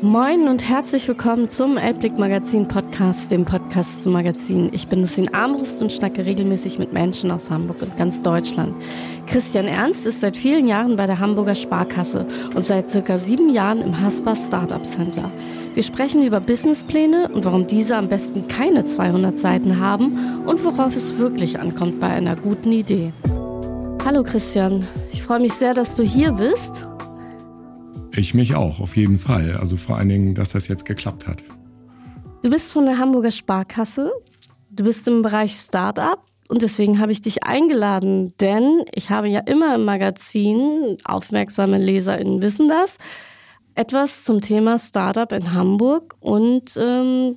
Moin 0.00 0.46
und 0.46 0.62
herzlich 0.68 1.08
willkommen 1.08 1.50
zum 1.50 1.76
Elbblick 1.76 2.20
Magazin 2.20 2.68
Podcast, 2.68 3.32
dem 3.32 3.44
Podcast 3.44 4.00
zum 4.00 4.12
Magazin. 4.12 4.70
Ich 4.72 4.86
bin 4.86 5.00
Lucien 5.00 5.34
Armbrust 5.34 5.82
und 5.82 5.92
schnacke 5.92 6.24
regelmäßig 6.24 6.78
mit 6.78 6.92
Menschen 6.92 7.32
aus 7.32 7.50
Hamburg 7.50 7.82
und 7.82 7.96
ganz 7.96 8.22
Deutschland. 8.22 8.80
Christian 9.26 9.66
Ernst 9.66 10.06
ist 10.06 10.20
seit 10.20 10.36
vielen 10.36 10.68
Jahren 10.68 10.94
bei 10.94 11.08
der 11.08 11.18
Hamburger 11.18 11.56
Sparkasse 11.56 12.28
und 12.54 12.64
seit 12.64 12.90
circa 12.90 13.18
sieben 13.18 13.52
Jahren 13.52 13.82
im 13.82 14.00
Haspa 14.00 14.36
Startup 14.36 14.86
Center. 14.86 15.32
Wir 15.74 15.82
sprechen 15.82 16.22
über 16.22 16.38
Businesspläne 16.38 17.28
und 17.34 17.44
warum 17.44 17.66
diese 17.66 17.96
am 17.96 18.08
besten 18.08 18.46
keine 18.46 18.84
200 18.84 19.36
Seiten 19.36 19.80
haben 19.80 20.44
und 20.46 20.64
worauf 20.64 20.94
es 20.94 21.18
wirklich 21.18 21.58
ankommt 21.58 21.98
bei 21.98 22.06
einer 22.06 22.36
guten 22.36 22.70
Idee. 22.70 23.12
Hallo 24.04 24.22
Christian, 24.22 24.86
ich 25.12 25.24
freue 25.24 25.40
mich 25.40 25.54
sehr, 25.54 25.74
dass 25.74 25.96
du 25.96 26.04
hier 26.04 26.30
bist 26.30 26.86
ich 28.18 28.34
mich 28.34 28.54
auch, 28.54 28.80
auf 28.80 28.96
jeden 28.96 29.18
Fall. 29.18 29.56
Also 29.56 29.76
vor 29.76 29.96
allen 29.96 30.08
Dingen, 30.08 30.34
dass 30.34 30.50
das 30.50 30.68
jetzt 30.68 30.84
geklappt 30.84 31.26
hat. 31.26 31.42
Du 32.42 32.50
bist 32.50 32.72
von 32.72 32.86
der 32.86 32.98
Hamburger 32.98 33.30
Sparkasse. 33.30 34.12
Du 34.70 34.84
bist 34.84 35.08
im 35.08 35.22
Bereich 35.22 35.56
Startup 35.56 36.22
und 36.48 36.62
deswegen 36.62 36.98
habe 36.98 37.12
ich 37.12 37.20
dich 37.20 37.44
eingeladen, 37.44 38.34
denn 38.40 38.84
ich 38.94 39.10
habe 39.10 39.28
ja 39.28 39.40
immer 39.40 39.74
im 39.74 39.84
Magazin, 39.84 40.96
aufmerksame 41.04 41.78
LeserInnen 41.78 42.40
wissen 42.40 42.68
das, 42.68 42.96
etwas 43.74 44.22
zum 44.24 44.40
Thema 44.40 44.78
Startup 44.78 45.30
in 45.32 45.52
Hamburg 45.52 46.14
und 46.20 46.76
ähm. 46.76 47.36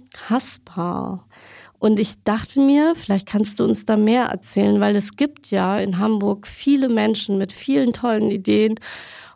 Und 1.80 2.00
ich 2.00 2.24
dachte 2.24 2.60
mir, 2.60 2.94
vielleicht 2.96 3.28
kannst 3.28 3.60
du 3.60 3.64
uns 3.64 3.86
da 3.86 3.98
mehr 3.98 4.26
erzählen, 4.26 4.80
weil 4.80 4.96
es 4.96 5.16
gibt 5.16 5.50
ja 5.50 5.80
in 5.80 5.98
Hamburg 5.98 6.46
viele 6.46 6.90
Menschen 6.90 7.40
mit 7.40 7.52
vielen 7.52 7.92
tollen 7.92 8.30
Ideen 8.30 8.76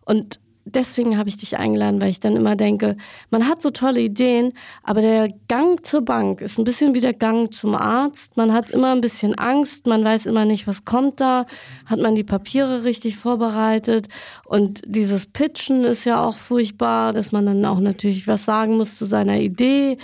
und 0.05 0.39
deswegen 0.65 1.17
habe 1.17 1.29
ich 1.29 1.37
dich 1.37 1.57
eingeladen, 1.57 2.01
weil 2.01 2.09
ich 2.09 2.19
dann 2.19 2.35
immer 2.35 2.55
denke, 2.55 2.97
man 3.29 3.47
hat 3.47 3.61
so 3.61 3.69
tolle 3.69 4.01
Ideen, 4.01 4.53
aber 4.83 5.01
der 5.01 5.29
Gang 5.47 5.85
zur 5.85 6.01
Bank 6.01 6.41
ist 6.41 6.57
ein 6.57 6.63
bisschen 6.63 6.95
wie 6.95 6.99
der 6.99 7.13
Gang 7.13 7.53
zum 7.53 7.75
Arzt. 7.75 8.35
Man 8.35 8.51
hat 8.51 8.71
immer 8.71 8.91
ein 8.91 9.01
bisschen 9.01 9.35
Angst, 9.35 9.85
man 9.85 10.03
weiß 10.03 10.25
immer 10.25 10.45
nicht, 10.45 10.67
was 10.67 10.83
kommt 10.83 11.21
da. 11.21 11.45
Hat 11.85 11.99
man 11.99 12.15
die 12.15 12.23
Papiere 12.23 12.83
richtig 12.83 13.15
vorbereitet? 13.15 14.07
Und 14.45 14.81
dieses 14.85 15.27
Pitchen 15.27 15.83
ist 15.83 16.05
ja 16.05 16.23
auch 16.23 16.37
furchtbar, 16.37 17.13
dass 17.13 17.31
man 17.31 17.45
dann 17.45 17.63
auch 17.65 17.79
natürlich 17.79 18.27
was 18.27 18.45
sagen 18.45 18.77
muss 18.77 18.97
zu 18.97 19.05
seiner 19.05 19.37
Idee. 19.37 19.97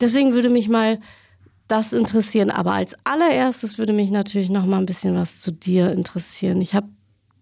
Deswegen 0.00 0.34
würde 0.34 0.50
mich 0.50 0.68
mal 0.68 1.00
das 1.66 1.94
interessieren. 1.94 2.50
Aber 2.50 2.72
als 2.72 2.94
allererstes 3.04 3.78
würde 3.78 3.94
mich 3.94 4.10
natürlich 4.10 4.50
noch 4.50 4.66
mal 4.66 4.78
ein 4.78 4.86
bisschen 4.86 5.14
was 5.14 5.40
zu 5.40 5.50
dir 5.50 5.92
interessieren. 5.92 6.60
Ich 6.60 6.74
habe 6.74 6.88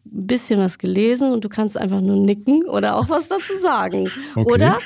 ein 0.05 0.27
bisschen 0.27 0.59
was 0.59 0.79
gelesen 0.79 1.33
und 1.33 1.45
du 1.45 1.49
kannst 1.49 1.77
einfach 1.77 2.01
nur 2.01 2.17
nicken 2.17 2.65
oder 2.65 2.97
auch 2.97 3.09
was 3.09 3.29
dazu 3.29 3.57
sagen. 3.61 4.11
Okay. 4.35 4.53
Oder? 4.53 4.79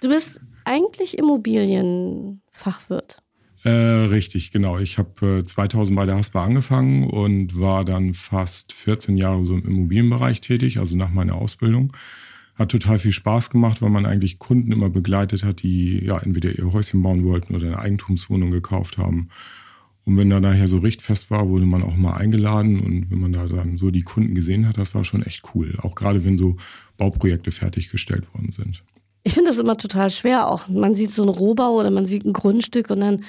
Du 0.00 0.08
bist 0.08 0.40
eigentlich 0.64 1.16
Immobilienfachwirt. 1.18 3.18
Äh, 3.64 3.70
richtig, 3.70 4.52
genau. 4.52 4.78
Ich 4.78 4.98
habe 4.98 5.38
äh, 5.38 5.44
2000 5.44 5.96
bei 5.96 6.04
der 6.04 6.16
Haspa 6.16 6.44
angefangen 6.44 7.08
und 7.08 7.58
war 7.58 7.86
dann 7.86 8.12
fast 8.12 8.74
14 8.74 9.16
Jahre 9.16 9.42
so 9.44 9.54
im 9.54 9.64
Immobilienbereich 9.64 10.42
tätig, 10.42 10.78
also 10.78 10.96
nach 10.96 11.10
meiner 11.10 11.36
Ausbildung. 11.36 11.96
Hat 12.56 12.70
total 12.70 12.98
viel 12.98 13.12
Spaß 13.12 13.48
gemacht, 13.48 13.80
weil 13.80 13.88
man 13.88 14.04
eigentlich 14.04 14.38
Kunden 14.38 14.70
immer 14.70 14.90
begleitet 14.90 15.44
hat, 15.44 15.62
die 15.62 16.04
ja 16.04 16.18
entweder 16.18 16.56
ihr 16.56 16.72
Häuschen 16.72 17.02
bauen 17.02 17.24
wollten 17.24 17.54
oder 17.54 17.68
eine 17.68 17.78
Eigentumswohnung 17.78 18.50
gekauft 18.50 18.98
haben. 18.98 19.30
Und 20.06 20.18
wenn 20.18 20.28
da 20.28 20.38
nachher 20.38 20.68
so 20.68 20.78
richtfest 20.78 21.30
war, 21.30 21.48
wurde 21.48 21.64
man 21.64 21.82
auch 21.82 21.96
mal 21.96 22.14
eingeladen. 22.14 22.80
Und 22.80 23.10
wenn 23.10 23.20
man 23.20 23.32
da 23.32 23.46
dann 23.46 23.78
so 23.78 23.90
die 23.90 24.02
Kunden 24.02 24.34
gesehen 24.34 24.68
hat, 24.68 24.76
das 24.76 24.94
war 24.94 25.04
schon 25.04 25.22
echt 25.22 25.42
cool. 25.54 25.78
Auch 25.82 25.94
gerade 25.94 26.24
wenn 26.24 26.36
so 26.36 26.56
Bauprojekte 26.98 27.50
fertiggestellt 27.50 28.32
worden 28.34 28.52
sind. 28.52 28.82
Ich 29.22 29.32
finde 29.32 29.50
das 29.50 29.58
immer 29.58 29.78
total 29.78 30.10
schwer. 30.10 30.50
Auch 30.50 30.68
man 30.68 30.94
sieht 30.94 31.10
so 31.10 31.22
einen 31.22 31.30
Rohbau 31.30 31.72
oder 31.72 31.90
man 31.90 32.06
sieht 32.06 32.24
ein 32.24 32.34
Grundstück 32.34 32.90
und 32.90 33.00
dann. 33.00 33.24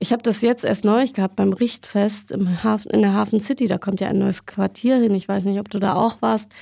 Ich 0.00 0.12
habe 0.12 0.22
das 0.22 0.42
jetzt 0.42 0.64
erst 0.64 0.84
neulich 0.84 1.12
gehabt 1.12 1.34
beim 1.34 1.52
Richtfest 1.52 2.30
im 2.30 2.62
Hafen, 2.62 2.92
in 2.92 3.02
der 3.02 3.14
Hafen 3.14 3.40
City. 3.40 3.66
Da 3.66 3.78
kommt 3.78 4.00
ja 4.00 4.08
ein 4.08 4.18
neues 4.18 4.46
Quartier 4.46 4.98
hin. 4.98 5.14
Ich 5.14 5.26
weiß 5.26 5.42
nicht, 5.44 5.58
ob 5.58 5.70
du 5.70 5.80
da 5.80 5.94
auch 5.94 6.22
warst. 6.22 6.52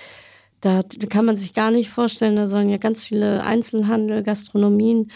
Da 0.62 0.82
kann 1.10 1.26
man 1.26 1.36
sich 1.36 1.52
gar 1.52 1.70
nicht 1.70 1.90
vorstellen. 1.90 2.36
Da 2.36 2.48
sollen 2.48 2.70
ja 2.70 2.78
ganz 2.78 3.04
viele 3.04 3.44
Einzelhandel, 3.44 4.22
Gastronomien. 4.22 5.10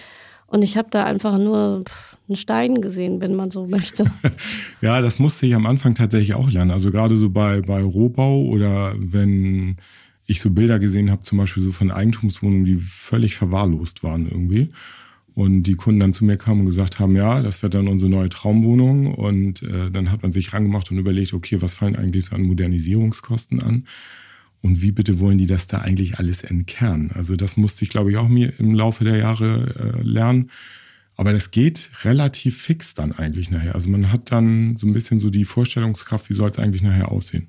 Und 0.47 0.63
ich 0.63 0.77
habe 0.77 0.89
da 0.91 1.05
einfach 1.05 1.39
nur 1.39 1.85
einen 2.31 2.37
Stein 2.37 2.81
gesehen, 2.81 3.21
wenn 3.21 3.35
man 3.35 3.51
so 3.51 3.67
möchte. 3.67 4.05
ja, 4.81 5.01
das 5.01 5.19
musste 5.19 5.47
ich 5.47 5.55
am 5.55 5.67
Anfang 5.67 5.95
tatsächlich 5.95 6.35
auch 6.35 6.51
lernen. 6.51 6.71
Also 6.71 6.91
gerade 6.91 7.17
so 7.17 7.29
bei, 7.29 7.61
bei 7.61 7.83
Rohbau 7.83 8.43
oder 8.45 8.95
wenn 8.99 9.77
ich 10.27 10.41
so 10.41 10.51
Bilder 10.51 10.79
gesehen 10.79 11.11
habe, 11.11 11.23
zum 11.23 11.39
Beispiel 11.39 11.63
so 11.63 11.73
von 11.73 11.91
Eigentumswohnungen, 11.91 12.65
die 12.65 12.77
völlig 12.77 13.35
verwahrlost 13.35 14.03
waren 14.05 14.27
irgendwie. 14.31 14.71
Und 15.35 15.65
die 15.65 15.75
Kunden 15.75 16.01
dann 16.01 16.13
zu 16.13 16.25
mir 16.25 16.37
kamen 16.37 16.61
und 16.61 16.67
gesagt 16.67 16.99
haben, 16.99 17.17
ja, 17.17 17.43
das 17.43 17.63
wird 17.63 17.75
dann 17.75 17.89
unsere 17.89 18.11
neue 18.11 18.29
Traumwohnung. 18.29 19.15
Und 19.15 19.63
äh, 19.63 19.91
dann 19.91 20.11
hat 20.11 20.23
man 20.23 20.33
sich 20.33 20.53
rangemacht 20.53 20.91
und 20.91 20.99
überlegt, 20.99 21.35
okay, 21.35 21.61
was 21.61 21.75
fallen 21.75 21.97
eigentlich 21.97 22.27
so 22.27 22.37
an 22.37 22.43
Modernisierungskosten 22.43 23.61
an? 23.61 23.87
Und 24.63 24.83
wie 24.83 24.93
bitte 24.93 25.21
wollen 25.21 25.39
die 25.39 25.47
das 25.47 25.67
da 25.67 25.79
eigentlich 25.79 26.19
alles 26.19 26.43
entkernen? 26.43 27.11
Also 27.15 27.35
das 27.37 27.57
musste 27.57 27.85
ich, 27.85 27.91
glaube 27.91 28.11
ich, 28.11 28.19
auch 28.19 28.29
mir 28.29 28.53
im 28.59 28.75
Laufe 28.75 29.05
der 29.05 29.17
Jahre 29.17 29.95
äh, 29.99 30.03
lernen. 30.03 30.51
Aber 31.21 31.35
das 31.35 31.51
geht 31.51 31.91
relativ 32.03 32.63
fix 32.63 32.95
dann 32.95 33.13
eigentlich 33.13 33.51
nachher. 33.51 33.75
Also 33.75 33.91
man 33.91 34.11
hat 34.11 34.33
dann 34.33 34.79
so 34.79 34.87
ein 34.87 34.95
bisschen 34.95 35.21
so 35.21 35.29
die 35.29 35.45
Vorstellungskraft, 35.45 36.31
wie 36.31 36.35
soll 36.35 36.49
es 36.49 36.59
eigentlich 36.59 36.81
nachher 36.81 37.13
aussehen. 37.13 37.49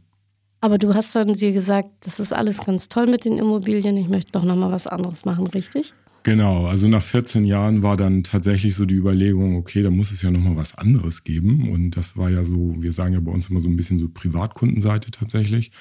Aber 0.60 0.78
du 0.78 0.94
hast 0.94 1.16
dann 1.16 1.36
dir 1.36 1.54
gesagt, 1.54 1.88
das 2.02 2.20
ist 2.20 2.34
alles 2.34 2.58
ganz 2.66 2.90
toll 2.90 3.08
mit 3.08 3.24
den 3.24 3.38
Immobilien, 3.38 3.96
ich 3.96 4.10
möchte 4.10 4.34
doch 4.34 4.44
nochmal 4.44 4.74
was 4.74 4.88
anderes 4.88 5.24
machen, 5.24 5.48
richtig? 5.48 5.94
Genau, 6.24 6.66
also 6.66 6.90
nach 6.90 7.02
14 7.02 7.46
Jahren 7.46 7.82
war 7.82 7.96
dann 7.96 8.24
tatsächlich 8.24 8.76
so 8.76 8.86
die 8.86 8.96
Überlegung, 8.96 9.56
okay, 9.56 9.84
da 9.84 9.90
muss 9.90 10.12
es 10.12 10.22
ja 10.22 10.32
nochmal 10.32 10.58
was 10.58 10.78
anderes 10.78 11.24
geben. 11.24 11.72
Und 11.72 11.92
das 11.92 12.18
war 12.18 12.30
ja 12.30 12.44
so, 12.44 12.76
wir 12.78 12.92
sagen 12.92 13.14
ja 13.14 13.22
bei 13.22 13.32
uns 13.32 13.50
immer 13.50 13.62
so 13.62 13.70
ein 13.70 13.78
bisschen 13.78 14.00
so 14.00 14.10
Privatkundenseite 14.10 15.12
tatsächlich 15.12 15.72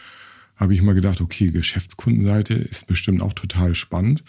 habe 0.61 0.75
ich 0.75 0.81
immer 0.81 0.95
gedacht, 0.95 1.23
okay, 1.23 1.51
Geschäftskundenseite 1.51 2.53
ist 2.53 2.87
bestimmt 2.87 3.23
auch 3.23 3.33
total 3.33 3.75
spannend. 3.75 4.23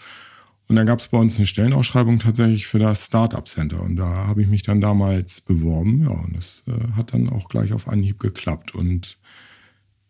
Und 0.68 0.76
dann 0.76 0.86
gab 0.86 1.00
es 1.00 1.08
bei 1.08 1.18
uns 1.18 1.36
eine 1.36 1.46
Stellenausschreibung 1.46 2.18
tatsächlich 2.18 2.66
für 2.66 2.78
das 2.78 3.06
Startup 3.06 3.46
Center. 3.46 3.82
Und 3.82 3.96
da 3.96 4.26
habe 4.26 4.42
ich 4.42 4.48
mich 4.48 4.62
dann 4.62 4.80
damals 4.80 5.40
beworben. 5.40 6.04
Ja, 6.04 6.10
und 6.10 6.36
das 6.36 6.62
äh, 6.66 6.92
hat 6.92 7.12
dann 7.12 7.28
auch 7.28 7.48
gleich 7.48 7.72
auf 7.72 7.88
Anhieb 7.88 8.18
geklappt. 8.18 8.74
Und 8.74 9.18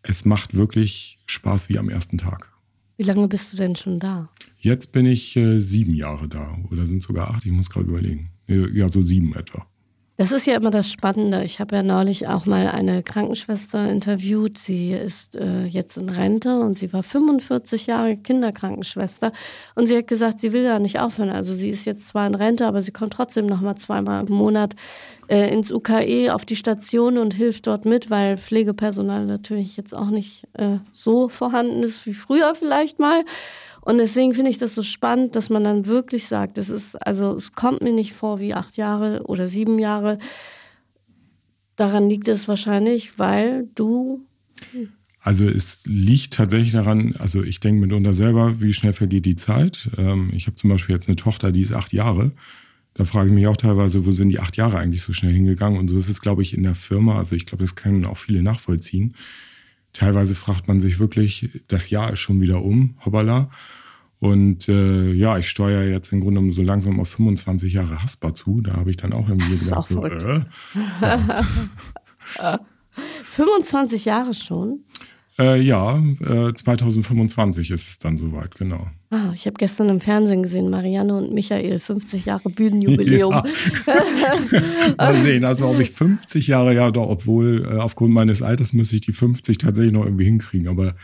es 0.03 0.25
macht 0.25 0.55
wirklich 0.55 1.19
Spaß 1.27 1.69
wie 1.69 1.79
am 1.79 1.89
ersten 1.89 2.19
Tag. 2.19 2.53
Wie 2.97 3.05
lange 3.05 3.29
bist 3.29 3.53
du 3.53 3.57
denn 3.57 3.75
schon 3.75 3.99
da? 3.99 4.29
Jetzt 4.59 4.93
bin 4.93 5.07
ich 5.07 5.37
äh, 5.37 5.61
sieben 5.61 5.95
Jahre 5.95 6.29
da. 6.29 6.57
Oder 6.71 6.87
sind 6.87 7.03
sogar 7.03 7.31
acht, 7.31 7.45
ich 7.45 7.53
muss 7.53 7.71
gerade 7.71 7.89
überlegen. 7.89 8.31
Ja, 8.47 8.89
so 8.89 9.03
sieben 9.03 9.35
etwa. 9.35 9.67
Das 10.23 10.31
ist 10.31 10.47
ja 10.47 10.55
immer 10.55 10.71
das 10.71 10.89
Spannende. 10.89 11.43
Ich 11.43 11.59
habe 11.59 11.75
ja 11.75 11.83
neulich 11.83 12.29
auch 12.29 12.47
mal 12.47 12.69
eine 12.69 13.03
Krankenschwester 13.03 13.91
interviewt. 13.91 14.57
Sie 14.57 14.93
ist 14.93 15.35
äh, 15.35 15.65
jetzt 15.65 15.97
in 15.97 16.09
Rente 16.09 16.61
und 16.61 16.79
sie 16.79 16.93
war 16.93 17.03
45 17.03 17.89
Jahre 17.89 18.17
Kinderkrankenschwester. 18.17 19.33
Und 19.75 19.89
sie 19.89 19.97
hat 19.97 20.07
gesagt, 20.07 20.39
sie 20.39 20.53
will 20.53 20.63
ja 20.63 20.79
nicht 20.79 21.01
aufhören. 21.01 21.31
Also 21.31 21.53
sie 21.55 21.71
ist 21.71 21.87
jetzt 21.87 22.07
zwar 22.07 22.29
in 22.29 22.37
Rente, 22.37 22.69
aber 22.69 22.83
sie 22.83 22.93
kommt 22.93 23.15
trotzdem 23.15 23.47
noch 23.47 23.63
mal 23.63 23.75
zweimal 23.75 24.25
im 24.25 24.33
Monat 24.33 24.77
äh, 25.33 25.51
ins 25.51 25.73
UKE 25.73 26.35
auf 26.35 26.45
die 26.45 26.57
Station 26.57 27.17
und 27.17 27.33
hilft 27.33 27.67
dort 27.67 27.87
mit, 27.87 28.11
weil 28.11 28.37
Pflegepersonal 28.37 29.25
natürlich 29.25 29.79
jetzt 29.79 29.95
auch 29.95 30.11
nicht 30.11 30.47
äh, 30.53 30.77
so 30.93 31.31
vorhanden 31.31 31.83
ist 31.83 32.05
wie 32.05 32.13
früher 32.13 32.55
vielleicht 32.55 32.99
mal. 32.99 33.25
Und 33.81 33.97
deswegen 33.97 34.35
finde 34.35 34.51
ich 34.51 34.59
das 34.59 34.75
so 34.75 34.83
spannend, 34.83 35.35
dass 35.35 35.49
man 35.49 35.65
dann 35.65 35.87
wirklich 35.87 36.27
sagt, 36.27 36.59
es 36.59 36.69
ist, 36.69 36.97
also 36.97 37.35
es 37.35 37.55
kommt 37.55 37.81
mir 37.81 37.95
nicht 37.95 38.13
vor 38.13 38.41
wie 38.41 38.53
acht 38.53 38.77
Jahre 38.77 39.23
oder 39.25 39.49
sieben 39.49 39.79
Jahre. 39.79 40.19
Daran 41.77 42.11
liegt 42.11 42.29
es 42.29 42.47
wahrscheinlich, 42.47 43.19
weil 43.19 43.71
du. 43.75 44.27
Also 45.21 45.49
es 45.49 45.81
liegt 45.87 46.35
tatsächlich 46.35 46.73
daran, 46.73 47.17
also 47.19 47.43
ich 47.43 47.59
denke 47.59 47.81
mitunter 47.81 48.13
selber, 48.13 48.61
wie 48.61 48.75
schnell 48.75 48.93
vergeht 48.93 49.25
die 49.25 49.37
Zeit. 49.37 49.89
Ähm, 49.97 50.31
ich 50.35 50.47
habe 50.47 50.57
zum 50.57 50.69
Beispiel 50.69 50.95
jetzt 50.95 51.09
eine 51.09 51.17
Tochter, 51.17 51.53
die 51.53 51.63
ist 51.63 51.73
acht 51.73 51.95
Jahre. 51.95 52.33
Da 52.95 53.05
frage 53.05 53.29
ich 53.29 53.35
mich 53.35 53.47
auch 53.47 53.57
teilweise, 53.57 54.05
wo 54.05 54.13
sind 54.13 54.29
die 54.29 54.39
acht 54.39 54.57
Jahre 54.57 54.79
eigentlich 54.79 55.03
so 55.03 55.13
schnell 55.13 55.33
hingegangen? 55.33 55.79
Und 55.79 55.89
so 55.89 55.97
ist 55.99 56.09
es, 56.11 56.21
glaube 56.21 56.43
ich, 56.43 56.55
in 56.55 56.63
der 56.63 56.75
Firma. 56.75 57.19
Also 57.19 57.35
ich 57.35 57.47
glaube, 57.47 57.65
das 57.65 57.75
können 57.75 58.05
auch 58.05 58.19
viele 58.19 58.43
nachvollziehen. 58.43 59.15
Teilweise 59.93 60.35
fragt 60.35 60.69
man 60.69 60.81
sich 60.81 60.99
wirklich, 60.99 61.63
das 61.69 61.91
Jahr 61.91 62.13
ist 62.13 62.21
schon 62.21 62.41
wieder 62.41 62.63
um, 62.63 62.97
hoppala. 63.05 63.51
Und 64.19 64.69
äh, 64.69 65.13
ja, 65.13 65.37
ich 65.39 65.51
steuere 65.51 65.85
jetzt 65.85 66.13
im 66.13 66.21
Grunde 66.21 66.41
genommen 66.41 66.53
so 66.53 66.63
langsam 66.63 67.01
auf 67.01 67.09
25 67.09 67.73
Jahre 67.73 68.03
Haspa 68.03 68.33
zu. 68.35 68.61
Da 68.61 68.75
habe 68.75 68.91
ich 68.91 68.97
dann 68.97 69.13
auch 69.13 69.29
irgendwie 69.29 69.59
gedacht, 69.59 69.91
so, 69.91 70.05
äh, 70.05 70.45
ja. 72.39 72.61
25 73.25 74.05
Jahre 74.05 74.35
schon? 74.35 74.85
Äh, 75.39 75.61
ja, 75.63 75.99
äh, 76.21 76.53
2025 76.53 77.71
ist 77.71 77.89
es 77.89 77.99
dann 77.99 78.19
soweit, 78.19 78.55
genau. 78.55 78.87
Ah, 79.13 79.31
ich 79.35 79.45
habe 79.45 79.57
gestern 79.59 79.91
im 79.91 80.01
Fernsehen 80.01 80.43
gesehen, 80.43 80.71
Marianne 80.71 81.15
und 81.15 81.35
Michael, 81.35 81.81
50 81.81 82.25
Jahre 82.25 82.49
Bühnenjubiläum. 82.49 83.43
Ja. 83.87 84.95
Mal 84.97 85.23
sehen, 85.23 85.45
also 85.45 85.69
ob 85.69 85.79
ich 85.81 85.91
50 85.91 86.47
Jahre, 86.47 86.75
ja 86.75 86.91
doch, 86.91 87.09
obwohl 87.09 87.67
äh, 87.67 87.77
aufgrund 87.77 88.13
meines 88.15 88.41
Alters 88.41 88.73
müsste 88.73 88.97
ich 88.97 89.03
die 89.03 89.13
50 89.13 89.59
tatsächlich 89.59 89.93
noch 89.93 90.05
irgendwie 90.05 90.25
hinkriegen, 90.25 90.69
aber 90.69 90.95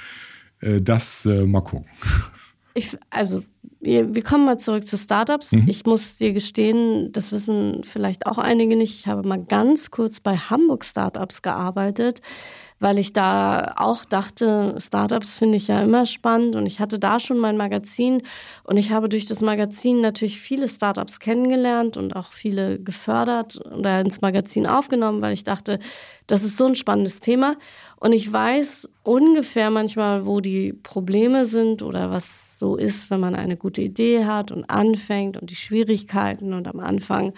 äh, 0.61 0.81
das 0.81 1.27
äh, 1.27 1.45
mal 1.45 1.61
gucken. 1.61 1.87
Ich, 2.73 2.97
also 3.11 3.43
wir, 3.81 4.15
wir, 4.15 4.23
kommen 4.23 4.47
mal 4.47 4.59
zurück 4.59 4.87
zu 4.87 4.97
Startups. 4.97 5.53
Mhm. 5.53 5.65
Ich 5.67 5.85
muss 5.85 6.17
dir 6.17 6.33
gestehen, 6.33 7.13
das 7.13 7.33
wissen 7.33 7.83
vielleicht 7.85 8.27
auch 8.27 8.39
einige 8.39 8.77
nicht. 8.77 9.01
Ich 9.01 9.07
habe 9.07 9.27
mal 9.29 9.45
ganz 9.45 9.91
kurz 9.91 10.21
bei 10.21 10.37
Hamburg 10.37 10.85
Startups 10.85 11.43
gearbeitet 11.43 12.23
weil 12.81 12.99
ich 12.99 13.13
da 13.13 13.75
auch 13.77 14.05
dachte, 14.05 14.77
Startups 14.79 15.37
finde 15.37 15.57
ich 15.57 15.69
ja 15.69 15.83
immer 15.83 16.07
spannend 16.07 16.55
und 16.57 16.67
ich 16.67 16.81
hatte 16.81 16.99
da 16.99 17.19
schon 17.19 17.39
mein 17.39 17.57
Magazin 17.57 18.23
und 18.63 18.77
ich 18.77 18.93
habe 18.93 19.09
durch 19.09 19.27
das 19.27 19.41
Magazin 19.41 20.01
natürlich 20.01 20.41
viele 20.41 20.69
Startups 20.69 21.19
kennengelernt 21.19 21.97
und 21.97 22.15
auch 22.15 22.33
viele 22.33 22.79
gefördert 22.79 23.61
oder 23.77 24.01
ins 24.01 24.21
Magazin 24.21 24.67
aufgenommen, 24.67 25.21
weil 25.21 25.33
ich 25.33 25.45
dachte, 25.45 25.79
das 26.27 26.45
ist 26.45 26.57
so 26.57 26.67
ein 26.67 26.75
spannendes 26.75 27.21
Thema. 27.21 27.57
Und 27.97 28.13
ich 28.13 28.33
weiß 28.33 28.89
ungefähr 29.03 29.71
manchmal, 29.71 30.27
wo 30.27 30.41
die 30.41 30.73
Probleme 30.73 31.47
sind 31.47 31.83
oder 31.83 32.11
was 32.11 32.59
so 32.59 32.77
ist, 32.77 33.11
wenn 33.11 33.19
man 33.19 33.35
eine 33.35 33.57
gute 33.57 33.83
Idee 33.83 34.25
hat 34.25 34.53
und 34.53 34.71
anfängt 34.71 35.37
und 35.37 35.51
die 35.51 35.57
Schwierigkeiten 35.57 36.53
und 36.53 36.69
am 36.69 36.81
Anfang 36.81 37.33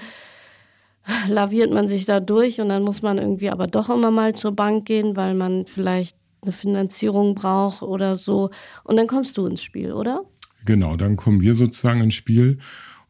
laviert 1.28 1.72
man 1.72 1.88
sich 1.88 2.04
da 2.04 2.20
durch 2.20 2.60
und 2.60 2.68
dann 2.68 2.82
muss 2.82 3.02
man 3.02 3.18
irgendwie 3.18 3.50
aber 3.50 3.66
doch 3.66 3.90
immer 3.90 4.10
mal 4.10 4.34
zur 4.34 4.52
Bank 4.52 4.86
gehen, 4.86 5.16
weil 5.16 5.34
man 5.34 5.66
vielleicht 5.66 6.16
eine 6.42 6.52
Finanzierung 6.52 7.34
braucht 7.34 7.82
oder 7.82 8.16
so. 8.16 8.50
Und 8.84 8.96
dann 8.96 9.06
kommst 9.06 9.36
du 9.36 9.46
ins 9.46 9.62
Spiel, 9.62 9.92
oder? 9.92 10.22
Genau, 10.64 10.96
dann 10.96 11.16
kommen 11.16 11.40
wir 11.40 11.54
sozusagen 11.54 12.00
ins 12.00 12.14
Spiel. 12.14 12.58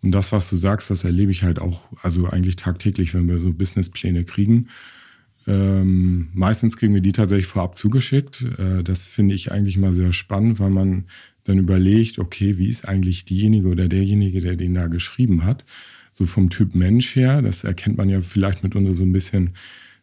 Und 0.02 0.12
das, 0.12 0.32
was 0.32 0.48
du 0.48 0.56
sagst, 0.56 0.90
das 0.90 1.04
erlebe 1.04 1.30
ich 1.30 1.42
halt 1.42 1.60
auch, 1.60 1.82
also 2.02 2.26
eigentlich 2.26 2.56
tagtäglich, 2.56 3.12
wenn 3.14 3.28
wir 3.28 3.40
so 3.40 3.52
Businesspläne 3.52 4.24
kriegen. 4.24 4.68
Ähm, 5.46 6.28
meistens 6.32 6.76
kriegen 6.76 6.94
wir 6.94 7.00
die 7.00 7.12
tatsächlich 7.12 7.46
vorab 7.46 7.76
zugeschickt. 7.76 8.44
Äh, 8.58 8.82
das 8.82 9.02
finde 9.02 9.34
ich 9.34 9.52
eigentlich 9.52 9.76
mal 9.76 9.92
sehr 9.92 10.12
spannend, 10.12 10.58
weil 10.58 10.70
man 10.70 11.04
dann 11.44 11.58
überlegt, 11.58 12.18
okay, 12.18 12.58
wie 12.58 12.68
ist 12.68 12.86
eigentlich 12.86 13.24
diejenige 13.24 13.68
oder 13.68 13.88
derjenige, 13.88 14.40
der 14.40 14.56
den 14.56 14.74
da 14.74 14.86
geschrieben 14.86 15.44
hat? 15.44 15.64
So 16.12 16.26
vom 16.26 16.50
Typ 16.50 16.74
Mensch 16.74 17.16
her. 17.16 17.42
Das 17.42 17.64
erkennt 17.64 17.98
man 17.98 18.08
ja 18.08 18.20
vielleicht 18.20 18.62
mitunter 18.62 18.94
so 18.94 19.04
ein 19.04 19.12
bisschen 19.12 19.54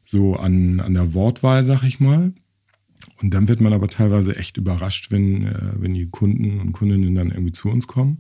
so 0.04 0.36
an, 0.36 0.80
an 0.80 0.94
der 0.94 1.14
Wortwahl, 1.14 1.64
sag 1.64 1.84
ich 1.84 2.00
mal. 2.00 2.34
Und 3.22 3.34
dann 3.34 3.48
wird 3.48 3.62
man 3.62 3.74
aber 3.74 3.88
teilweise 3.88 4.36
echt 4.36 4.58
überrascht, 4.58 5.12
wenn, 5.12 5.48
äh, 5.48 5.72
wenn 5.76 5.94
die 5.94 6.10
Kunden 6.10 6.60
und 6.60 6.72
Kundinnen 6.72 7.16
dann 7.16 7.32
irgendwie 7.32 7.52
zu 7.52 7.70
uns 7.70 7.88
kommen 7.88 8.20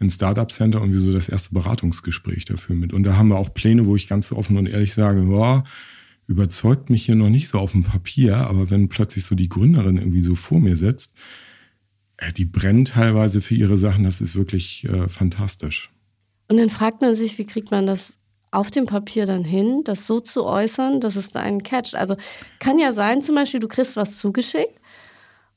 ins 0.00 0.14
Startup 0.14 0.50
Center 0.50 0.80
und 0.80 0.92
wir 0.92 1.00
so 1.00 1.12
das 1.12 1.28
erste 1.28 1.54
Beratungsgespräch 1.54 2.44
dafür 2.44 2.74
mit. 2.74 2.92
Und 2.92 3.04
da 3.04 3.16
haben 3.16 3.28
wir 3.28 3.36
auch 3.36 3.54
Pläne, 3.54 3.86
wo 3.86 3.96
ich 3.96 4.08
ganz 4.08 4.32
offen 4.32 4.56
und 4.56 4.66
ehrlich 4.66 4.92
sage, 4.92 5.22
boah, 5.22 5.64
überzeugt 6.26 6.90
mich 6.90 7.06
hier 7.06 7.14
noch 7.14 7.28
nicht 7.28 7.48
so 7.48 7.58
auf 7.58 7.72
dem 7.72 7.84
Papier, 7.84 8.36
aber 8.36 8.70
wenn 8.70 8.88
plötzlich 8.88 9.24
so 9.24 9.34
die 9.34 9.48
Gründerin 9.48 9.98
irgendwie 9.98 10.22
so 10.22 10.34
vor 10.34 10.60
mir 10.60 10.76
sitzt, 10.76 11.12
äh, 12.16 12.32
die 12.32 12.44
brennt 12.44 12.88
teilweise 12.88 13.40
für 13.40 13.54
ihre 13.54 13.78
Sachen, 13.78 14.04
das 14.04 14.20
ist 14.20 14.34
wirklich 14.34 14.84
äh, 14.84 15.08
fantastisch. 15.08 15.93
Und 16.48 16.58
dann 16.58 16.70
fragt 16.70 17.00
man 17.00 17.14
sich, 17.14 17.38
wie 17.38 17.46
kriegt 17.46 17.70
man 17.70 17.86
das 17.86 18.18
auf 18.50 18.70
dem 18.70 18.86
Papier 18.86 19.26
dann 19.26 19.44
hin, 19.44 19.82
das 19.84 20.06
so 20.06 20.20
zu 20.20 20.44
äußern, 20.44 21.00
dass 21.00 21.16
es 21.16 21.32
da 21.32 21.40
einen 21.40 21.62
catcht. 21.62 21.94
Also 21.96 22.16
kann 22.60 22.78
ja 22.78 22.92
sein, 22.92 23.20
zum 23.20 23.34
Beispiel, 23.34 23.60
du 23.60 23.68
kriegst 23.68 23.96
was 23.96 24.18
zugeschickt 24.18 24.78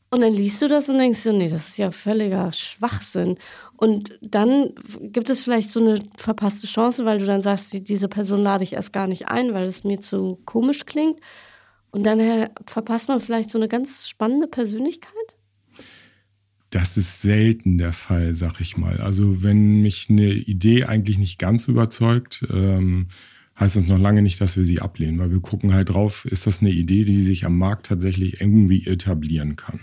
und 0.09 0.21
dann 0.21 0.33
liest 0.33 0.61
du 0.61 0.67
das 0.67 0.87
und 0.89 0.97
denkst 0.97 1.23
dir, 1.23 1.33
nee, 1.33 1.49
das 1.49 1.69
ist 1.69 1.77
ja 1.77 1.91
völliger 1.91 2.51
Schwachsinn. 2.53 3.37
Und 3.75 4.17
dann 4.21 4.73
gibt 5.01 5.29
es 5.29 5.43
vielleicht 5.43 5.71
so 5.71 5.79
eine 5.79 5.99
verpasste 6.17 6.65
Chance, 6.65 7.05
weil 7.05 7.19
du 7.19 7.25
dann 7.25 7.41
sagst, 7.41 7.73
diese 7.87 8.07
Person 8.07 8.41
lade 8.41 8.63
ich 8.63 8.73
erst 8.73 8.93
gar 8.93 9.07
nicht 9.07 9.27
ein, 9.27 9.53
weil 9.53 9.67
es 9.67 9.83
mir 9.83 9.99
zu 9.99 10.39
komisch 10.45 10.85
klingt. 10.85 11.19
Und 11.91 12.03
dann 12.03 12.19
äh, 12.19 12.49
verpasst 12.65 13.09
man 13.09 13.19
vielleicht 13.19 13.51
so 13.51 13.57
eine 13.57 13.67
ganz 13.67 14.07
spannende 14.07 14.47
Persönlichkeit. 14.47 15.36
Das 16.77 16.95
ist 16.95 17.23
selten 17.23 17.79
der 17.79 17.91
Fall, 17.91 18.35
sag 18.35 18.61
ich 18.61 18.77
mal. 18.77 18.97
Also 18.97 19.41
wenn 19.41 19.81
mich 19.81 20.11
eine 20.11 20.29
Idee 20.29 20.83
eigentlich 20.83 21.17
nicht 21.17 21.39
ganz 21.39 21.67
überzeugt, 21.67 22.45
ähm, 22.53 23.07
heißt 23.59 23.77
das 23.77 23.87
noch 23.87 23.97
lange 23.97 24.21
nicht, 24.21 24.39
dass 24.39 24.57
wir 24.57 24.63
sie 24.63 24.79
ablehnen, 24.79 25.17
weil 25.17 25.31
wir 25.31 25.39
gucken 25.39 25.73
halt 25.73 25.89
drauf, 25.89 26.25
ist 26.25 26.45
das 26.45 26.61
eine 26.61 26.69
Idee, 26.69 27.03
die 27.03 27.23
sich 27.23 27.47
am 27.47 27.57
Markt 27.57 27.87
tatsächlich 27.87 28.39
irgendwie 28.41 28.85
etablieren 28.85 29.55
kann. 29.55 29.79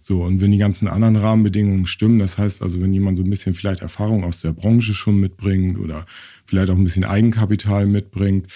So, 0.00 0.24
und 0.24 0.40
wenn 0.40 0.52
die 0.52 0.58
ganzen 0.58 0.88
anderen 0.88 1.16
Rahmenbedingungen 1.16 1.84
stimmen, 1.84 2.18
das 2.18 2.38
heißt 2.38 2.62
also, 2.62 2.80
wenn 2.80 2.94
jemand 2.94 3.18
so 3.18 3.24
ein 3.24 3.30
bisschen 3.30 3.52
vielleicht 3.52 3.82
Erfahrung 3.82 4.24
aus 4.24 4.40
der 4.40 4.54
Branche 4.54 4.94
schon 4.94 5.20
mitbringt 5.20 5.78
oder 5.78 6.06
vielleicht 6.46 6.70
auch 6.70 6.76
ein 6.76 6.84
bisschen 6.84 7.04
Eigenkapital 7.04 7.84
mitbringt, 7.84 8.46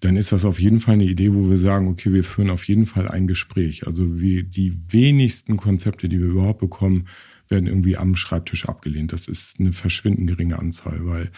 dann 0.00 0.16
ist 0.16 0.32
das 0.32 0.44
auf 0.44 0.58
jeden 0.58 0.80
Fall 0.80 0.94
eine 0.94 1.04
Idee, 1.04 1.34
wo 1.34 1.50
wir 1.50 1.58
sagen, 1.58 1.88
okay, 1.88 2.12
wir 2.12 2.24
führen 2.24 2.50
auf 2.50 2.64
jeden 2.64 2.86
Fall 2.86 3.06
ein 3.08 3.26
Gespräch. 3.26 3.86
Also 3.86 4.18
wie 4.18 4.42
die 4.42 4.76
wenigsten 4.88 5.58
Konzepte, 5.58 6.08
die 6.08 6.18
wir 6.18 6.28
überhaupt 6.28 6.60
bekommen, 6.60 7.06
werden 7.48 7.66
irgendwie 7.66 7.96
am 7.96 8.16
Schreibtisch 8.16 8.66
abgelehnt. 8.66 9.12
Das 9.12 9.28
ist 9.28 9.60
eine 9.60 9.72
verschwindend 9.72 10.28
geringe 10.28 10.58
Anzahl, 10.58 11.00
weil 11.06 11.30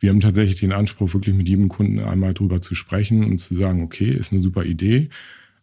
wir 0.00 0.10
haben 0.10 0.20
tatsächlich 0.20 0.60
den 0.60 0.72
Anspruch, 0.72 1.14
wirklich 1.14 1.34
mit 1.34 1.48
jedem 1.48 1.68
Kunden 1.68 1.98
einmal 1.98 2.34
drüber 2.34 2.60
zu 2.60 2.74
sprechen 2.74 3.24
und 3.24 3.38
zu 3.38 3.54
sagen, 3.54 3.82
okay, 3.82 4.10
ist 4.10 4.32
eine 4.32 4.42
super 4.42 4.64
Idee. 4.64 5.08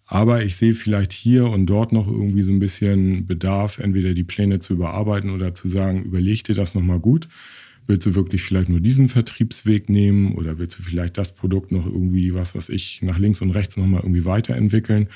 Aber 0.05 0.43
ich 0.43 0.55
sehe 0.55 0.73
vielleicht 0.73 1.11
hier 1.11 1.49
und 1.49 1.65
dort 1.65 1.91
noch 1.91 2.07
irgendwie 2.07 2.43
so 2.43 2.51
ein 2.51 2.59
bisschen 2.59 3.27
Bedarf, 3.27 3.77
entweder 3.77 4.13
die 4.13 4.23
Pläne 4.23 4.59
zu 4.59 4.73
überarbeiten 4.73 5.31
oder 5.31 5.53
zu 5.53 5.67
sagen, 5.67 6.03
überleg 6.03 6.43
dir 6.43 6.55
das 6.55 6.75
nochmal 6.75 6.99
gut 6.99 7.27
Willst 7.87 8.05
du 8.05 8.15
wirklich 8.15 8.43
vielleicht 8.43 8.69
nur 8.69 8.81
diesen 8.81 9.09
Vertriebsweg 9.09 9.89
nehmen 9.89 10.35
oder 10.35 10.59
willst 10.59 10.77
du 10.77 10.83
vielleicht 10.83 11.17
das 11.17 11.33
Produkt 11.33 11.71
noch 11.71 11.85
irgendwie, 11.85 12.33
was 12.33 12.53
was 12.53 12.69
ich, 12.69 13.01
nach 13.01 13.17
links 13.17 13.41
und 13.41 13.51
rechts 13.51 13.77
nochmal 13.77 14.01
irgendwie 14.01 14.25
weiterentwickeln, 14.25 15.07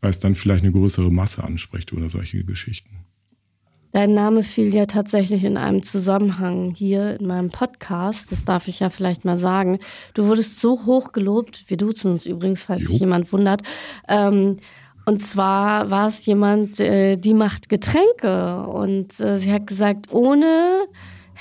weil 0.00 0.10
es 0.10 0.20
dann 0.20 0.34
vielleicht 0.34 0.62
eine 0.62 0.72
größere 0.72 1.10
Masse 1.10 1.42
anspricht 1.42 1.92
oder 1.92 2.08
solche 2.08 2.44
Geschichten? 2.44 3.00
Dein 3.92 4.14
Name 4.14 4.44
fiel 4.44 4.72
ja 4.72 4.86
tatsächlich 4.86 5.42
in 5.42 5.56
einem 5.56 5.82
Zusammenhang 5.82 6.72
hier 6.76 7.18
in 7.18 7.26
meinem 7.26 7.48
Podcast. 7.48 8.30
Das 8.30 8.44
darf 8.44 8.68
ich 8.68 8.78
ja 8.78 8.88
vielleicht 8.88 9.24
mal 9.24 9.36
sagen. 9.36 9.80
Du 10.14 10.26
wurdest 10.26 10.60
so 10.60 10.86
hoch 10.86 11.10
gelobt. 11.10 11.64
Wir 11.66 11.76
duzen 11.76 12.12
uns 12.12 12.24
übrigens, 12.24 12.62
falls 12.62 12.82
jo. 12.82 12.92
sich 12.92 13.00
jemand 13.00 13.32
wundert. 13.32 13.62
Ähm, 14.08 14.58
und 15.06 15.24
zwar 15.24 15.90
war 15.90 16.06
es 16.06 16.24
jemand, 16.24 16.78
äh, 16.78 17.16
die 17.16 17.34
macht 17.34 17.68
Getränke. 17.68 18.64
Und 18.68 19.18
äh, 19.18 19.38
sie 19.38 19.52
hat 19.52 19.66
gesagt, 19.66 20.12
ohne 20.12 20.84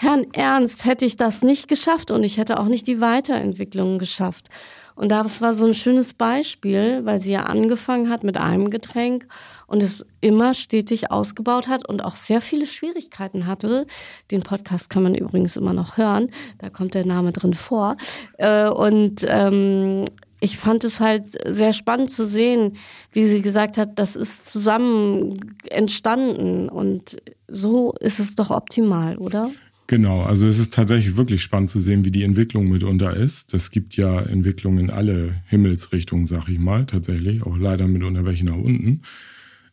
Herrn 0.01 0.27
Ernst 0.31 0.85
hätte 0.85 1.03
ich 1.03 1.17
das 1.17 1.41
nicht 1.41 1.67
geschafft 1.67 2.09
und 2.09 2.23
ich 2.23 2.37
hätte 2.37 2.57
auch 2.61 2.67
nicht 2.67 2.87
die 2.87 3.01
Weiterentwicklung 3.01 3.99
geschafft. 3.99 4.47
Und 4.95 5.09
das 5.09 5.41
war 5.41 5.53
so 5.53 5.65
ein 5.65 5.73
schönes 5.73 6.13
Beispiel, 6.13 7.01
weil 7.03 7.19
sie 7.19 7.33
ja 7.33 7.43
angefangen 7.43 8.09
hat 8.09 8.23
mit 8.23 8.37
einem 8.37 8.69
Getränk 8.69 9.27
und 9.67 9.83
es 9.83 10.05
immer 10.21 10.53
stetig 10.53 11.11
ausgebaut 11.11 11.67
hat 11.67 11.85
und 11.85 12.05
auch 12.05 12.15
sehr 12.15 12.39
viele 12.39 12.65
Schwierigkeiten 12.65 13.45
hatte. 13.45 13.87
Den 14.31 14.41
Podcast 14.41 14.89
kann 14.89 15.03
man 15.03 15.15
übrigens 15.15 15.57
immer 15.57 15.73
noch 15.73 15.97
hören, 15.97 16.31
da 16.59 16.69
kommt 16.69 16.93
der 16.93 17.05
Name 17.05 17.33
drin 17.33 17.53
vor. 17.53 17.97
Äh, 18.37 18.69
und 18.69 19.25
ähm, 19.27 20.05
ich 20.39 20.57
fand 20.57 20.85
es 20.85 21.01
halt 21.01 21.25
sehr 21.45 21.73
spannend 21.73 22.09
zu 22.09 22.25
sehen, 22.25 22.77
wie 23.11 23.25
sie 23.25 23.41
gesagt 23.41 23.77
hat, 23.77 23.99
das 23.99 24.15
ist 24.15 24.49
zusammen 24.49 25.29
entstanden 25.69 26.69
und 26.69 27.17
so 27.49 27.91
ist 27.99 28.19
es 28.19 28.37
doch 28.37 28.49
optimal, 28.49 29.17
oder? 29.17 29.51
Genau, 29.89 30.21
also 30.21 30.47
es 30.47 30.59
ist 30.59 30.71
tatsächlich 30.71 31.17
wirklich 31.17 31.41
spannend 31.41 31.71
zu 31.71 31.79
sehen, 31.79 32.05
wie 32.05 32.11
die 32.11 32.21
Entwicklung 32.21 32.69
mitunter 32.69 33.15
ist. 33.15 33.55
Das 33.55 33.71
gibt 33.71 33.95
ja 33.95 34.21
Entwicklungen 34.21 34.77
in 34.77 34.89
alle 34.91 35.41
Himmelsrichtungen, 35.47 36.27
sag 36.27 36.47
ich 36.47 36.59
mal, 36.59 36.85
tatsächlich, 36.85 37.41
auch 37.41 37.57
leider 37.57 37.87
mitunter 37.87 38.23
welche 38.23 38.45
nach 38.45 38.55
unten. 38.55 39.01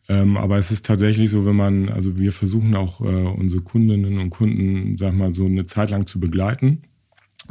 Ähm, 0.09 0.35
aber 0.35 0.57
es 0.57 0.71
ist 0.71 0.85
tatsächlich 0.85 1.29
so, 1.29 1.45
wenn 1.45 1.55
man, 1.55 1.89
also 1.89 2.17
wir 2.17 2.31
versuchen 2.31 2.73
auch 2.73 2.99
äh, 3.01 3.03
unsere 3.03 3.61
Kundinnen 3.61 4.17
und 4.17 4.31
Kunden, 4.31 4.97
sag 4.97 5.13
mal, 5.13 5.35
so 5.35 5.45
eine 5.45 5.67
Zeit 5.67 5.91
lang 5.91 6.07
zu 6.07 6.19
begleiten. 6.19 6.81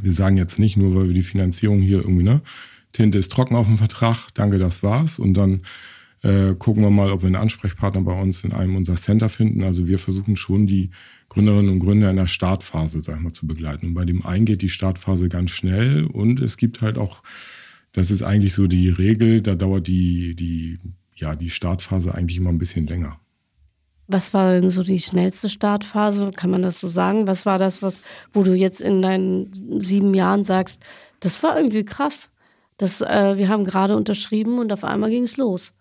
Wir 0.02 0.12
sagen 0.12 0.36
jetzt 0.36 0.58
nicht 0.58 0.76
nur, 0.76 0.96
weil 0.96 1.06
wir 1.06 1.14
die 1.14 1.22
Finanzierung 1.22 1.78
hier 1.78 1.98
irgendwie, 1.98 2.24
ne, 2.24 2.40
Tinte 2.90 3.18
ist 3.18 3.30
trocken 3.30 3.54
auf 3.54 3.68
dem 3.68 3.78
Vertrag, 3.78 4.30
danke, 4.34 4.58
das 4.58 4.82
war's. 4.82 5.20
Und 5.20 5.34
dann 5.34 5.60
äh, 6.22 6.56
gucken 6.58 6.82
wir 6.82 6.90
mal, 6.90 7.12
ob 7.12 7.22
wir 7.22 7.28
einen 7.28 7.36
Ansprechpartner 7.36 8.02
bei 8.02 8.20
uns 8.20 8.42
in 8.42 8.50
einem 8.50 8.74
unserer 8.74 8.96
Center 8.96 9.28
finden. 9.28 9.62
Also 9.62 9.86
wir 9.86 10.00
versuchen 10.00 10.34
schon 10.34 10.66
die 10.66 10.90
Gründerinnen 11.36 11.68
und 11.68 11.80
Gründer 11.80 12.08
in 12.08 12.16
der 12.16 12.26
Startphase, 12.26 13.02
sag 13.02 13.16
ich 13.16 13.22
mal, 13.22 13.32
zu 13.32 13.46
begleiten. 13.46 13.88
Und 13.88 13.94
bei 13.94 14.06
dem 14.06 14.24
einen 14.24 14.46
geht 14.46 14.62
die 14.62 14.70
Startphase 14.70 15.28
ganz 15.28 15.50
schnell 15.50 16.04
und 16.04 16.40
es 16.40 16.56
gibt 16.56 16.80
halt 16.80 16.96
auch, 16.96 17.22
das 17.92 18.10
ist 18.10 18.22
eigentlich 18.22 18.54
so 18.54 18.66
die 18.66 18.88
Regel, 18.88 19.42
da 19.42 19.54
dauert 19.54 19.86
die, 19.86 20.34
die, 20.34 20.78
ja, 21.14 21.36
die 21.36 21.50
Startphase 21.50 22.14
eigentlich 22.14 22.38
immer 22.38 22.48
ein 22.48 22.56
bisschen 22.56 22.86
länger. 22.86 23.20
Was 24.08 24.32
war 24.32 24.58
denn 24.58 24.70
so 24.70 24.82
die 24.82 24.98
schnellste 24.98 25.50
Startphase? 25.50 26.30
Kann 26.34 26.48
man 26.48 26.62
das 26.62 26.80
so 26.80 26.88
sagen? 26.88 27.26
Was 27.26 27.44
war 27.44 27.58
das, 27.58 27.82
was, 27.82 28.00
wo 28.32 28.42
du 28.42 28.54
jetzt 28.54 28.80
in 28.80 29.02
deinen 29.02 29.50
sieben 29.78 30.14
Jahren 30.14 30.42
sagst, 30.42 30.80
das 31.20 31.42
war 31.42 31.58
irgendwie 31.58 31.84
krass. 31.84 32.30
Das, 32.78 33.02
äh, 33.02 33.36
wir 33.36 33.50
haben 33.50 33.66
gerade 33.66 33.94
unterschrieben 33.94 34.58
und 34.58 34.72
auf 34.72 34.84
einmal 34.84 35.10
ging 35.10 35.24
es 35.24 35.36
los. 35.36 35.74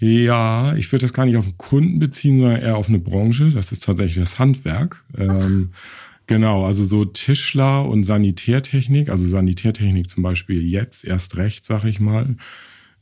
Ja, 0.00 0.74
ich 0.76 0.90
würde 0.92 1.04
das 1.04 1.12
gar 1.12 1.24
nicht 1.24 1.36
auf 1.36 1.46
den 1.46 1.56
Kunden 1.56 1.98
beziehen, 1.98 2.38
sondern 2.38 2.60
eher 2.60 2.76
auf 2.76 2.88
eine 2.88 2.98
Branche. 2.98 3.50
Das 3.50 3.72
ist 3.72 3.84
tatsächlich 3.84 4.22
das 4.22 4.38
Handwerk. 4.38 5.04
Ähm, 5.16 5.70
genau, 6.26 6.64
also 6.64 6.84
so 6.84 7.04
Tischler 7.04 7.86
und 7.86 8.04
Sanitärtechnik, 8.04 9.08
also 9.08 9.26
Sanitärtechnik 9.26 10.10
zum 10.10 10.22
Beispiel 10.22 10.62
jetzt 10.62 11.04
erst 11.04 11.36
recht, 11.36 11.64
sag 11.64 11.84
ich 11.84 12.00
mal. 12.00 12.36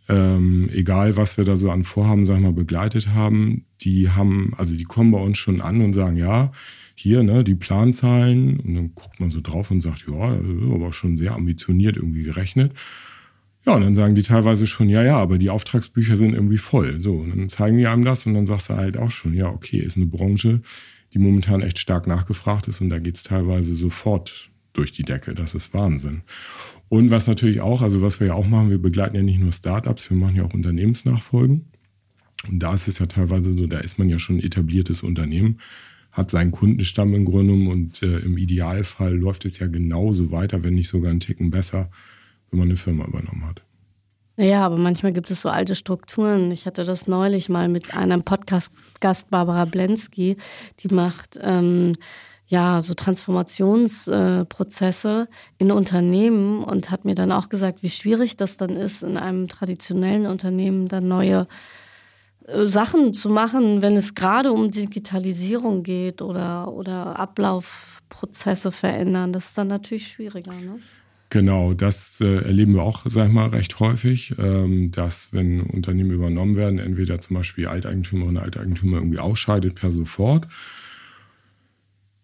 Ähm, 0.08 0.68
egal, 0.72 1.16
was 1.16 1.38
wir 1.38 1.44
da 1.44 1.56
so 1.56 1.70
an 1.70 1.84
Vorhaben, 1.84 2.26
sag 2.26 2.36
ich 2.36 2.42
mal, 2.42 2.52
begleitet 2.52 3.08
haben, 3.08 3.64
die 3.80 4.10
haben, 4.10 4.52
also 4.58 4.74
die 4.74 4.84
kommen 4.84 5.12
bei 5.12 5.18
uns 5.18 5.38
schon 5.38 5.60
an 5.60 5.80
und 5.80 5.92
sagen, 5.92 6.16
ja, 6.16 6.52
hier, 6.94 7.22
ne, 7.22 7.44
die 7.44 7.54
Planzahlen. 7.54 8.60
Und 8.60 8.74
dann 8.74 8.94
guckt 8.94 9.20
man 9.20 9.30
so 9.30 9.40
drauf 9.40 9.70
und 9.70 9.80
sagt, 9.80 10.04
ja, 10.08 10.38
aber 10.74 10.92
schon 10.92 11.16
sehr 11.16 11.34
ambitioniert 11.34 11.96
irgendwie 11.96 12.24
gerechnet. 12.24 12.72
Ja, 13.64 13.74
und 13.74 13.82
dann 13.82 13.94
sagen 13.94 14.14
die 14.14 14.22
teilweise 14.22 14.66
schon, 14.66 14.88
ja, 14.88 15.02
ja, 15.02 15.18
aber 15.18 15.38
die 15.38 15.50
Auftragsbücher 15.50 16.16
sind 16.16 16.34
irgendwie 16.34 16.58
voll. 16.58 16.98
So, 16.98 17.14
und 17.14 17.30
dann 17.30 17.48
zeigen 17.48 17.78
die 17.78 17.86
einem 17.86 18.04
das 18.04 18.26
und 18.26 18.34
dann 18.34 18.46
sagst 18.46 18.70
du 18.70 18.74
halt 18.74 18.96
auch 18.96 19.10
schon, 19.10 19.34
ja, 19.34 19.48
okay, 19.48 19.78
ist 19.78 19.96
eine 19.96 20.06
Branche, 20.06 20.62
die 21.12 21.18
momentan 21.18 21.62
echt 21.62 21.78
stark 21.78 22.06
nachgefragt 22.06 22.66
ist 22.66 22.80
und 22.80 22.90
da 22.90 22.98
geht's 22.98 23.22
teilweise 23.22 23.76
sofort 23.76 24.50
durch 24.72 24.90
die 24.90 25.04
Decke. 25.04 25.34
Das 25.34 25.54
ist 25.54 25.74
Wahnsinn. 25.74 26.22
Und 26.88 27.10
was 27.10 27.26
natürlich 27.26 27.60
auch, 27.60 27.82
also 27.82 28.02
was 28.02 28.20
wir 28.20 28.28
ja 28.28 28.34
auch 28.34 28.46
machen, 28.46 28.70
wir 28.70 28.78
begleiten 28.78 29.16
ja 29.16 29.22
nicht 29.22 29.40
nur 29.40 29.52
Startups, 29.52 30.10
wir 30.10 30.16
machen 30.16 30.36
ja 30.36 30.44
auch 30.44 30.54
Unternehmensnachfolgen. 30.54 31.66
Und 32.48 32.58
da 32.58 32.74
ist 32.74 32.88
es 32.88 32.98
ja 32.98 33.06
teilweise 33.06 33.52
so, 33.52 33.66
da 33.66 33.78
ist 33.78 33.98
man 33.98 34.08
ja 34.08 34.18
schon 34.18 34.36
ein 34.36 34.42
etabliertes 34.42 35.02
Unternehmen, 35.02 35.58
hat 36.10 36.30
seinen 36.30 36.50
Kundenstamm 36.50 37.14
im 37.14 37.24
Grunde 37.24 37.52
und 37.70 38.02
äh, 38.02 38.18
im 38.18 38.36
Idealfall 38.36 39.14
läuft 39.14 39.44
es 39.44 39.58
ja 39.58 39.68
genauso 39.68 40.32
weiter, 40.32 40.62
wenn 40.64 40.74
nicht 40.74 40.88
sogar 40.88 41.10
einen 41.10 41.20
Ticken 41.20 41.50
besser 41.50 41.90
wenn 42.52 42.60
man 42.60 42.68
eine 42.68 42.76
Firma 42.76 43.04
übernommen 43.06 43.44
hat. 43.46 43.62
Ja, 44.36 44.64
aber 44.64 44.78
manchmal 44.78 45.12
gibt 45.12 45.30
es 45.30 45.42
so 45.42 45.50
alte 45.50 45.74
Strukturen. 45.74 46.52
Ich 46.52 46.66
hatte 46.66 46.84
das 46.84 47.08
neulich 47.08 47.48
mal 47.48 47.68
mit 47.68 47.92
einem 47.94 48.22
Podcast-Gast, 48.22 49.30
Barbara 49.30 49.64
Blensky, 49.66 50.36
die 50.80 50.88
macht 50.88 51.38
ähm, 51.42 51.96
ja 52.46 52.80
so 52.80 52.94
Transformationsprozesse 52.94 55.28
äh, 55.30 55.34
in 55.58 55.70
Unternehmen 55.70 56.64
und 56.64 56.90
hat 56.90 57.04
mir 57.04 57.14
dann 57.14 57.30
auch 57.32 57.50
gesagt, 57.50 57.82
wie 57.82 57.90
schwierig 57.90 58.36
das 58.36 58.56
dann 58.56 58.70
ist, 58.70 59.02
in 59.02 59.18
einem 59.18 59.48
traditionellen 59.48 60.26
Unternehmen 60.26 60.88
dann 60.88 61.08
neue 61.08 61.46
äh, 62.46 62.66
Sachen 62.66 63.12
zu 63.12 63.28
machen, 63.28 63.82
wenn 63.82 63.96
es 63.96 64.14
gerade 64.14 64.52
um 64.52 64.70
Digitalisierung 64.70 65.82
geht 65.82 66.22
oder, 66.22 66.72
oder 66.72 67.18
Ablaufprozesse 67.18 68.72
verändern. 68.72 69.34
Das 69.34 69.48
ist 69.48 69.58
dann 69.58 69.68
natürlich 69.68 70.08
schwieriger. 70.08 70.52
Ne? 70.52 70.80
Genau, 71.32 71.72
das 71.72 72.20
äh, 72.20 72.44
erleben 72.44 72.74
wir 72.74 72.82
auch, 72.82 73.06
sag 73.06 73.28
ich 73.28 73.32
mal, 73.32 73.46
recht 73.46 73.80
häufig, 73.80 74.34
ähm, 74.38 74.90
dass 74.90 75.32
wenn 75.32 75.62
Unternehmen 75.62 76.10
übernommen 76.10 76.56
werden, 76.56 76.78
entweder 76.78 77.20
zum 77.20 77.36
Beispiel 77.36 77.68
Alteigentümer 77.68 78.26
und 78.26 78.36
Alteigentümer 78.36 78.98
irgendwie 78.98 79.18
ausscheidet 79.18 79.74
per 79.74 79.92
sofort. 79.92 80.46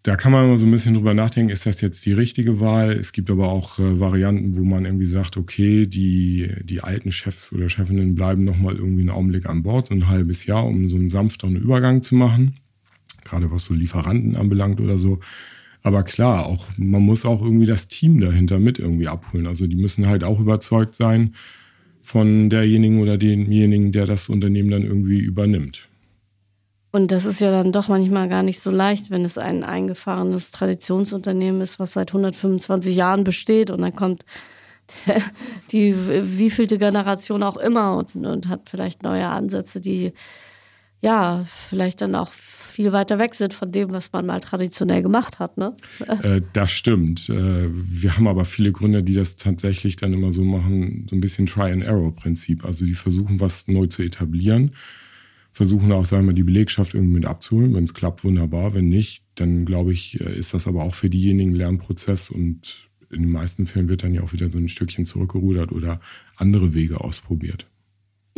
Da 0.03 0.15
kann 0.15 0.31
man 0.31 0.45
immer 0.45 0.59
so 0.59 0.67
ein 0.67 0.71
bisschen 0.71 0.93
drüber 0.93 1.15
nachdenken, 1.15 1.51
ist 1.51 1.65
das 1.65 1.81
jetzt 1.81 2.05
die 2.05 2.13
richtige 2.13 2.59
Wahl? 2.59 2.91
Es 2.91 3.11
gibt 3.11 3.31
aber 3.31 3.49
auch 3.49 3.79
äh, 3.79 3.99
Varianten, 3.99 4.55
wo 4.55 4.63
man 4.63 4.85
irgendwie 4.85 5.07
sagt, 5.07 5.37
okay, 5.37 5.87
die, 5.87 6.53
die 6.61 6.81
alten 6.81 7.11
Chefs 7.11 7.51
oder 7.51 7.67
Chefinnen 7.67 8.13
bleiben 8.13 8.43
nochmal 8.43 8.75
irgendwie 8.75 9.01
einen 9.01 9.09
Augenblick 9.09 9.47
an 9.47 9.63
Bord, 9.63 9.87
so 9.87 9.95
ein 9.95 10.07
halbes 10.07 10.45
Jahr, 10.45 10.67
um 10.67 10.87
so 10.87 10.97
einen 10.97 11.09
sanfteren 11.09 11.55
Übergang 11.55 12.03
zu 12.03 12.13
machen. 12.13 12.57
Gerade 13.23 13.49
was 13.49 13.63
so 13.63 13.73
Lieferanten 13.73 14.35
anbelangt 14.35 14.79
oder 14.79 14.99
so 14.99 15.19
aber 15.81 16.03
klar, 16.03 16.45
auch, 16.45 16.65
man 16.77 17.01
muss 17.01 17.25
auch 17.25 17.41
irgendwie 17.41 17.65
das 17.65 17.87
Team 17.87 18.19
dahinter 18.19 18.59
mit 18.59 18.79
irgendwie 18.79 19.07
abholen. 19.07 19.47
Also 19.47 19.65
die 19.65 19.75
müssen 19.75 20.07
halt 20.07 20.23
auch 20.23 20.39
überzeugt 20.39 20.95
sein 20.95 21.35
von 22.01 22.49
derjenigen 22.49 23.01
oder 23.01 23.17
demjenigen, 23.17 23.91
der 23.91 24.05
das 24.05 24.29
Unternehmen 24.29 24.71
dann 24.71 24.83
irgendwie 24.83 25.19
übernimmt. 25.19 25.87
Und 26.91 27.11
das 27.11 27.25
ist 27.25 27.39
ja 27.39 27.51
dann 27.51 27.71
doch 27.71 27.87
manchmal 27.87 28.27
gar 28.29 28.41
nicht 28.41 28.59
so 28.59 28.71
leicht, 28.71 29.11
wenn 29.11 29.23
es 29.23 29.37
ein 29.37 29.63
eingefahrenes 29.63 30.51
Traditionsunternehmen 30.51 31.61
ist, 31.61 31.79
was 31.79 31.91
seit 31.93 32.09
125 32.09 32.95
Jahren 32.95 33.23
besteht 33.23 33.69
und 33.69 33.81
dann 33.81 33.95
kommt 33.95 34.25
die 35.71 35.95
wievielte 35.95 36.79
Generation 36.79 37.43
auch 37.43 37.57
immer 37.57 37.95
und, 37.97 38.15
und 38.15 38.47
hat 38.47 38.69
vielleicht 38.69 39.03
neue 39.03 39.27
Ansätze, 39.27 39.79
die 39.79 40.13
ja 41.01 41.45
vielleicht 41.47 42.01
dann 42.01 42.15
auch 42.15 42.31
viel 42.79 42.93
weiter 42.93 43.19
weg 43.19 43.35
sind 43.35 43.53
von 43.53 43.73
dem, 43.73 43.91
was 43.91 44.13
man 44.13 44.25
mal 44.25 44.39
traditionell 44.39 45.01
gemacht 45.01 45.39
hat. 45.39 45.57
Ne? 45.57 45.75
Äh, 46.23 46.39
das 46.53 46.71
stimmt. 46.71 47.27
Äh, 47.27 47.67
wir 47.69 48.15
haben 48.15 48.25
aber 48.25 48.45
viele 48.45 48.71
Gründer, 48.71 49.01
die 49.01 49.13
das 49.13 49.35
tatsächlich 49.35 49.97
dann 49.97 50.13
immer 50.13 50.31
so 50.31 50.45
machen, 50.45 51.05
so 51.09 51.17
ein 51.17 51.19
bisschen 51.19 51.45
Try-and-Error-Prinzip. 51.45 52.63
Also 52.63 52.85
die 52.85 52.93
versuchen, 52.93 53.41
was 53.41 53.67
neu 53.67 53.87
zu 53.87 54.01
etablieren, 54.01 54.71
versuchen 55.51 55.91
auch, 55.91 56.05
sagen 56.05 56.25
wir, 56.25 56.33
die 56.33 56.43
Belegschaft 56.43 56.93
irgendwie 56.93 57.15
mit 57.15 57.25
abzuholen. 57.25 57.73
Wenn 57.73 57.83
es 57.83 57.93
klappt, 57.93 58.23
wunderbar. 58.23 58.73
Wenn 58.73 58.87
nicht, 58.87 59.23
dann 59.35 59.65
glaube 59.65 59.91
ich, 59.91 60.17
äh, 60.21 60.39
ist 60.39 60.53
das 60.53 60.65
aber 60.65 60.83
auch 60.83 60.95
für 60.95 61.09
diejenigen 61.09 61.53
Lernprozess 61.55 62.29
und 62.29 62.89
in 63.09 63.23
den 63.23 63.31
meisten 63.33 63.65
Fällen 63.65 63.89
wird 63.89 64.03
dann 64.03 64.13
ja 64.13 64.23
auch 64.23 64.31
wieder 64.31 64.49
so 64.49 64.57
ein 64.57 64.69
Stückchen 64.69 65.03
zurückgerudert 65.03 65.73
oder 65.73 65.99
andere 66.37 66.73
Wege 66.73 67.01
ausprobiert. 67.01 67.67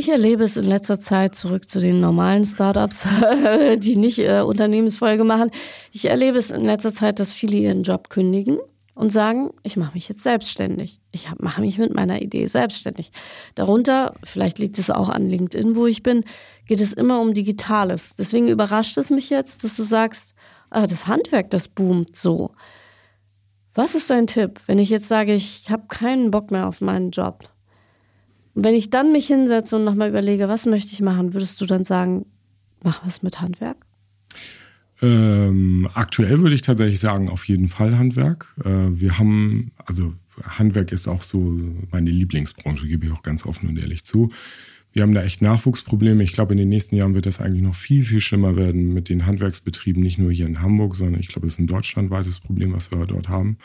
Ich 0.02 0.10
erlebe 0.10 0.44
es 0.44 0.58
in 0.58 0.66
letzter 0.66 1.00
Zeit 1.00 1.36
zurück 1.36 1.70
zu 1.70 1.80
den 1.80 2.00
normalen 2.00 2.44
Startups, 2.44 3.06
die 3.78 3.96
nicht 3.98 4.18
äh, 4.18 4.42
Unternehmensfolge 4.42 5.24
machen. 5.24 5.52
Ich 5.92 6.06
erlebe 6.06 6.40
es 6.40 6.50
in 6.50 6.66
letzter 6.66 6.92
Zeit, 6.92 7.20
dass 7.20 7.34
viele 7.34 7.58
ihren 7.58 7.84
Job 7.84 8.10
kündigen 8.10 8.58
und 8.96 9.12
sagen, 9.12 9.52
ich 9.62 9.78
mache 9.78 9.94
mich 9.94 10.10
jetzt 10.10 10.24
selbstständig. 10.24 11.00
Ich 11.12 11.28
mache 11.38 11.62
mich 11.62 11.78
mit 11.78 11.94
meiner 11.94 12.20
Idee 12.20 12.48
selbstständig. 12.48 13.12
Darunter, 13.54 14.16
vielleicht 14.24 14.58
liegt 14.58 14.80
es 14.80 14.90
auch 14.90 15.10
an 15.10 15.30
LinkedIn, 15.30 15.76
wo 15.76 15.86
ich 15.86 16.02
bin, 16.02 16.24
geht 16.66 16.82
es 16.82 16.94
immer 16.94 17.22
um 17.22 17.36
Digitales. 17.36 18.16
Deswegen 18.16 18.48
überrascht 18.48 18.98
es 18.98 19.12
mich 19.12 19.30
jetzt, 19.30 19.64
dass 19.64 19.76
du 19.76 19.84
sagst, 19.84 20.34
ah, 20.72 20.88
das 20.88 21.06
Handwerk, 21.06 21.52
das 21.52 21.68
boomt 21.68 22.16
so. 22.16 22.56
Was 23.76 23.94
ist 23.94 24.10
dein 24.10 24.26
Tipp, 24.26 24.62
wenn 24.66 24.80
ich 24.80 24.90
jetzt 24.90 25.08
sage, 25.08 25.36
ich 25.36 25.70
habe 25.70 25.84
keinen 25.90 26.32
Bock 26.32 26.50
mehr 26.50 26.68
auf 26.68 26.82
meinen 26.82 27.12
Job? 27.12 27.51
Wenn 28.54 28.76
ich 28.76 28.90
dann 28.90 29.12
mich 29.12 29.28
hinsetze 29.28 29.76
und 29.76 29.84
nochmal 29.84 30.10
überlege, 30.10 30.48
was 30.48 30.66
möchte 30.66 30.94
ich 30.94 31.02
machen, 31.02 31.34
würdest 31.34 31.60
du 31.62 31.66
dann 31.66 31.84
sagen, 31.84 32.26
mach 32.84 33.06
was 33.06 33.24
mit 33.24 33.40
Handwerk? 33.40 33.78
Ähm, 35.02 35.88
aktuell 35.94 36.40
würde 36.40 36.56
ich 36.56 36.62
tatsächlich 36.62 37.00
sagen, 37.00 37.30
auf 37.30 37.46
jeden 37.46 37.70
Fall 37.70 37.98
Handwerk. 37.98 38.54
Äh, 38.64 39.00
wir 39.00 39.18
haben, 39.18 39.72
also 39.86 40.14
Handwerk 40.44 40.92
ist 40.92 41.08
auch 41.08 41.22
so 41.22 41.60
meine 41.92 42.12
Lieblingsbranche, 42.12 42.88
gebe 42.88 43.06
ich 43.06 43.12
auch 43.12 43.24
ganz 43.24 43.46
offen 43.46 43.70
und 43.70 43.80
ehrlich 43.80 44.04
zu. 44.04 44.30
Wir 44.94 45.04
haben 45.04 45.14
da 45.14 45.24
echt 45.24 45.42
Nachwuchsprobleme. 45.42 46.22
Ich 46.22 46.34
glaube, 46.34 46.52
in 46.52 46.58
den 46.58 46.70
nächsten 46.70 46.98
Jahren 46.98 47.16
wird 47.16 47.26
das 47.26 47.40
eigentlich 47.40 47.64
noch 47.64 47.76
viel, 47.76 48.04
viel 48.04 48.20
schlimmer 48.20 48.58
werden 48.58 48.94
mit 48.94 49.08
den 49.08 49.26
Handwerksbetrieben, 49.26 50.04
nicht 50.04 50.20
nur 50.20 50.32
hier 50.32 50.46
in 50.46 50.62
Hamburg, 50.62 50.98
sondern 50.98 51.22
ich 51.22 51.30
glaube, 51.30 51.48
es 51.48 51.54
ist 51.54 51.60
ein 51.60 51.68
deutschlandweites 51.68 52.40
Problem, 52.40 52.74
was 52.74 52.92
wir 52.92 53.06
dort 53.06 53.30
haben 53.30 53.58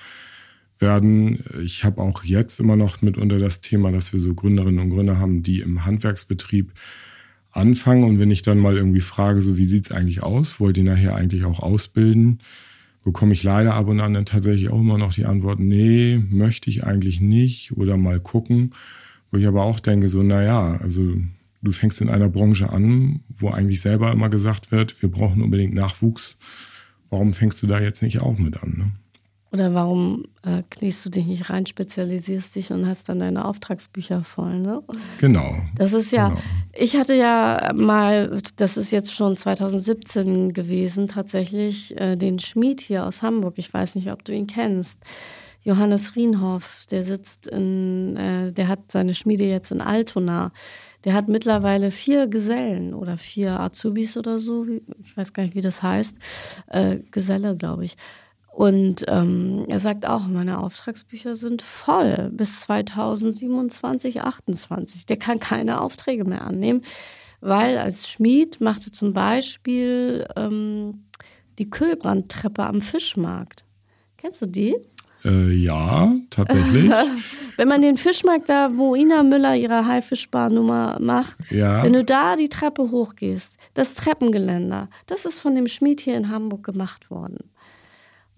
werden. 0.78 1.45
Ich 1.62 1.85
habe 1.85 2.00
auch 2.00 2.25
jetzt 2.25 2.61
immer 2.61 2.76
noch 2.76 3.02
mitunter 3.02 3.38
das 3.38 3.61
Thema, 3.61 3.92
dass 3.92 4.12
wir 4.12 4.21
so 4.21 4.35
Gründerinnen 4.35 4.80
und 4.80 4.90
Gründer 4.90 5.18
haben, 5.18 5.42
die 5.42 5.61
im 5.61 5.85
Handwerksbetrieb 5.85 6.73
anfangen. 7.50 8.04
Und 8.04 8.18
wenn 8.18 8.30
ich 8.30 8.42
dann 8.42 8.59
mal 8.59 8.76
irgendwie 8.76 9.00
frage, 9.00 9.42
so 9.42 9.56
wie 9.56 9.66
sieht's 9.66 9.90
eigentlich 9.90 10.23
aus, 10.23 10.61
wollt 10.61 10.76
ihr 10.78 10.85
nachher 10.85 11.14
eigentlich 11.14 11.45
auch 11.45 11.61
ausbilden, 11.61 12.40
bekomme 13.02 13.33
ich 13.33 13.42
leider 13.42 13.75
ab 13.75 13.88
und 13.88 14.00
an 14.00 14.14
dann 14.14 14.26
tatsächlich 14.26 14.68
auch 14.68 14.80
immer 14.80 14.99
noch 14.99 15.14
die 15.14 15.26
Antwort, 15.26 15.61
nee, 15.61 16.21
möchte 16.30 16.71
ich 16.71 16.85
eigentlich 16.85 17.21
nicht 17.21 17.73
oder 17.76 17.97
mal 17.97 18.21
gucken. 18.21 18.73
Wo 19.30 19.38
ich 19.38 19.47
aber 19.47 19.64
auch 19.64 19.80
denke, 19.80 20.09
so, 20.09 20.23
naja, 20.23 20.78
also 20.83 21.14
du 21.62 21.73
fängst 21.73 22.00
in 22.00 22.09
einer 22.09 22.28
Branche 22.28 22.71
an, 22.71 23.21
wo 23.28 23.50
eigentlich 23.50 23.80
selber 23.80 24.12
immer 24.12 24.28
gesagt 24.28 24.71
wird, 24.71 25.00
wir 25.02 25.11
brauchen 25.11 25.42
unbedingt 25.42 25.75
Nachwuchs. 25.75 26.37
Warum 27.11 27.33
fängst 27.33 27.62
du 27.62 27.66
da 27.66 27.80
jetzt 27.80 28.02
nicht 28.02 28.21
auch 28.21 28.38
mit 28.38 28.62
an? 28.62 28.75
Ne? 28.76 28.92
Oder 29.57 29.73
warum 29.73 30.25
äh, 30.45 30.63
kniest 30.69 31.07
du 31.07 31.09
dich 31.09 31.25
nicht 31.25 31.49
rein, 31.49 31.65
spezialisierst 31.65 32.57
dich 32.57 32.73
und 32.73 32.87
hast 32.87 33.09
dann 33.09 33.21
deine 33.21 33.47
Auftragsbücher 33.47 34.23
voll, 34.23 34.59
ne? 34.59 34.83
Genau. 35.17 35.55
Das 35.79 35.95
ist 35.95 36.13
ja, 36.13 36.29
genau. 36.29 36.41
ich 36.75 36.95
hatte 36.95 37.15
ja 37.15 37.73
mal, 37.75 38.39
das 38.57 38.77
ist 38.77 38.91
jetzt 38.91 39.15
schon 39.15 39.35
2017 39.35 40.53
gewesen, 40.53 41.09
tatsächlich 41.09 41.99
äh, 41.99 42.17
den 42.17 42.39
Schmied 42.39 42.83
hier 42.83 43.07
aus 43.07 43.23
Hamburg. 43.23 43.55
Ich 43.57 43.73
weiß 43.73 43.95
nicht, 43.95 44.13
ob 44.13 44.27
du 44.27 44.35
ihn 44.35 44.47
kennst. 44.47 44.99
Johannes 45.63 46.17
Rienhoff, 46.17 46.85
der 46.91 47.03
sitzt 47.03 47.47
in, 47.47 48.15
äh, 48.19 48.53
der 48.53 48.69
hat 48.69 48.93
seine 48.93 49.15
Schmiede 49.15 49.45
jetzt 49.45 49.71
in 49.71 49.81
Altona. 49.81 50.53
Der 51.07 51.15
hat 51.15 51.29
mittlerweile 51.29 51.91
vier 51.93 52.27
Gesellen 52.27 52.93
oder 52.93 53.17
vier 53.17 53.59
Azubis 53.59 54.19
oder 54.19 54.39
so, 54.39 54.67
ich 55.01 55.17
weiß 55.17 55.33
gar 55.33 55.45
nicht, 55.45 55.55
wie 55.55 55.63
das 55.63 55.83
heißt. 55.83 56.19
Äh, 56.67 56.99
Geselle, 57.11 57.57
glaube 57.57 57.87
ich. 57.87 57.97
Und 58.57 59.05
ähm, 59.09 59.67
er 59.69 59.81
sagt 59.81 60.09
auch, 60.09 60.27
meine 60.27 60.59
Auftragsbücher 60.61 61.37
sind 61.37 61.61
voll 61.61 62.31
bis 62.33 62.61
2027, 62.61 64.23
28. 64.23 65.05
Der 65.05 65.19
kann 65.19 65.41
keine 65.41 65.83
Aufträge 65.83 66.25
mehr 66.25 66.41
annehmen, 66.41 66.81
weil 67.43 67.77
als 67.77 68.09
Schmied 68.09 68.63
machte 68.63 68.91
zum 68.91 69.13
Beispiel 69.13 70.27
ähm, 70.37 71.05
die 71.59 71.69
Kühlbrandtreppe 71.69 72.65
am 72.65 72.81
Fischmarkt. 72.81 73.67
Kennst 74.17 74.41
du 74.41 74.47
die? 74.47 74.75
Äh, 75.23 75.53
ja, 75.53 76.15
tatsächlich. 76.31 76.91
wenn 77.59 77.69
man 77.69 77.83
den 77.83 77.99
Fischmarkt 77.99 78.49
da, 78.49 78.71
wo 78.75 78.95
Ina 78.95 79.23
Müller 79.23 79.55
ihre 79.55 79.85
Haifischbar-Nummer 79.85 80.97
macht, 80.99 81.37
ja. 81.51 81.83
wenn 81.83 81.93
du 81.93 82.03
da 82.03 82.37
die 82.37 82.49
Treppe 82.49 82.91
hochgehst, 82.91 83.59
das 83.75 83.93
Treppengeländer, 83.93 84.89
das 85.05 85.27
ist 85.27 85.41
von 85.41 85.55
dem 85.55 85.69
Schmied 85.69 86.01
hier 86.01 86.17
in 86.17 86.31
Hamburg 86.31 86.65
gemacht 86.65 87.11
worden. 87.11 87.51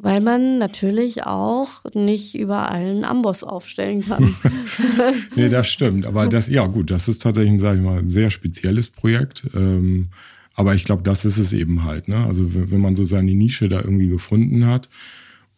Weil 0.00 0.20
man 0.20 0.58
natürlich 0.58 1.24
auch 1.24 1.84
nicht 1.92 2.36
überall 2.36 2.82
einen 2.84 3.04
Amboss 3.04 3.42
aufstellen 3.42 4.04
kann. 4.06 4.36
nee, 5.34 5.48
das 5.48 5.68
stimmt. 5.68 6.06
Aber 6.06 6.28
das, 6.28 6.48
ja 6.48 6.66
gut, 6.66 6.90
das 6.92 7.08
ist 7.08 7.22
tatsächlich, 7.22 7.60
sage 7.60 7.78
ich 7.78 7.84
mal, 7.84 7.98
ein 7.98 8.10
sehr 8.10 8.30
spezielles 8.30 8.88
Projekt. 8.88 9.42
Ähm, 9.54 10.08
aber 10.54 10.74
ich 10.76 10.84
glaube, 10.84 11.02
das 11.02 11.24
ist 11.24 11.38
es 11.38 11.52
eben 11.52 11.82
halt. 11.82 12.06
Ne? 12.06 12.24
Also 12.24 12.44
wenn 12.54 12.80
man 12.80 12.94
so 12.94 13.06
seine 13.06 13.32
Nische 13.32 13.68
da 13.68 13.80
irgendwie 13.80 14.08
gefunden 14.08 14.66
hat, 14.66 14.88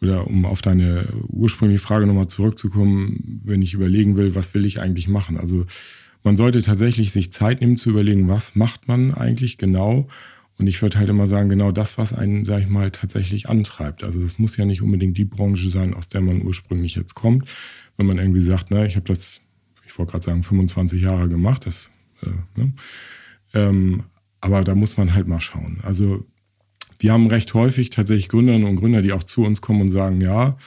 oder 0.03 0.27
um 0.27 0.47
auf 0.47 0.63
deine 0.63 1.09
ursprüngliche 1.29 1.83
Frage 1.83 2.07
nochmal 2.07 2.27
zurückzukommen, 2.27 3.43
wenn 3.45 3.63
ich 3.63 3.75
überlegen 3.75 4.17
will, 4.17 4.35
was 4.35 4.55
will 4.55 4.65
ich 4.65 4.81
eigentlich 4.81 5.09
machen? 5.09 5.37
Also 5.37 5.67
man 6.23 6.37
sollte 6.37 6.63
tatsächlich 6.63 7.13
sich 7.13 7.33
Zeit 7.33 7.61
nehmen 7.61 7.77
zu 7.77 7.91
überlegen, 7.91 8.29
was 8.29 8.57
macht 8.57 8.89
man 8.89 9.15
eigentlich 9.15 9.59
genau 9.59 10.09
und 10.61 10.67
ich 10.67 10.83
würde 10.83 10.99
halt 10.99 11.09
immer 11.09 11.27
sagen, 11.27 11.49
genau 11.49 11.73
das, 11.73 11.97
was 11.97 12.13
einen, 12.13 12.45
sag 12.45 12.61
ich 12.61 12.69
mal, 12.69 12.91
tatsächlich 12.91 13.49
antreibt. 13.49 14.05
Also 14.05 14.21
es 14.21 14.39
muss 14.39 14.59
ja 14.59 14.67
nicht 14.67 14.83
unbedingt 14.83 15.17
die 15.17 15.25
Branche 15.25 15.71
sein, 15.71 15.95
aus 15.95 16.09
der 16.09 16.21
man 16.21 16.43
ursprünglich 16.43 16.95
jetzt 16.97 17.15
kommt. 17.15 17.49
Wenn 17.97 18.05
man 18.05 18.19
irgendwie 18.19 18.43
sagt, 18.43 18.71
ne, 18.71 18.87
ich 18.87 18.97
habe 18.97 19.07
das, 19.07 19.41
ich 19.87 19.99
wollte 19.99 20.13
gerade 20.13 20.25
sagen, 20.27 20.43
25 20.43 21.01
Jahre 21.01 21.31
gemacht, 21.31 21.65
das, 21.65 21.91
äh, 22.23 22.61
ne? 22.61 22.75
ähm, 23.55 24.03
aber 24.43 24.63
da 24.63 24.75
muss 24.75 24.99
man 24.99 25.15
halt 25.15 25.27
mal 25.27 25.41
schauen. 25.41 25.81
Also 25.83 26.27
wir 26.99 27.11
haben 27.15 27.29
recht 27.29 27.55
häufig 27.55 27.89
tatsächlich 27.89 28.29
Gründerinnen 28.29 28.69
und 28.69 28.77
Gründer, 28.77 29.01
die 29.01 29.15
auch 29.15 29.23
zu 29.23 29.43
uns 29.43 29.63
kommen 29.63 29.81
und 29.81 29.91
sagen, 29.91 30.21
ja, 30.21 30.59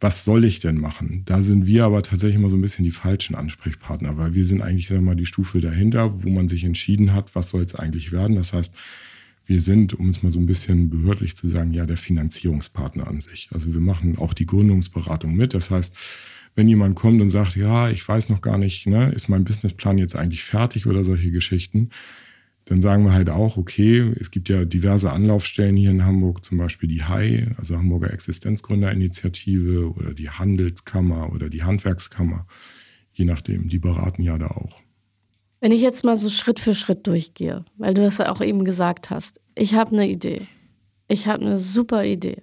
was 0.00 0.26
soll 0.26 0.44
ich 0.44 0.58
denn 0.58 0.76
machen? 0.76 1.22
Da 1.24 1.40
sind 1.40 1.66
wir 1.66 1.86
aber 1.86 2.02
tatsächlich 2.02 2.36
immer 2.36 2.50
so 2.50 2.58
ein 2.58 2.60
bisschen 2.60 2.84
die 2.84 2.90
falschen 2.90 3.36
Ansprechpartner, 3.36 4.18
weil 4.18 4.34
wir 4.34 4.44
sind 4.44 4.60
eigentlich, 4.60 4.88
sagen 4.88 5.00
wir 5.00 5.12
mal, 5.12 5.16
die 5.16 5.24
Stufe 5.24 5.60
dahinter, 5.60 6.22
wo 6.22 6.28
man 6.28 6.46
sich 6.46 6.64
entschieden 6.64 7.14
hat, 7.14 7.34
was 7.34 7.48
soll 7.48 7.62
es 7.62 7.74
eigentlich 7.74 8.12
werden. 8.12 8.36
Das 8.36 8.52
heißt, 8.52 8.74
wir 9.46 9.60
sind, 9.60 9.94
um 9.94 10.08
es 10.08 10.22
mal 10.22 10.32
so 10.32 10.38
ein 10.38 10.46
bisschen 10.46 10.90
behördlich 10.90 11.36
zu 11.36 11.48
sagen, 11.48 11.72
ja 11.72 11.86
der 11.86 11.96
Finanzierungspartner 11.96 13.06
an 13.06 13.20
sich. 13.20 13.48
Also 13.52 13.74
wir 13.74 13.80
machen 13.80 14.16
auch 14.18 14.32
die 14.32 14.46
Gründungsberatung 14.46 15.34
mit. 15.34 15.52
Das 15.54 15.70
heißt, 15.70 15.94
wenn 16.54 16.68
jemand 16.68 16.94
kommt 16.94 17.20
und 17.20 17.30
sagt, 17.30 17.56
ja, 17.56 17.90
ich 17.90 18.06
weiß 18.06 18.28
noch 18.28 18.40
gar 18.40 18.58
nicht, 18.58 18.86
ne, 18.86 19.10
ist 19.12 19.28
mein 19.28 19.44
Businessplan 19.44 19.98
jetzt 19.98 20.16
eigentlich 20.16 20.44
fertig 20.44 20.86
oder 20.86 21.04
solche 21.04 21.30
Geschichten, 21.30 21.90
dann 22.66 22.80
sagen 22.80 23.04
wir 23.04 23.12
halt 23.12 23.28
auch, 23.28 23.58
okay, 23.58 24.12
es 24.18 24.30
gibt 24.30 24.48
ja 24.48 24.64
diverse 24.64 25.12
Anlaufstellen 25.12 25.76
hier 25.76 25.90
in 25.90 26.06
Hamburg, 26.06 26.42
zum 26.44 26.56
Beispiel 26.56 26.88
die 26.88 27.02
HAI, 27.02 27.48
also 27.58 27.76
Hamburger 27.76 28.12
Existenzgründerinitiative 28.12 29.92
oder 29.92 30.14
die 30.14 30.30
Handelskammer 30.30 31.30
oder 31.32 31.50
die 31.50 31.62
Handwerkskammer, 31.62 32.46
je 33.12 33.26
nachdem, 33.26 33.68
die 33.68 33.78
beraten 33.78 34.22
ja 34.22 34.38
da 34.38 34.46
auch. 34.46 34.83
Wenn 35.64 35.72
ich 35.72 35.80
jetzt 35.80 36.04
mal 36.04 36.18
so 36.18 36.28
Schritt 36.28 36.60
für 36.60 36.74
Schritt 36.74 37.06
durchgehe, 37.06 37.64
weil 37.78 37.94
du 37.94 38.02
das 38.02 38.18
ja 38.18 38.30
auch 38.30 38.42
eben 38.42 38.66
gesagt 38.66 39.08
hast, 39.08 39.40
ich 39.54 39.72
habe 39.72 39.92
eine 39.92 40.06
Idee. 40.06 40.46
Ich 41.08 41.26
habe 41.26 41.42
eine 41.42 41.58
super 41.58 42.04
Idee. 42.04 42.42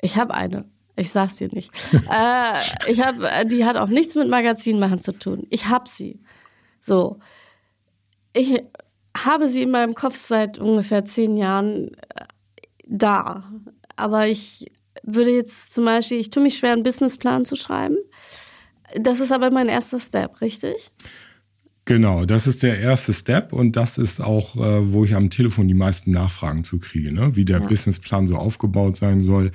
Ich 0.00 0.16
habe 0.16 0.32
eine. 0.32 0.64
Ich 0.96 1.10
sag's 1.10 1.36
dir 1.36 1.50
nicht. 1.52 1.70
äh, 1.92 2.90
ich 2.90 3.02
habe, 3.02 3.28
die 3.44 3.66
hat 3.66 3.76
auch 3.76 3.88
nichts 3.88 4.14
mit 4.14 4.30
Magazin 4.30 4.78
machen 4.78 5.02
zu 5.02 5.12
tun. 5.12 5.46
Ich 5.50 5.66
habe 5.66 5.86
sie. 5.86 6.22
So. 6.80 7.18
Ich 8.32 8.62
habe 9.14 9.46
sie 9.46 9.64
in 9.64 9.70
meinem 9.70 9.94
Kopf 9.94 10.16
seit 10.16 10.56
ungefähr 10.56 11.04
zehn 11.04 11.36
Jahren 11.36 11.92
äh, 12.14 12.24
da. 12.86 13.44
Aber 13.96 14.26
ich 14.26 14.72
würde 15.02 15.32
jetzt 15.32 15.74
zum 15.74 15.84
Beispiel, 15.84 16.16
ich 16.16 16.30
tue 16.30 16.42
mich 16.42 16.56
schwer, 16.56 16.72
einen 16.72 16.82
Businessplan 16.82 17.44
zu 17.44 17.56
schreiben. 17.56 17.98
Das 18.94 19.20
ist 19.20 19.32
aber 19.32 19.50
mein 19.50 19.68
erster 19.68 20.00
Step, 20.00 20.40
richtig? 20.40 20.90
Genau, 21.84 22.24
das 22.26 22.46
ist 22.46 22.62
der 22.62 22.78
erste 22.78 23.12
Step 23.12 23.52
und 23.52 23.74
das 23.74 23.98
ist 23.98 24.20
auch, 24.20 24.56
äh, 24.56 24.92
wo 24.92 25.04
ich 25.04 25.16
am 25.16 25.30
Telefon 25.30 25.66
die 25.66 25.74
meisten 25.74 26.12
Nachfragen 26.12 26.62
zu 26.62 26.78
kriege, 26.78 27.12
ne? 27.12 27.34
wie 27.34 27.44
der 27.44 27.60
ja. 27.60 27.66
Businessplan 27.66 28.28
so 28.28 28.36
aufgebaut 28.36 28.94
sein 28.96 29.22
soll. 29.22 29.50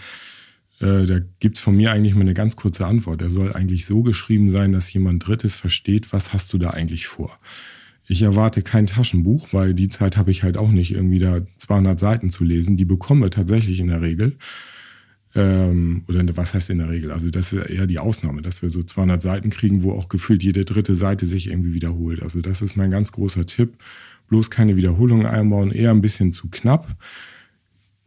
Äh, 0.80 1.06
da 1.06 1.20
gibt's 1.40 1.62
von 1.62 1.76
mir 1.78 1.92
eigentlich 1.92 2.16
mal 2.16 2.22
eine 2.22 2.34
ganz 2.34 2.58
kurze 2.58 2.86
Antwort. 2.86 3.22
Er 3.22 3.30
soll 3.30 3.54
eigentlich 3.54 3.86
so 3.86 4.04
geschrieben 4.04 4.50
sein, 4.50 4.74
dass 4.74 4.92
jemand 4.92 5.26
Drittes 5.26 5.56
versteht, 5.56 6.12
was 6.12 6.34
hast 6.34 6.52
du 6.52 6.58
da 6.58 6.72
eigentlich 6.72 7.08
vor. 7.08 7.38
Ich 8.08 8.22
erwarte 8.22 8.62
kein 8.62 8.88
Taschenbuch, 8.88 9.50
weil 9.52 9.74
die 9.74 9.90
Zeit 9.90 10.18
habe 10.18 10.32
ich 10.32 10.44
halt 10.44 10.58
auch 10.58 10.72
nicht, 10.72 10.92
irgendwie 10.94 11.20
da 11.20 11.42
200 11.58 12.00
Seiten 12.00 12.30
zu 12.30 12.44
lesen. 12.44 12.78
Die 12.78 12.86
bekommen 12.86 13.22
wir 13.22 13.32
tatsächlich 13.32 13.80
in 13.80 13.88
der 13.88 14.02
Regel. 14.02 14.38
Ähm, 15.36 16.04
oder 16.08 16.24
was 16.38 16.54
heißt 16.54 16.70
in 16.70 16.80
der 16.80 16.90
Regel? 16.90 17.12
Also 17.12 17.30
das 17.30 17.54
ist 17.54 17.70
eher 17.70 17.88
die 17.88 18.00
Ausnahme, 18.00 18.42
dass 18.42 18.62
wir 18.62 18.70
so 18.70 18.84
200 18.84 19.22
Seiten 19.22 19.50
kriegen, 19.50 19.84
wo 19.84 19.92
auch 19.92 20.10
gefühlt 20.10 20.44
jede 20.44 20.66
dritte 20.66 20.96
Seite 20.96 21.28
sich 21.28 21.48
irgendwie 21.48 21.74
wiederholt. 21.74 22.24
Also 22.24 22.42
das 22.42 22.62
ist 22.62 22.76
mein 22.76 22.92
ganz 22.92 23.12
großer 23.12 23.46
Tipp. 23.46 23.74
Bloß 24.30 24.50
keine 24.50 24.76
Wiederholungen 24.76 25.26
einbauen, 25.26 25.72
eher 25.72 25.92
ein 25.92 26.02
bisschen 26.02 26.34
zu 26.34 26.50
knapp 26.50 26.98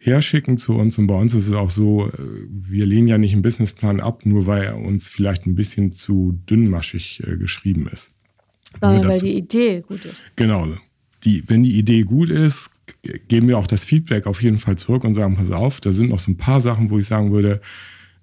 herschicken 0.01 0.57
zu 0.59 0.75
uns. 0.75 0.99
Und 0.99 1.07
bei 1.07 1.15
uns 1.15 1.35
ist 1.35 1.47
es 1.47 1.53
auch 1.53 1.71
so, 1.71 2.09
äh, 2.09 2.13
wir 2.49 2.87
lehnen 2.87 3.07
ja 3.07 3.19
nicht 3.19 3.33
einen 3.33 3.43
Businessplan 3.43 4.01
ab, 4.01 4.27
nur 4.27 4.47
weil 4.47 4.65
er 4.65 4.79
uns 4.79 5.09
vielleicht 5.09 5.47
ein 5.47 5.55
bisschen 5.55 5.93
zu 5.93 6.39
dünnmaschig 6.49 7.23
äh, 7.27 7.37
geschrieben 7.37 7.87
ist. 7.87 8.11
Sondern 8.81 9.09
weil 9.09 9.19
die 9.19 9.37
Idee 9.37 9.83
gut 9.87 10.05
ist. 10.05 10.25
Genau. 10.37 10.69
Die, 11.25 11.45
wenn 11.49 11.63
die 11.63 11.77
Idee 11.77 12.03
gut 12.03 12.31
ist, 12.31 12.71
geben 13.03 13.49
wir 13.49 13.59
auch 13.59 13.67
das 13.67 13.85
Feedback 13.85 14.27
auf 14.27 14.43
jeden 14.43 14.59
Fall 14.59 14.77
zurück 14.77 15.05
und 15.05 15.15
sagen, 15.15 15.37
pass 15.37 15.51
auf, 15.51 15.81
da 15.81 15.93
sind 15.93 16.11
noch 16.11 16.19
so 16.19 16.31
ein 16.31 16.37
paar 16.37 16.61
Sachen, 16.61 16.91
wo 16.91 16.99
ich 16.99 17.07
sagen 17.07 17.33
würde, 17.33 17.61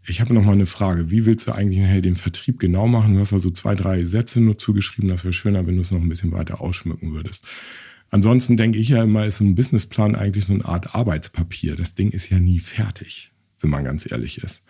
ich 0.09 0.21
habe 0.21 0.33
noch 0.33 0.43
mal 0.43 0.53
eine 0.53 0.65
Frage. 0.65 1.11
Wie 1.11 1.25
willst 1.25 1.47
du 1.47 1.51
eigentlich 1.51 1.79
nachher 1.79 2.01
den 2.01 2.15
Vertrieb 2.15 2.59
genau 2.59 2.87
machen? 2.87 3.13
Du 3.13 3.19
hast 3.19 3.33
also 3.33 3.51
zwei, 3.51 3.75
drei 3.75 4.05
Sätze 4.05 4.39
nur 4.39 4.57
zugeschrieben. 4.57 5.09
Das 5.09 5.25
wäre 5.25 5.33
schöner, 5.33 5.67
wenn 5.67 5.75
du 5.75 5.81
es 5.81 5.91
noch 5.91 6.01
ein 6.01 6.07
bisschen 6.07 6.31
weiter 6.31 6.61
ausschmücken 6.61 7.13
würdest. 7.13 7.43
Ansonsten 8.09 8.55
denke 8.55 8.77
ich 8.77 8.89
ja 8.89 9.03
immer, 9.03 9.25
ist 9.25 9.37
so 9.37 9.43
ein 9.43 9.55
Businessplan 9.55 10.15
eigentlich 10.15 10.45
so 10.45 10.53
eine 10.53 10.63
Art 10.63 10.95
Arbeitspapier. 10.95 11.75
Das 11.75 11.93
Ding 11.93 12.11
ist 12.11 12.29
ja 12.29 12.39
nie 12.39 12.59
fertig, 12.59 13.31
wenn 13.59 13.69
man 13.69 13.83
ganz 13.83 14.09
ehrlich 14.09 14.37
ist. 14.37 14.63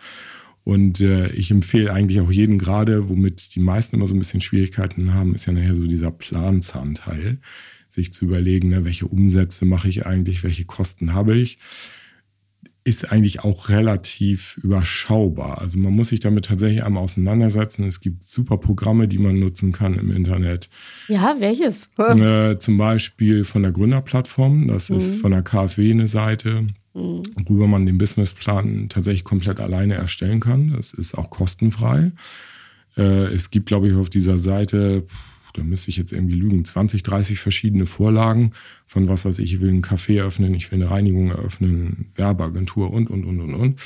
Und 0.64 1.00
äh, 1.00 1.28
ich 1.30 1.52
empfehle 1.52 1.92
eigentlich 1.92 2.20
auch 2.20 2.32
jeden 2.32 2.58
gerade, 2.58 3.08
womit 3.08 3.54
die 3.54 3.60
meisten 3.60 3.96
immer 3.96 4.08
so 4.08 4.14
ein 4.14 4.18
bisschen 4.18 4.40
Schwierigkeiten 4.40 5.14
haben, 5.14 5.34
ist 5.34 5.46
ja 5.46 5.52
nachher 5.52 5.76
so 5.76 5.86
dieser 5.86 6.10
Planzahnteil 6.10 7.38
sich 7.88 8.12
zu 8.12 8.26
überlegen, 8.26 8.68
ne, 8.68 8.84
welche 8.84 9.06
Umsätze 9.06 9.64
mache 9.64 9.88
ich 9.88 10.06
eigentlich, 10.06 10.42
welche 10.44 10.64
Kosten 10.64 11.14
habe 11.14 11.36
ich, 11.36 11.58
ist 12.88 13.12
eigentlich 13.12 13.44
auch 13.44 13.68
relativ 13.68 14.56
überschaubar. 14.62 15.58
Also 15.58 15.78
man 15.78 15.92
muss 15.92 16.08
sich 16.08 16.20
damit 16.20 16.46
tatsächlich 16.46 16.82
einmal 16.82 17.02
auseinandersetzen. 17.02 17.84
Es 17.84 18.00
gibt 18.00 18.24
super 18.24 18.56
Programme, 18.56 19.08
die 19.08 19.18
man 19.18 19.38
nutzen 19.38 19.72
kann 19.72 19.94
im 19.98 20.10
Internet. 20.10 20.70
Ja, 21.06 21.36
welches? 21.38 21.90
Äh, 21.98 22.58
zum 22.58 22.78
Beispiel 22.78 23.44
von 23.44 23.62
der 23.62 23.72
Gründerplattform. 23.72 24.68
Das 24.68 24.88
mhm. 24.88 24.96
ist 24.96 25.16
von 25.20 25.32
der 25.32 25.42
KfW 25.42 25.90
eine 25.90 26.08
Seite, 26.08 26.66
mhm. 26.94 27.22
worüber 27.36 27.66
man 27.66 27.84
den 27.84 27.98
Businessplan 27.98 28.88
tatsächlich 28.88 29.24
komplett 29.24 29.60
alleine 29.60 29.94
erstellen 29.94 30.40
kann. 30.40 30.72
Das 30.74 30.92
ist 30.92 31.16
auch 31.16 31.28
kostenfrei. 31.28 32.12
Äh, 32.96 33.34
es 33.34 33.50
gibt, 33.50 33.66
glaube 33.66 33.88
ich, 33.88 33.94
auf 33.94 34.08
dieser 34.08 34.38
Seite 34.38 35.04
da 35.58 35.64
müsste 35.64 35.90
ich 35.90 35.96
jetzt 35.96 36.12
irgendwie 36.12 36.36
lügen, 36.36 36.64
20, 36.64 37.02
30 37.02 37.38
verschiedene 37.38 37.86
Vorlagen 37.86 38.52
von 38.86 39.08
was 39.08 39.24
weiß 39.24 39.38
ich, 39.40 39.54
ich 39.54 39.60
will 39.60 39.68
einen 39.68 39.82
Café 39.82 40.18
eröffnen, 40.18 40.54
ich 40.54 40.70
will 40.70 40.80
eine 40.80 40.90
Reinigung 40.90 41.30
eröffnen, 41.30 42.12
Werbeagentur 42.14 42.90
und, 42.92 43.10
und, 43.10 43.24
und, 43.24 43.40
und, 43.40 43.54
und. 43.54 43.80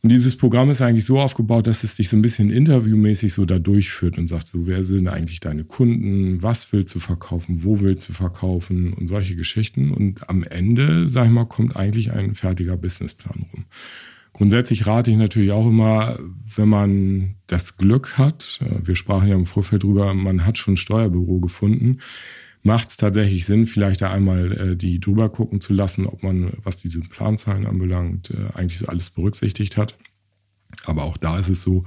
Und 0.00 0.10
dieses 0.10 0.36
Programm 0.36 0.70
ist 0.70 0.80
eigentlich 0.80 1.04
so 1.04 1.18
aufgebaut, 1.20 1.66
dass 1.66 1.82
es 1.82 1.96
dich 1.96 2.08
so 2.08 2.16
ein 2.16 2.22
bisschen 2.22 2.50
interviewmäßig 2.50 3.32
so 3.32 3.44
da 3.44 3.58
durchführt 3.58 4.16
und 4.16 4.28
sagt 4.28 4.46
so, 4.46 4.66
wer 4.66 4.84
sind 4.84 5.08
eigentlich 5.08 5.40
deine 5.40 5.64
Kunden, 5.64 6.40
was 6.40 6.72
willst 6.72 6.94
du 6.94 7.00
verkaufen, 7.00 7.64
wo 7.64 7.80
willst 7.80 8.08
du 8.08 8.12
verkaufen 8.12 8.92
und 8.92 9.08
solche 9.08 9.34
Geschichten. 9.34 9.90
Und 9.90 10.28
am 10.28 10.44
Ende, 10.44 11.08
sag 11.08 11.26
ich 11.26 11.32
mal, 11.32 11.46
kommt 11.46 11.74
eigentlich 11.74 12.12
ein 12.12 12.36
fertiger 12.36 12.76
Businessplan 12.76 13.46
rum. 13.52 13.64
Grundsätzlich 14.38 14.86
rate 14.86 15.10
ich 15.10 15.16
natürlich 15.16 15.50
auch 15.50 15.66
immer, 15.66 16.16
wenn 16.54 16.68
man 16.68 17.34
das 17.48 17.76
Glück 17.76 18.18
hat, 18.18 18.60
äh, 18.62 18.86
wir 18.86 18.94
sprachen 18.94 19.28
ja 19.28 19.34
im 19.34 19.46
Vorfeld 19.46 19.82
drüber, 19.82 20.14
man 20.14 20.46
hat 20.46 20.58
schon 20.58 20.74
ein 20.74 20.76
Steuerbüro 20.76 21.40
gefunden, 21.40 21.98
macht 22.62 22.90
es 22.90 22.96
tatsächlich 22.96 23.46
Sinn, 23.46 23.66
vielleicht 23.66 24.00
da 24.00 24.12
einmal 24.12 24.52
äh, 24.52 24.76
die 24.76 25.00
drüber 25.00 25.28
gucken 25.28 25.60
zu 25.60 25.72
lassen, 25.72 26.06
ob 26.06 26.22
man, 26.22 26.52
was 26.62 26.76
diese 26.76 27.00
Planzahlen 27.00 27.66
anbelangt, 27.66 28.30
äh, 28.30 28.56
eigentlich 28.56 28.78
so 28.78 28.86
alles 28.86 29.10
berücksichtigt 29.10 29.76
hat. 29.76 29.98
Aber 30.84 31.02
auch 31.02 31.16
da 31.16 31.36
ist 31.40 31.48
es 31.48 31.62
so, 31.62 31.82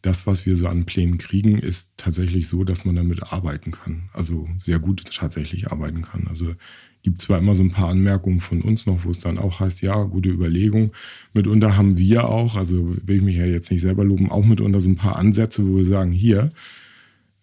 das, 0.00 0.26
was 0.26 0.46
wir 0.46 0.56
so 0.56 0.68
an 0.68 0.86
Plänen 0.86 1.18
kriegen, 1.18 1.58
ist 1.58 1.92
tatsächlich 1.98 2.48
so, 2.48 2.64
dass 2.64 2.86
man 2.86 2.96
damit 2.96 3.22
arbeiten 3.30 3.72
kann. 3.72 4.08
Also 4.14 4.48
sehr 4.56 4.78
gut 4.78 5.04
tatsächlich 5.14 5.70
arbeiten 5.70 6.00
kann. 6.00 6.28
Also 6.28 6.54
Gibt 7.02 7.22
zwar 7.22 7.38
immer 7.38 7.54
so 7.54 7.62
ein 7.62 7.70
paar 7.70 7.88
Anmerkungen 7.88 8.40
von 8.40 8.60
uns 8.60 8.86
noch, 8.86 9.04
wo 9.04 9.10
es 9.10 9.20
dann 9.20 9.38
auch 9.38 9.60
heißt, 9.60 9.80
ja, 9.80 10.02
gute 10.04 10.28
Überlegung. 10.28 10.92
Mitunter 11.32 11.76
haben 11.76 11.96
wir 11.96 12.28
auch, 12.28 12.56
also 12.56 12.96
will 13.04 13.16
ich 13.16 13.22
mich 13.22 13.36
ja 13.36 13.46
jetzt 13.46 13.70
nicht 13.70 13.80
selber 13.80 14.04
loben, 14.04 14.30
auch 14.30 14.44
mitunter 14.44 14.80
so 14.80 14.88
ein 14.88 14.96
paar 14.96 15.16
Ansätze, 15.16 15.66
wo 15.66 15.78
wir 15.78 15.86
sagen, 15.86 16.12
hier, 16.12 16.52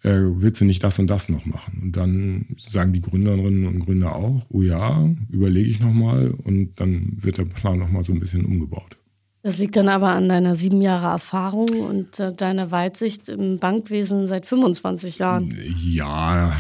äh, 0.04 0.20
willst 0.20 0.62
du 0.62 0.66
nicht 0.66 0.84
das 0.84 1.00
und 1.00 1.08
das 1.08 1.30
noch 1.30 1.46
machen? 1.46 1.80
Und 1.82 1.96
dann 1.96 2.46
sagen 2.58 2.94
die 2.94 3.02
Gründerinnen 3.02 3.66
und 3.66 3.80
Gründer 3.80 4.16
auch, 4.16 4.46
oh 4.50 4.62
ja, 4.62 5.10
überlege 5.30 5.70
ich 5.70 5.80
nochmal 5.80 6.32
und 6.44 6.80
dann 6.80 7.18
wird 7.18 7.38
der 7.38 7.46
Plan 7.46 7.80
nochmal 7.80 8.04
so 8.04 8.14
ein 8.14 8.20
bisschen 8.20 8.46
umgebaut. 8.46 8.98
Das 9.44 9.58
liegt 9.58 9.76
dann 9.76 9.88
aber 9.88 10.10
an 10.10 10.28
deiner 10.28 10.56
sieben 10.56 10.82
Jahre 10.82 11.08
Erfahrung 11.08 11.70
und 11.70 12.20
äh, 12.20 12.34
deiner 12.34 12.72
Weitsicht 12.72 13.30
im 13.30 13.60
Bankwesen 13.60 14.28
seit 14.28 14.46
25 14.46 15.20
Jahren. 15.20 15.56
Ja, 15.86 16.52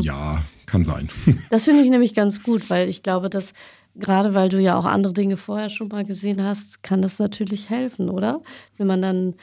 ja, 0.00 0.42
kann 0.70 0.84
sein. 0.84 1.08
Das 1.50 1.64
finde 1.64 1.82
ich 1.82 1.90
nämlich 1.90 2.14
ganz 2.14 2.42
gut, 2.42 2.70
weil 2.70 2.88
ich 2.88 3.02
glaube, 3.02 3.28
dass 3.28 3.52
gerade 3.96 4.34
weil 4.34 4.48
du 4.48 4.60
ja 4.60 4.78
auch 4.78 4.84
andere 4.84 5.12
Dinge 5.12 5.36
vorher 5.36 5.68
schon 5.68 5.88
mal 5.88 6.04
gesehen 6.04 6.42
hast, 6.42 6.82
kann 6.82 7.02
das 7.02 7.18
natürlich 7.18 7.70
helfen, 7.70 8.08
oder? 8.08 8.40
Wenn 8.76 8.86
man 8.86 9.02
dann 9.02 9.34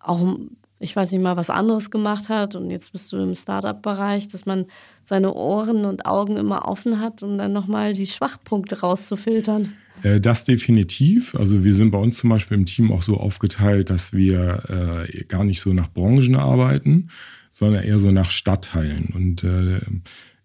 auch, 0.00 0.38
ich 0.78 0.96
weiß 0.96 1.12
nicht 1.12 1.22
mal, 1.22 1.36
was 1.36 1.50
anderes 1.50 1.90
gemacht 1.90 2.28
hat 2.28 2.54
und 2.54 2.70
jetzt 2.70 2.92
bist 2.92 3.12
du 3.12 3.18
im 3.18 3.34
Startup-Bereich, 3.34 4.28
dass 4.28 4.46
man 4.46 4.66
seine 5.02 5.34
Ohren 5.34 5.84
und 5.84 6.06
Augen 6.06 6.36
immer 6.36 6.66
offen 6.68 7.00
hat, 7.00 7.22
um 7.22 7.38
dann 7.38 7.52
nochmal 7.52 7.92
die 7.92 8.06
Schwachpunkte 8.06 8.80
rauszufiltern. 8.80 9.74
Äh, 10.02 10.20
das 10.20 10.44
definitiv. 10.44 11.34
Also 11.34 11.64
wir 11.64 11.74
sind 11.74 11.90
bei 11.90 11.98
uns 11.98 12.16
zum 12.18 12.30
Beispiel 12.30 12.56
im 12.56 12.66
Team 12.66 12.92
auch 12.92 13.02
so 13.02 13.18
aufgeteilt, 13.18 13.90
dass 13.90 14.12
wir 14.12 15.06
äh, 15.08 15.24
gar 15.24 15.44
nicht 15.44 15.60
so 15.60 15.72
nach 15.72 15.92
Branchen 15.92 16.36
arbeiten, 16.36 17.10
sondern 17.54 17.84
eher 17.84 18.00
so 18.00 18.10
nach 18.10 18.30
Stadtteilen. 18.30 19.10
Und 19.14 19.44
äh, 19.44 19.80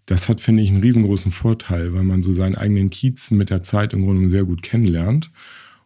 das 0.06 0.30
hat, 0.30 0.42
finde 0.42 0.62
ich, 0.62 0.70
einen 0.70 0.82
riesengroßen 0.82 1.32
Vorteil, 1.32 1.92
weil 1.94 2.04
man 2.04 2.22
so 2.22 2.34
seinen 2.34 2.54
eigenen 2.54 2.92
Kiez 2.92 3.32
mit 3.32 3.50
der 3.50 3.64
Zeit 3.64 3.94
im 3.94 4.04
Grunde 4.04 4.30
sehr 4.30 4.44
gut 4.44 4.62
kennenlernt. 4.62 5.32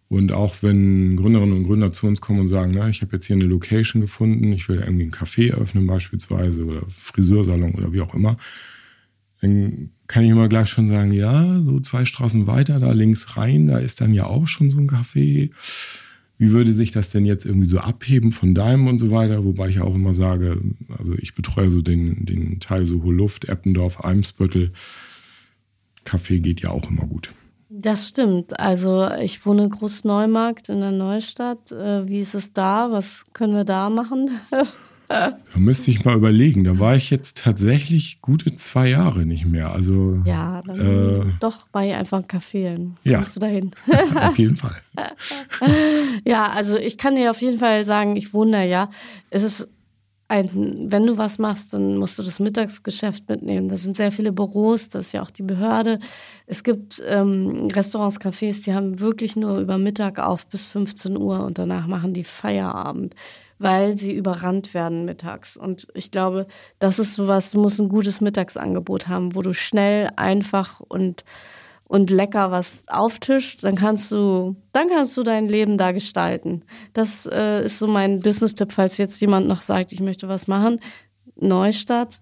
Und 0.09 0.33
auch 0.33 0.57
wenn 0.61 1.15
Gründerinnen 1.15 1.55
und 1.55 1.63
Gründer 1.63 1.93
zu 1.93 2.07
uns 2.07 2.19
kommen 2.19 2.41
und 2.41 2.49
sagen, 2.49 2.73
na, 2.75 2.89
ich 2.89 3.01
habe 3.01 3.13
jetzt 3.13 3.25
hier 3.25 3.37
eine 3.37 3.45
Location 3.45 4.01
gefunden, 4.01 4.51
ich 4.51 4.67
will 4.67 4.81
irgendwie 4.81 5.03
einen 5.03 5.13
Café 5.13 5.53
öffnen 5.53 5.87
beispielsweise 5.87 6.65
oder 6.65 6.83
Friseursalon 6.89 7.71
oder 7.71 7.93
wie 7.93 8.01
auch 8.01 8.13
immer, 8.13 8.35
dann 9.39 9.91
kann 10.07 10.25
ich 10.25 10.29
immer 10.29 10.49
gleich 10.49 10.67
schon 10.67 10.89
sagen, 10.89 11.13
ja, 11.13 11.61
so 11.61 11.79
zwei 11.79 12.03
Straßen 12.03 12.47
weiter, 12.47 12.81
da 12.81 12.91
links 12.91 13.37
rein, 13.37 13.67
da 13.67 13.77
ist 13.77 14.01
dann 14.01 14.13
ja 14.13 14.25
auch 14.25 14.45
schon 14.47 14.71
so 14.71 14.77
ein 14.77 14.89
Café. 14.89 15.51
Wie 16.43 16.51
würde 16.51 16.73
sich 16.73 16.91
das 16.91 17.09
denn 17.09 17.23
jetzt 17.23 17.45
irgendwie 17.45 17.67
so 17.67 17.77
abheben 17.77 18.33
von 18.33 18.53
deinem 18.53 18.87
und 18.87 18.99
so 18.99 19.11
weiter? 19.11 19.45
Wobei 19.45 19.69
ich 19.69 19.79
auch 19.79 19.95
immer 19.95 20.13
sage, 20.13 20.59
also 20.99 21.13
ich 21.17 21.35
betreue 21.35 21.69
so 21.69 21.81
den, 21.81 22.25
den 22.25 22.59
Teil 22.59 22.85
so 22.85 22.95
Luft, 23.09 23.45
Eppendorf, 23.45 24.03
Eimsbüttel. 24.03 24.73
Kaffee 26.03 26.41
geht 26.41 26.59
ja 26.59 26.71
auch 26.71 26.89
immer 26.89 27.05
gut. 27.05 27.31
Das 27.69 28.09
stimmt. 28.09 28.59
Also 28.59 29.09
ich 29.21 29.45
wohne 29.45 29.69
Großneumarkt 29.69 30.67
in 30.67 30.81
der 30.81 30.91
Neustadt. 30.91 31.71
Äh, 31.71 32.09
wie 32.09 32.19
ist 32.19 32.35
es 32.35 32.51
da? 32.51 32.91
Was 32.91 33.23
können 33.31 33.55
wir 33.55 33.63
da 33.63 33.89
machen? 33.89 34.29
Da 35.13 35.59
müsste 35.59 35.91
ich 35.91 36.03
mal 36.03 36.17
überlegen. 36.17 36.63
Da 36.63 36.79
war 36.79 36.95
ich 36.95 37.09
jetzt 37.11 37.37
tatsächlich 37.37 38.21
gute 38.21 38.55
zwei 38.55 38.89
Jahre 38.89 39.25
nicht 39.25 39.45
mehr. 39.45 39.71
Also 39.71 40.21
ja, 40.25 40.61
dann 40.65 40.79
äh, 40.79 41.33
doch 41.39 41.67
bei 41.71 41.95
einfach 41.95 42.27
Kaffee. 42.27 42.77
Ja, 43.03 43.19
musst 43.19 43.35
du 43.35 43.39
dahin. 43.39 43.71
auf 44.15 44.37
jeden 44.37 44.57
Fall. 44.57 44.75
ja, 46.25 46.47
also 46.47 46.77
ich 46.77 46.97
kann 46.97 47.15
dir 47.15 47.29
auf 47.31 47.41
jeden 47.41 47.59
Fall 47.59 47.85
sagen, 47.85 48.15
ich 48.15 48.33
da 48.33 48.63
ja. 48.63 48.89
Es 49.29 49.43
ist 49.43 49.67
ein, 50.27 50.87
wenn 50.91 51.05
du 51.05 51.17
was 51.17 51.37
machst, 51.37 51.73
dann 51.73 51.97
musst 51.97 52.17
du 52.17 52.23
das 52.23 52.39
Mittagsgeschäft 52.39 53.29
mitnehmen. 53.29 53.69
Da 53.69 53.77
sind 53.77 53.95
sehr 53.95 54.11
viele 54.11 54.31
Büros, 54.31 54.89
das 54.89 55.07
ist 55.07 55.11
ja 55.11 55.21
auch 55.21 55.29
die 55.29 55.43
Behörde. 55.43 55.99
Es 56.47 56.63
gibt 56.63 57.03
ähm, 57.05 57.67
Restaurants, 57.71 58.19
Cafés, 58.19 58.63
die 58.63 58.73
haben 58.73 58.99
wirklich 58.99 59.35
nur 59.35 59.59
über 59.59 59.77
Mittag 59.77 60.17
auf 60.19 60.47
bis 60.47 60.65
15 60.65 61.17
Uhr 61.17 61.45
und 61.45 61.59
danach 61.59 61.85
machen 61.85 62.13
die 62.13 62.23
Feierabend 62.23 63.13
weil 63.63 63.95
sie 63.95 64.11
überrannt 64.11 64.73
werden 64.73 65.05
mittags. 65.05 65.55
Und 65.55 65.87
ich 65.93 66.11
glaube, 66.11 66.47
das 66.79 66.99
ist 66.99 67.15
sowas, 67.15 67.51
du 67.51 67.61
musst 67.61 67.79
ein 67.79 67.87
gutes 67.87 68.19
Mittagsangebot 68.19 69.07
haben, 69.07 69.35
wo 69.35 69.41
du 69.41 69.53
schnell, 69.53 70.09
einfach 70.17 70.81
und, 70.81 71.23
und 71.85 72.09
lecker 72.09 72.51
was 72.51 72.83
auftischt, 72.87 73.63
dann 73.63 73.75
kannst 73.75 74.11
du, 74.11 74.57
dann 74.73 74.89
kannst 74.89 75.15
du 75.15 75.23
dein 75.23 75.47
Leben 75.47 75.77
da 75.77 75.93
gestalten. 75.93 76.65
Das 76.91 77.25
äh, 77.25 77.63
ist 77.63 77.79
so 77.79 77.87
mein 77.87 78.19
Business-Tipp, 78.19 78.73
falls 78.73 78.97
jetzt 78.97 79.21
jemand 79.21 79.47
noch 79.47 79.61
sagt, 79.61 79.93
ich 79.93 80.01
möchte 80.01 80.27
was 80.27 80.47
machen. 80.49 80.81
Neustadt, 81.37 82.19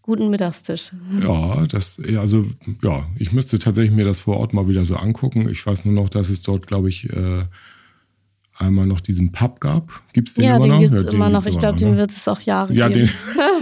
guten 0.00 0.30
Mittagstisch. 0.30 0.90
Ja, 1.22 1.66
das, 1.66 1.98
also, 2.16 2.46
ja, 2.82 3.06
ich 3.18 3.32
müsste 3.32 3.58
tatsächlich 3.58 3.94
mir 3.94 4.06
das 4.06 4.20
vor 4.20 4.38
Ort 4.38 4.54
mal 4.54 4.68
wieder 4.68 4.86
so 4.86 4.96
angucken. 4.96 5.50
Ich 5.50 5.66
weiß 5.66 5.84
nur 5.84 5.94
noch, 5.94 6.08
dass 6.08 6.30
es 6.30 6.40
dort, 6.40 6.66
glaube 6.66 6.88
ich, 6.88 7.10
äh, 7.10 7.44
einmal 8.60 8.86
noch 8.86 9.00
diesen 9.00 9.32
Pub 9.32 9.60
gab. 9.60 9.88
Gibt 10.12 10.28
es 10.28 10.34
den 10.34 10.44
ja, 10.44 10.56
immer 10.56 10.66
den 10.66 10.72
noch? 10.72 10.80
Gibt's 10.80 10.98
ja, 10.98 11.04
den 11.04 11.14
immer 11.14 11.28
noch. 11.30 11.46
Ich 11.46 11.58
glaube, 11.58 11.78
den 11.78 11.92
ne? 11.92 11.96
wird 11.96 12.10
es 12.10 12.28
auch 12.28 12.40
Jahre 12.40 12.72
ja, 12.72 12.88
geben. 12.88 13.10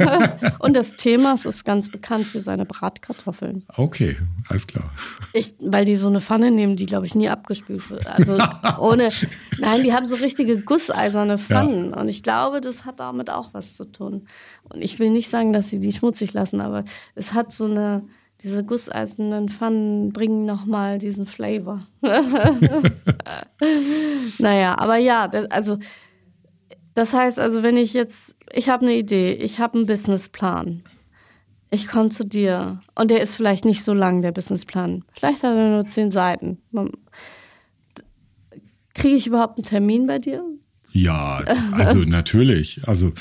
Und 0.59 0.75
das 0.75 0.97
Thema 0.97 1.35
ist 1.35 1.65
ganz 1.65 1.91
bekannt 1.91 2.27
für 2.27 2.41
seine 2.41 2.65
Bratkartoffeln. 2.65 3.65
Okay, 3.77 4.17
alles 4.49 4.67
klar. 4.67 4.91
Ich, 5.33 5.55
weil 5.61 5.85
die 5.85 5.97
so 5.97 6.09
eine 6.09 6.21
Pfanne 6.21 6.51
nehmen, 6.51 6.77
die, 6.77 6.87
glaube 6.87 7.07
ich, 7.07 7.15
nie 7.15 7.29
abgespült 7.29 7.91
wird. 7.91 8.07
Also 8.07 8.39
ohne. 8.79 9.11
Nein, 9.59 9.85
die 9.85 9.93
haben 9.93 10.07
so 10.07 10.17
richtige 10.17 10.61
gusseiserne 10.61 11.39
Pfannen. 11.39 11.91
Ja. 11.91 12.01
Und 12.01 12.09
ich 12.09 12.23
glaube, 12.23 12.61
das 12.61 12.85
hat 12.85 13.01
damit 13.01 13.31
auch 13.31 13.55
was 13.55 13.77
zu 13.77 13.85
tun. 13.85 14.27
Und 14.65 14.83
ich 14.83 14.99
will 14.99 15.11
nicht 15.11 15.29
sagen, 15.29 15.53
dass 15.53 15.69
sie 15.71 15.81
die 15.81 15.93
schmutzig 15.93 16.33
lassen, 16.33 16.61
aber 16.61 16.85
es 17.15 17.33
hat 17.33 17.53
so 17.53 17.65
eine 17.65 18.03
diese 18.43 18.65
gusseisernen 18.65 19.49
Pfannen 19.49 20.13
bringen 20.13 20.45
nochmal 20.45 20.99
diesen 20.99 21.27
Flavor. 21.27 21.81
naja, 24.39 24.79
aber 24.79 24.97
ja, 24.97 25.27
das, 25.27 25.47
also 25.51 25.79
das 26.95 27.13
heißt 27.13 27.39
also, 27.39 27.63
wenn 27.63 27.77
ich 27.77 27.95
jetzt, 27.95 28.37
ich 28.53 28.69
habe 28.69 28.87
eine 28.87 28.97
Idee, 28.97 29.33
ich 29.35 29.59
habe 29.59 29.79
einen 29.79 29.87
Businessplan. 29.87 30.83
Ich 31.71 31.87
komme 31.87 32.09
zu 32.09 32.25
dir 32.25 32.81
und 32.95 33.11
der 33.11 33.23
ist 33.23 33.35
vielleicht 33.35 33.65
nicht 33.65 33.85
so 33.85 33.93
lang, 33.93 34.23
der 34.23 34.33
Businessplan. 34.33 35.05
Vielleicht 35.13 35.43
hat 35.43 35.55
er 35.55 35.71
nur 35.71 35.87
zehn 35.87 36.11
Seiten. 36.11 36.59
Kriege 38.95 39.17
ich 39.17 39.27
überhaupt 39.27 39.59
einen 39.59 39.65
Termin 39.65 40.07
bei 40.07 40.19
dir? 40.19 40.43
Ja, 40.93 41.45
also 41.73 41.99
natürlich. 42.07 42.81
Also 42.87 43.13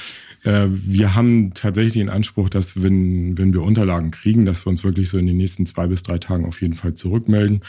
wir 0.50 1.16
haben 1.16 1.54
tatsächlich 1.54 1.96
den 1.96 2.10
Anspruch, 2.10 2.50
dass 2.50 2.82
wenn, 2.82 3.38
wenn 3.38 3.54
wir 3.54 3.64
Unterlagen 3.64 4.12
kriegen, 4.12 4.46
dass 4.46 4.66
wir 4.66 4.70
uns 4.70 4.84
wirklich 4.84 5.10
so 5.10 5.18
in 5.18 5.28
den 5.28 5.38
nächsten 5.38 5.66
zwei 5.66 5.88
bis 5.88 6.04
drei 6.04 6.20
Tagen 6.20 6.46
auf 6.46 6.62
jeden 6.62 6.76
Fall 6.76 6.94
zurückmelden. 6.94 7.62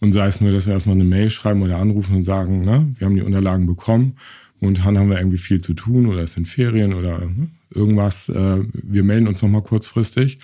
Und 0.00 0.12
sei 0.12 0.26
es 0.26 0.40
nur, 0.40 0.52
dass 0.52 0.66
wir 0.66 0.74
erstmal 0.74 0.94
eine 0.94 1.04
Mail 1.04 1.30
schreiben 1.30 1.62
oder 1.62 1.78
anrufen 1.78 2.16
und 2.16 2.24
sagen, 2.24 2.64
ne, 2.64 2.94
wir 2.98 3.06
haben 3.06 3.16
die 3.16 3.22
Unterlagen 3.22 3.66
bekommen. 3.66 4.16
Momentan 4.60 4.98
haben 4.98 5.10
wir 5.10 5.18
irgendwie 5.18 5.38
viel 5.38 5.60
zu 5.60 5.74
tun 5.74 6.06
oder 6.06 6.22
es 6.22 6.32
sind 6.32 6.46
Ferien 6.46 6.92
oder 6.92 7.18
ne, 7.18 7.48
irgendwas. 7.74 8.28
Äh, 8.28 8.64
wir 8.72 9.02
melden 9.02 9.26
uns 9.26 9.42
nochmal 9.42 9.62
kurzfristig. 9.62 10.38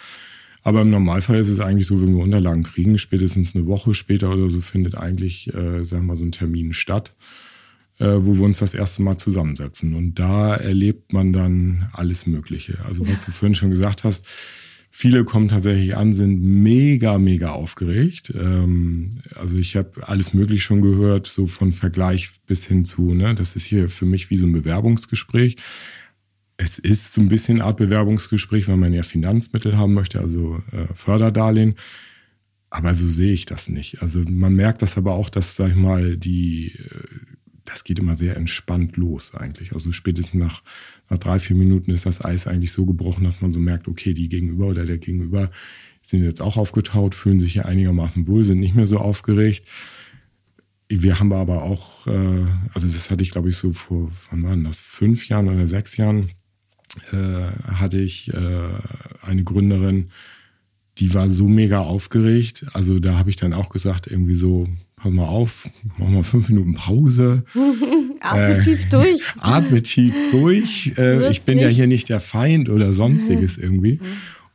Aber 0.62 0.80
im 0.80 0.90
Normalfall 0.90 1.38
ist 1.38 1.50
es 1.50 1.60
eigentlich 1.60 1.86
so, 1.86 2.00
wenn 2.00 2.16
wir 2.16 2.22
Unterlagen 2.22 2.62
kriegen, 2.62 2.96
spätestens 2.96 3.54
eine 3.54 3.66
Woche 3.66 3.92
später 3.92 4.32
oder 4.32 4.48
so 4.50 4.62
findet 4.62 4.96
eigentlich, 4.96 5.52
äh, 5.52 5.84
sagen 5.84 6.02
wir 6.02 6.14
mal, 6.14 6.16
so 6.16 6.24
ein 6.24 6.32
Termin 6.32 6.72
statt 6.72 7.12
äh, 7.12 7.43
wo 7.98 8.34
wir 8.34 8.42
uns 8.42 8.58
das 8.58 8.74
erste 8.74 9.02
Mal 9.02 9.16
zusammensetzen. 9.16 9.94
Und 9.94 10.18
da 10.18 10.54
erlebt 10.56 11.12
man 11.12 11.32
dann 11.32 11.88
alles 11.92 12.26
Mögliche. 12.26 12.78
Also 12.84 13.08
was 13.08 13.24
du 13.24 13.30
vorhin 13.30 13.54
schon 13.54 13.70
gesagt 13.70 14.04
hast, 14.04 14.26
viele 14.96 15.24
kommen 15.24 15.48
tatsächlich 15.48 15.96
an, 15.96 16.14
sind 16.14 16.40
mega, 16.40 17.18
mega 17.18 17.50
aufgeregt. 17.50 18.32
Ähm, 18.36 19.22
also 19.34 19.58
ich 19.58 19.74
habe 19.74 20.06
alles 20.06 20.34
Mögliche 20.34 20.62
schon 20.62 20.82
gehört, 20.82 21.26
so 21.26 21.46
von 21.46 21.72
Vergleich 21.72 22.30
bis 22.46 22.66
hin 22.66 22.84
zu, 22.84 23.12
ne, 23.12 23.34
das 23.34 23.56
ist 23.56 23.64
hier 23.64 23.88
für 23.88 24.06
mich 24.06 24.30
wie 24.30 24.36
so 24.36 24.46
ein 24.46 24.52
Bewerbungsgespräch. 24.52 25.56
Es 26.56 26.78
ist 26.78 27.12
so 27.12 27.20
ein 27.20 27.28
bisschen 27.28 27.56
eine 27.56 27.64
Art 27.64 27.78
Bewerbungsgespräch, 27.78 28.68
weil 28.68 28.76
man 28.76 28.92
ja 28.92 29.02
Finanzmittel 29.02 29.76
haben 29.76 29.94
möchte, 29.94 30.20
also 30.20 30.62
äh, 30.70 30.86
Förderdarlehen. 30.94 31.74
Aber 32.70 32.94
so 32.94 33.08
sehe 33.08 33.32
ich 33.32 33.46
das 33.46 33.68
nicht. 33.68 34.00
Also 34.00 34.22
man 34.28 34.54
merkt 34.54 34.82
das 34.82 34.96
aber 34.96 35.14
auch, 35.14 35.28
dass, 35.28 35.56
sag 35.56 35.70
ich 35.70 35.76
mal, 35.76 36.16
die 36.16 36.72
äh, 36.72 37.33
das 37.64 37.84
geht 37.84 37.98
immer 37.98 38.16
sehr 38.16 38.36
entspannt 38.36 38.96
los 38.96 39.34
eigentlich. 39.34 39.72
Also 39.72 39.92
spätestens 39.92 40.34
nach, 40.34 40.62
nach 41.08 41.18
drei, 41.18 41.38
vier 41.38 41.56
Minuten 41.56 41.90
ist 41.90 42.06
das 42.06 42.24
Eis 42.24 42.46
eigentlich 42.46 42.72
so 42.72 42.84
gebrochen, 42.84 43.24
dass 43.24 43.40
man 43.40 43.52
so 43.52 43.60
merkt, 43.60 43.88
okay, 43.88 44.14
die 44.14 44.28
Gegenüber 44.28 44.66
oder 44.66 44.84
der 44.84 44.98
Gegenüber 44.98 45.50
sind 46.02 46.22
jetzt 46.22 46.42
auch 46.42 46.56
aufgetaut, 46.56 47.14
fühlen 47.14 47.40
sich 47.40 47.54
hier 47.54 47.66
einigermaßen 47.66 48.26
wohl, 48.26 48.44
sind 48.44 48.60
nicht 48.60 48.74
mehr 48.74 48.86
so 48.86 48.98
aufgeregt. 48.98 49.66
Wir 50.88 51.18
haben 51.18 51.32
aber 51.32 51.62
auch, 51.62 52.06
äh, 52.06 52.46
also 52.74 52.88
das 52.88 53.10
hatte 53.10 53.22
ich 53.22 53.30
glaube 53.30 53.48
ich 53.48 53.56
so 53.56 53.72
vor, 53.72 54.12
wann 54.30 54.42
waren 54.42 54.64
das, 54.64 54.80
fünf 54.80 55.28
Jahren 55.28 55.48
oder 55.48 55.66
sechs 55.66 55.96
Jahren, 55.96 56.30
äh, 57.10 57.16
hatte 57.16 57.98
ich 57.98 58.32
äh, 58.32 58.68
eine 59.22 59.44
Gründerin, 59.44 60.10
die 60.98 61.12
war 61.14 61.28
so 61.30 61.48
mega 61.48 61.80
aufgeregt. 61.80 62.66
Also 62.72 63.00
da 63.00 63.18
habe 63.18 63.30
ich 63.30 63.36
dann 63.36 63.52
auch 63.52 63.70
gesagt, 63.70 64.06
irgendwie 64.06 64.36
so, 64.36 64.68
pass 65.04 65.12
mal 65.12 65.26
auf, 65.26 65.68
mach 65.98 66.08
mal 66.08 66.22
fünf 66.22 66.48
Minuten 66.48 66.74
Pause. 66.74 67.44
atme 68.20 68.56
äh, 68.56 68.60
tief 68.60 68.88
durch. 68.88 69.22
Atme 69.38 69.82
tief 69.82 70.14
durch. 70.30 70.92
Äh, 70.96 71.30
ich 71.30 71.44
bin 71.44 71.56
nicht. 71.56 71.64
ja 71.64 71.68
hier 71.68 71.86
nicht 71.86 72.08
der 72.08 72.20
Feind 72.20 72.70
oder 72.70 72.94
sonstiges 72.94 73.58
irgendwie. 73.58 74.00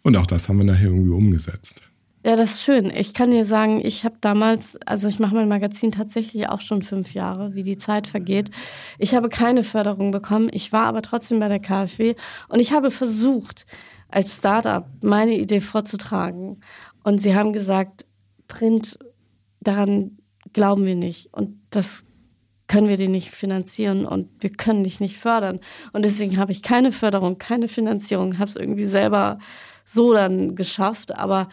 Und 0.01 0.17
auch 0.17 0.25
das 0.25 0.49
haben 0.49 0.57
wir 0.57 0.63
nachher 0.63 0.87
irgendwie 0.87 1.11
umgesetzt. 1.11 1.83
Ja, 2.25 2.35
das 2.35 2.55
ist 2.55 2.63
schön. 2.63 2.91
Ich 2.93 3.13
kann 3.13 3.29
dir 3.29 3.45
sagen, 3.45 3.79
ich 3.83 4.03
habe 4.05 4.15
damals, 4.21 4.75
also 4.87 5.07
ich 5.07 5.19
mache 5.19 5.35
mein 5.35 5.47
Magazin 5.47 5.91
tatsächlich 5.91 6.49
auch 6.49 6.61
schon 6.61 6.81
fünf 6.81 7.13
Jahre, 7.13 7.53
wie 7.53 7.63
die 7.63 7.77
Zeit 7.77 8.07
vergeht. 8.07 8.49
Ich 8.97 9.13
habe 9.13 9.29
keine 9.29 9.63
Förderung 9.63 10.11
bekommen. 10.11 10.49
Ich 10.51 10.73
war 10.73 10.87
aber 10.87 11.03
trotzdem 11.03 11.39
bei 11.39 11.47
der 11.47 11.59
KfW 11.59 12.15
und 12.49 12.59
ich 12.59 12.73
habe 12.73 12.89
versucht, 12.89 13.67
als 14.09 14.35
Startup 14.35 14.87
meine 15.01 15.37
Idee 15.37 15.61
vorzutragen. 15.61 16.59
Und 17.03 17.19
sie 17.19 17.35
haben 17.35 17.53
gesagt, 17.53 18.05
Print, 18.47 18.97
daran 19.61 20.18
glauben 20.53 20.85
wir 20.85 20.95
nicht. 20.95 21.33
Und 21.33 21.59
das 21.69 22.05
können 22.67 22.87
wir 22.87 22.97
den 22.97 23.11
nicht 23.11 23.31
finanzieren 23.31 24.05
und 24.05 24.29
wir 24.39 24.51
können 24.51 24.83
dich 24.83 24.99
nicht 24.99 25.17
fördern. 25.17 25.59
Und 25.91 26.05
deswegen 26.05 26.37
habe 26.37 26.51
ich 26.51 26.61
keine 26.61 26.91
Förderung, 26.91 27.39
keine 27.39 27.67
Finanzierung, 27.67 28.37
habe 28.37 28.49
es 28.49 28.55
irgendwie 28.55 28.85
selber 28.85 29.39
so 29.83 30.13
dann 30.13 30.55
geschafft. 30.55 31.17
Aber 31.17 31.49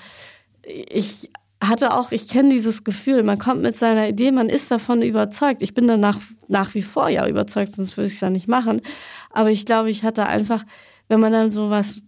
ich 0.67 1.31
hatte 1.63 1.95
auch, 1.95 2.13
ich 2.13 2.29
kenne 2.29 2.51
dieses 2.51 2.85
Gefühl, 2.85 3.23
man 3.23 3.39
kommt 3.39 3.63
mit 3.63 3.79
seiner 3.79 4.09
Idee, 4.09 4.31
man 4.31 4.51
ist 4.51 4.71
davon 4.71 5.01
überzeugt. 5.01 5.63
Ich 5.63 5.73
bin 5.73 5.89
danach 5.89 6.19
nach 6.49 6.75
wie 6.75 6.83
vor 6.83 7.09
ja 7.09 7.27
überzeugt, 7.27 7.75
sonst 7.75 7.97
würde 7.97 8.09
ich 8.09 8.15
es 8.15 8.21
ja 8.21 8.31
nicht 8.31 8.47
machen. 8.47 8.83
Aber 9.31 9.51
ich 9.51 9.65
glaube, 9.65 9.91
ich 9.91 10.05
hatte 10.05 10.27
einfach, 10.27 10.65
wenn 11.09 11.21
man 11.21 11.33
dann 11.33 11.51
so 11.51 11.71
was 11.71 12.03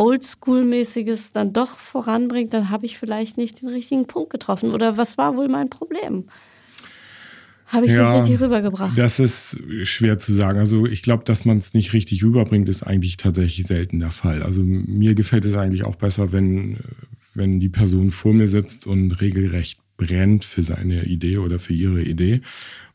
Oldschool-mäßiges 0.00 1.32
dann 1.32 1.52
doch 1.52 1.78
voranbringt, 1.78 2.54
dann 2.54 2.70
habe 2.70 2.86
ich 2.86 2.98
vielleicht 2.98 3.36
nicht 3.36 3.60
den 3.60 3.68
richtigen 3.68 4.06
Punkt 4.06 4.30
getroffen. 4.30 4.72
Oder 4.72 4.96
was 4.96 5.18
war 5.18 5.36
wohl 5.36 5.48
mein 5.48 5.68
Problem? 5.68 6.24
Habe 7.66 7.84
ich 7.84 7.92
ja, 7.92 8.14
nicht 8.14 8.22
richtig 8.22 8.40
rübergebracht? 8.40 8.98
Das 8.98 9.20
ist 9.20 9.58
schwer 9.82 10.18
zu 10.18 10.32
sagen. 10.32 10.58
Also 10.58 10.86
ich 10.86 11.02
glaube, 11.02 11.24
dass 11.24 11.44
man 11.44 11.58
es 11.58 11.74
nicht 11.74 11.92
richtig 11.92 12.24
rüberbringt, 12.24 12.68
ist 12.70 12.82
eigentlich 12.82 13.18
tatsächlich 13.18 13.66
selten 13.66 14.00
der 14.00 14.10
Fall. 14.10 14.42
Also 14.42 14.62
mir 14.64 15.14
gefällt 15.14 15.44
es 15.44 15.54
eigentlich 15.54 15.84
auch 15.84 15.96
besser, 15.96 16.32
wenn, 16.32 16.78
wenn 17.34 17.60
die 17.60 17.68
Person 17.68 18.10
vor 18.10 18.32
mir 18.32 18.48
sitzt 18.48 18.86
und 18.86 19.12
regelrecht 19.20 19.78
brennt 19.98 20.46
für 20.46 20.62
seine 20.62 21.04
Idee 21.04 21.36
oder 21.36 21.58
für 21.58 21.74
ihre 21.74 22.02
Idee. 22.02 22.40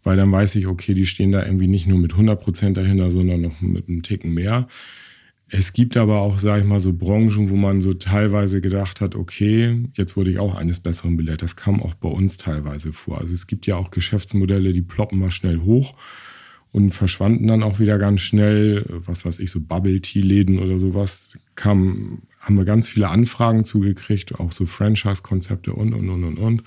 Weil 0.04 0.18
dann 0.18 0.32
weiß 0.32 0.56
ich, 0.56 0.66
okay, 0.66 0.96
die 0.96 1.06
stehen 1.06 1.32
da 1.32 1.46
irgendwie 1.46 1.68
nicht 1.68 1.86
nur 1.86 2.00
mit 2.00 2.14
100 2.14 2.42
Prozent 2.42 2.78
dahinter, 2.78 3.12
sondern 3.12 3.42
noch 3.42 3.62
mit 3.62 3.88
einem 3.88 4.02
Ticken 4.02 4.34
mehr. 4.34 4.68
Es 5.48 5.74
gibt 5.74 5.96
aber 5.96 6.22
auch, 6.22 6.40
sage 6.40 6.64
ich 6.64 6.68
mal, 6.68 6.82
so 6.82 6.92
Branchen, 6.94 7.50
wo 7.50 7.56
man 7.56 7.82
so 7.82 7.94
teilweise 7.94 8.62
gedacht 8.62 9.00
hat, 9.00 9.16
okay, 9.16 9.84
jetzt 9.94 10.18
wurde 10.18 10.32
ich 10.32 10.40
auch 10.40 10.56
eines 10.56 10.80
Besseren 10.80 11.18
belehrt. 11.18 11.44
Das 11.44 11.56
kam 11.56 11.84
auch 11.84 11.94
bei 11.94 12.10
uns 12.10 12.38
teilweise 12.38 12.94
vor. 12.94 13.20
Also 13.20 13.34
es 13.34 13.46
gibt 13.46 13.68
ja 13.68 13.76
auch 13.76 13.92
Geschäftsmodelle, 13.92 14.74
die 14.74 14.82
ploppen 14.82 15.20
mal 15.20 15.30
schnell 15.30 15.60
hoch 15.60 15.94
und 16.72 16.92
verschwanden 16.92 17.48
dann 17.48 17.62
auch 17.62 17.80
wieder 17.80 18.00
ganz 18.00 18.22
schnell. 18.22 18.86
Was 18.90 19.24
weiß 19.24 19.38
ich, 19.38 19.52
so 19.52 19.62
Bubble-Tea-Läden 19.62 20.58
oder 20.58 20.80
sowas. 20.80 21.30
Kam, 21.54 22.24
haben 22.40 22.58
wir 22.58 22.66
ganz 22.66 22.90
viele 22.90 23.10
Anfragen 23.10 23.66
zugekriegt, 23.66 24.40
auch 24.40 24.52
so 24.52 24.66
Franchise-Konzepte 24.66 25.74
und, 25.74 25.94
und, 25.94 26.10
und, 26.10 26.24
und, 26.24 26.38
und. 26.38 26.64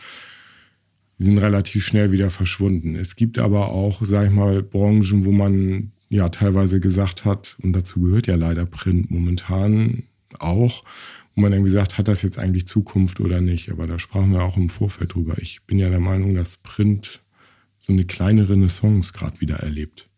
Die 1.18 1.24
sind 1.24 1.38
relativ 1.38 1.84
schnell 1.84 2.12
wieder 2.12 2.30
verschwunden. 2.30 2.94
Es 2.94 3.16
gibt 3.16 3.38
aber 3.38 3.70
auch, 3.70 4.02
sag 4.04 4.28
ich 4.28 4.32
mal, 4.32 4.62
Branchen, 4.62 5.24
wo 5.24 5.32
man 5.32 5.90
ja 6.08 6.28
teilweise 6.28 6.80
gesagt 6.80 7.24
hat, 7.24 7.56
und 7.62 7.72
dazu 7.72 8.00
gehört 8.00 8.26
ja 8.26 8.36
leider 8.36 8.66
Print 8.66 9.10
momentan 9.10 10.04
auch, 10.38 10.84
wo 11.34 11.42
man 11.42 11.52
dann 11.52 11.64
gesagt 11.64 11.98
hat 11.98 12.08
das 12.08 12.22
jetzt 12.22 12.38
eigentlich 12.38 12.66
Zukunft 12.66 13.20
oder 13.20 13.40
nicht? 13.40 13.70
Aber 13.70 13.86
da 13.86 13.98
sprachen 13.98 14.32
wir 14.32 14.42
auch 14.42 14.56
im 14.56 14.70
Vorfeld 14.70 15.14
drüber. 15.14 15.38
Ich 15.38 15.62
bin 15.62 15.78
ja 15.78 15.88
der 15.88 16.00
Meinung, 16.00 16.34
dass 16.34 16.56
Print 16.56 17.20
so 17.78 17.92
eine 17.92 18.04
kleine 18.04 18.48
Renaissance 18.48 19.12
gerade 19.12 19.40
wieder 19.40 19.56
erlebt. 19.56 20.08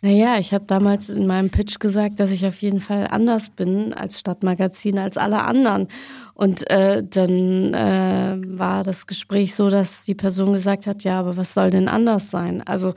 Naja, 0.00 0.38
ich 0.38 0.54
habe 0.54 0.64
damals 0.64 1.10
in 1.10 1.26
meinem 1.26 1.50
Pitch 1.50 1.80
gesagt, 1.80 2.20
dass 2.20 2.30
ich 2.30 2.46
auf 2.46 2.62
jeden 2.62 2.78
Fall 2.78 3.08
anders 3.08 3.50
bin 3.50 3.92
als 3.92 4.20
Stadtmagazin, 4.20 4.96
als 4.96 5.16
alle 5.16 5.42
anderen. 5.42 5.88
Und 6.34 6.70
äh, 6.70 7.02
dann 7.02 7.74
äh, 7.74 8.36
war 8.46 8.84
das 8.84 9.08
Gespräch 9.08 9.56
so, 9.56 9.70
dass 9.70 10.04
die 10.04 10.14
Person 10.14 10.52
gesagt 10.52 10.86
hat, 10.86 11.02
ja, 11.02 11.18
aber 11.18 11.36
was 11.36 11.52
soll 11.52 11.70
denn 11.70 11.88
anders 11.88 12.30
sein? 12.30 12.62
Also 12.62 12.94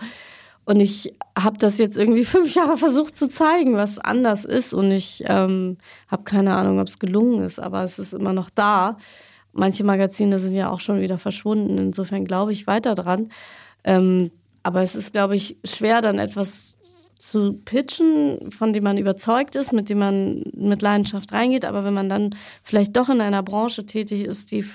und 0.66 0.80
ich 0.80 1.14
habe 1.38 1.58
das 1.58 1.78
jetzt 1.78 1.98
irgendwie 1.98 2.24
fünf 2.26 2.54
Jahre 2.54 2.78
versucht 2.78 3.18
zu 3.18 3.30
zeigen, 3.30 3.76
was 3.76 4.00
anders 4.00 4.46
ist. 4.46 4.74
Und 4.74 4.92
ich 4.92 5.24
ähm, 5.28 5.78
habe 6.08 6.24
keine 6.24 6.56
Ahnung, 6.56 6.80
ob 6.80 6.88
es 6.88 7.00
gelungen 7.00 7.44
ist, 7.44 7.60
aber 7.60 7.84
es 7.84 8.00
ist 8.00 8.14
immer 8.14 8.34
noch 8.34 8.50
da. 8.50 8.98
Manche 9.54 9.84
Magazine 9.84 10.40
sind 10.40 10.54
ja 10.56 10.70
auch 10.70 10.80
schon 10.80 11.02
wieder 11.02 11.18
verschwunden. 11.18 11.78
Insofern 11.78 12.26
glaube 12.26 12.54
ich 12.54 12.68
weiter 12.68 12.96
dran. 12.96 13.30
Ähm, 13.84 14.32
aber 14.64 14.84
es 14.84 14.96
ist, 14.96 15.12
glaube 15.12 15.36
ich, 15.36 15.58
schwer, 15.66 16.02
dann 16.02 16.20
etwas 16.20 16.78
zu 17.18 17.54
pitchen, 17.54 18.52
von 18.52 18.74
dem 18.74 18.84
man 18.84 18.98
überzeugt 18.98 19.56
ist, 19.56 19.74
mit 19.74 19.90
dem 19.90 20.00
man 20.00 20.44
mit 20.56 20.82
Leidenschaft 20.82 21.32
reingeht. 21.34 21.66
Aber 21.66 21.84
wenn 21.84 21.94
man 21.94 22.10
dann 22.10 22.36
vielleicht 22.64 22.96
doch 22.96 23.10
in 23.10 23.22
einer 23.22 23.44
Branche 23.44 23.86
tätig 23.86 24.24
ist, 24.24 24.52
die 24.52 24.66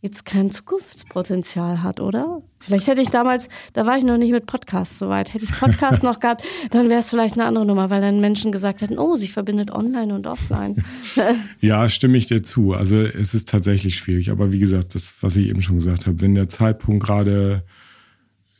jetzt 0.00 0.24
kein 0.24 0.52
Zukunftspotenzial 0.52 1.82
hat, 1.82 2.00
oder? 2.00 2.40
Vielleicht 2.60 2.86
hätte 2.86 3.02
ich 3.02 3.08
damals, 3.08 3.48
da 3.72 3.84
war 3.84 3.98
ich 3.98 4.04
noch 4.04 4.16
nicht 4.16 4.30
mit 4.30 4.46
Podcasts 4.46 4.98
so 4.98 5.08
weit, 5.08 5.34
hätte 5.34 5.44
ich 5.44 5.50
Podcasts 5.50 6.02
noch 6.04 6.20
gehabt, 6.20 6.44
dann 6.70 6.88
wäre 6.88 7.00
es 7.00 7.10
vielleicht 7.10 7.34
eine 7.34 7.46
andere 7.46 7.66
Nummer, 7.66 7.90
weil 7.90 8.00
dann 8.00 8.20
Menschen 8.20 8.52
gesagt 8.52 8.80
hätten, 8.80 8.98
oh, 8.98 9.16
sie 9.16 9.26
verbindet 9.26 9.72
online 9.72 10.14
und 10.14 10.26
offline. 10.26 10.84
ja, 11.60 11.88
stimme 11.88 12.16
ich 12.16 12.26
dir 12.26 12.44
zu. 12.44 12.74
Also 12.74 12.96
es 12.96 13.34
ist 13.34 13.48
tatsächlich 13.48 13.96
schwierig. 13.96 14.30
Aber 14.30 14.52
wie 14.52 14.60
gesagt, 14.60 14.94
das, 14.94 15.14
was 15.20 15.34
ich 15.34 15.48
eben 15.48 15.62
schon 15.62 15.76
gesagt 15.76 16.06
habe, 16.06 16.20
wenn 16.20 16.36
der 16.36 16.48
Zeitpunkt 16.48 17.04
gerade 17.04 17.64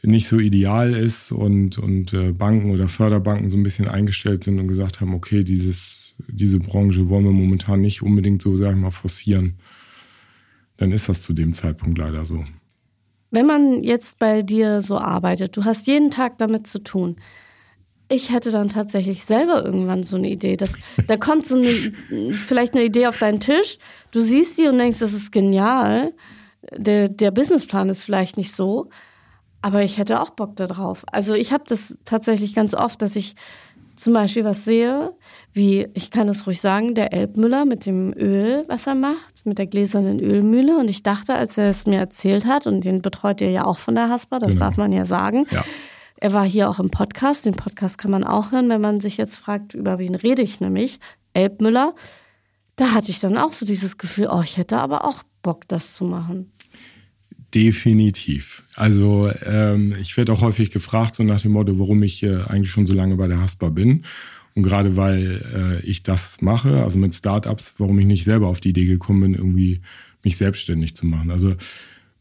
nicht 0.03 0.27
so 0.27 0.39
ideal 0.39 0.95
ist 0.95 1.31
und, 1.31 1.79
und 1.79 2.13
äh, 2.13 2.33
Banken 2.33 2.71
oder 2.71 2.89
Förderbanken 2.89 3.51
so 3.51 3.57
ein 3.57 3.63
bisschen 3.63 3.89
eingestellt 3.89 4.45
sind 4.45 4.59
und 4.59 4.69
gesagt 4.69 5.01
haben, 5.01 5.15
okay, 5.15 5.45
dieses, 5.45 6.15
diese 6.29 6.59
Branche 6.59 7.09
wollen 7.09 7.25
wir 7.25 7.33
momentan 7.33 7.81
nicht 7.81 8.03
unbedingt 8.03 8.43
so, 8.43 8.57
sag 8.57 8.75
ich 8.75 8.81
mal, 8.81 8.91
forcieren 8.91 9.55
dann 10.79 10.93
ist 10.93 11.09
das 11.09 11.21
zu 11.21 11.35
dem 11.35 11.53
Zeitpunkt 11.53 11.99
leider 11.99 12.25
so. 12.25 12.45
Wenn 13.31 13.45
man 13.45 13.83
jetzt 13.83 14.19
bei 14.19 14.41
dir 14.41 14.81
so 14.81 14.97
arbeitet, 14.97 15.57
du 15.57 15.65
hast 15.65 15.87
jeden 15.87 16.11
Tag 16.11 16.39
damit 16.39 16.67
zu 16.67 16.83
tun. 16.83 17.17
Ich 18.11 18.33
hätte 18.33 18.51
dann 18.51 18.71
tatsächlich 18.71 19.25
selber 19.25 19.63
irgendwann 19.67 20.03
so 20.03 20.17
eine 20.17 20.31
Idee. 20.31 20.57
Das, 20.57 20.73
da 21.09 21.19
kommt 21.19 21.47
so 21.47 21.57
eine, 21.57 21.69
vielleicht 22.33 22.75
eine 22.75 22.85
Idee 22.85 23.07
auf 23.07 23.19
deinen 23.19 23.41
Tisch, 23.41 23.77
du 24.13 24.21
siehst 24.21 24.57
sie 24.57 24.69
und 24.69 24.79
denkst, 24.79 25.01
das 25.01 25.13
ist 25.13 25.31
genial. 25.31 26.15
Der, 26.75 27.09
der 27.09 27.31
Businessplan 27.31 27.91
ist 27.91 28.03
vielleicht 28.03 28.37
nicht 28.37 28.53
so, 28.53 28.89
aber 29.61 29.83
ich 29.83 29.99
hätte 29.99 30.21
auch 30.21 30.31
Bock 30.31 30.57
darauf. 30.57 31.05
Also 31.13 31.35
ich 31.35 31.53
habe 31.53 31.65
das 31.67 31.99
tatsächlich 32.05 32.55
ganz 32.55 32.75
oft, 32.75 33.03
dass 33.03 33.17
ich 33.17 33.35
zum 33.99 34.13
Beispiel 34.13 34.45
was 34.45 34.65
sehe, 34.65 35.13
wie, 35.53 35.89
ich 35.95 36.11
kann 36.11 36.29
es 36.29 36.47
ruhig 36.47 36.61
sagen, 36.61 36.95
der 36.95 37.13
Elbmüller 37.13 37.65
mit 37.65 37.85
dem 37.85 38.13
Öl, 38.17 38.63
was 38.69 38.87
er 38.87 38.95
macht, 38.95 39.45
mit 39.45 39.59
der 39.59 39.67
gläsernen 39.67 40.21
Ölmühle. 40.21 40.79
Und 40.79 40.89
ich 40.89 41.03
dachte, 41.03 41.35
als 41.35 41.59
er 41.59 41.71
es 41.71 41.85
mir 41.87 41.99
erzählt 41.99 42.47
hat, 42.47 42.67
und 42.67 42.85
den 42.85 43.03
betreut 43.03 43.41
ihr 43.41 43.51
ja 43.51 43.65
auch 43.65 43.79
von 43.79 43.97
der 43.97 44.09
Haspa, 44.09 44.39
das 44.39 44.51
genau. 44.51 44.61
darf 44.61 44.77
man 44.77 44.93
ja 44.93 45.05
sagen. 45.05 45.47
Ja. 45.51 45.65
Er 46.21 46.33
war 46.33 46.45
hier 46.45 46.71
auch 46.71 46.79
im 46.79 46.91
Podcast. 46.91 47.45
Den 47.45 47.55
Podcast 47.55 47.99
kann 47.99 48.11
man 48.11 48.25
auch 48.25 48.53
hören, 48.53 48.69
wenn 48.69 48.81
man 48.81 49.01
sich 49.01 49.17
jetzt 49.17 49.37
fragt, 49.37 49.75
über 49.75 49.99
wen 49.99 50.15
rede 50.15 50.43
ich 50.43 50.61
nämlich. 50.61 51.01
Elbmüller. 51.33 51.95
Da 52.77 52.93
hatte 52.93 53.11
ich 53.11 53.19
dann 53.19 53.37
auch 53.37 53.53
so 53.53 53.67
dieses 53.67 53.99
Gefühl, 53.99 54.29
oh, 54.31 54.43
ich 54.43 54.57
hätte 54.57 54.79
aber 54.79 55.05
auch 55.05 55.23
Bock, 55.43 55.67
das 55.67 55.95
zu 55.95 56.05
machen. 56.05 56.53
Definitiv. 57.59 58.63
Also 58.77 59.33
ähm, 59.45 59.93
ich 60.01 60.17
werde 60.17 60.33
auch 60.33 60.43
häufig 60.43 60.71
gefragt, 60.71 61.17
so 61.17 61.25
nach 61.25 61.41
dem 61.41 61.51
Motto, 61.51 61.77
warum 61.81 62.05
ich 62.05 62.23
äh, 62.23 62.37
eigentlich 62.47 62.71
schon 62.71 62.87
so 62.87 62.95
lange 62.95 63.17
bei 63.17 63.27
der 63.27 63.41
Haspa 63.41 63.69
bin. 63.69 64.05
Und 64.55 64.63
gerade 64.63 64.97
weil 64.97 65.43
äh, 65.53 65.85
ich 65.85 66.05
das 66.05 66.41
mache, 66.41 66.85
also 66.85 67.01
mit 67.01 67.15
Startups, 67.15 67.75
warum 67.79 67.99
ich 67.99 68.07
nicht 68.07 68.23
selber 68.23 68.47
auf 68.47 68.61
die 68.61 68.69
Idee 68.69 68.85
gekommen 68.85 69.23
bin, 69.23 69.35
irgendwie 69.35 69.81
mich 70.23 70.37
selbstständig 70.37 70.95
zu 70.95 71.05
machen. 71.05 71.33
Also 71.33 71.57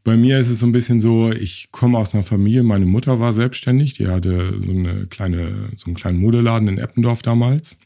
bei 0.03 0.17
mir 0.17 0.39
ist 0.39 0.49
es 0.49 0.57
so 0.57 0.65
ein 0.65 0.71
bisschen 0.71 0.99
so, 0.99 1.31
ich 1.31 1.67
komme 1.69 1.99
aus 1.99 2.15
einer 2.15 2.23
Familie, 2.23 2.63
meine 2.63 2.87
Mutter 2.87 3.19
war 3.19 3.33
selbstständig, 3.33 3.93
die 3.93 4.07
hatte 4.07 4.59
so 4.65 4.71
eine 4.71 5.05
kleine, 5.05 5.69
so 5.75 5.85
einen 5.85 5.95
kleinen 5.95 6.17
Modeladen 6.17 6.67
in 6.67 6.79
Eppendorf 6.79 7.21
damals. 7.21 7.77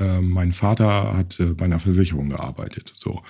Äh, 0.00 0.22
mein 0.22 0.52
Vater 0.52 1.18
hat 1.18 1.38
äh, 1.38 1.52
bei 1.52 1.66
einer 1.66 1.80
Versicherung 1.80 2.30
gearbeitet. 2.30 2.94
So. 2.96 3.20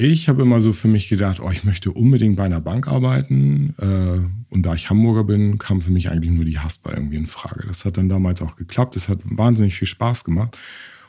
Ich 0.00 0.28
habe 0.28 0.42
immer 0.42 0.60
so 0.60 0.72
für 0.72 0.86
mich 0.86 1.08
gedacht, 1.08 1.40
oh, 1.40 1.50
ich 1.50 1.64
möchte 1.64 1.90
unbedingt 1.90 2.36
bei 2.36 2.44
einer 2.44 2.60
Bank 2.60 2.86
arbeiten. 2.86 3.74
Äh, 3.78 4.54
und 4.54 4.62
da 4.62 4.74
ich 4.76 4.90
Hamburger 4.90 5.24
bin, 5.24 5.58
kam 5.58 5.80
für 5.80 5.90
mich 5.90 6.08
eigentlich 6.08 6.30
nur 6.30 6.44
die 6.44 6.60
Haspa 6.60 6.92
irgendwie 6.94 7.16
in 7.16 7.26
Frage. 7.26 7.64
Das 7.66 7.84
hat 7.84 7.96
dann 7.96 8.08
damals 8.08 8.40
auch 8.40 8.54
geklappt. 8.54 8.94
Es 8.94 9.08
hat 9.08 9.18
wahnsinnig 9.24 9.74
viel 9.74 9.88
Spaß 9.88 10.22
gemacht. 10.22 10.56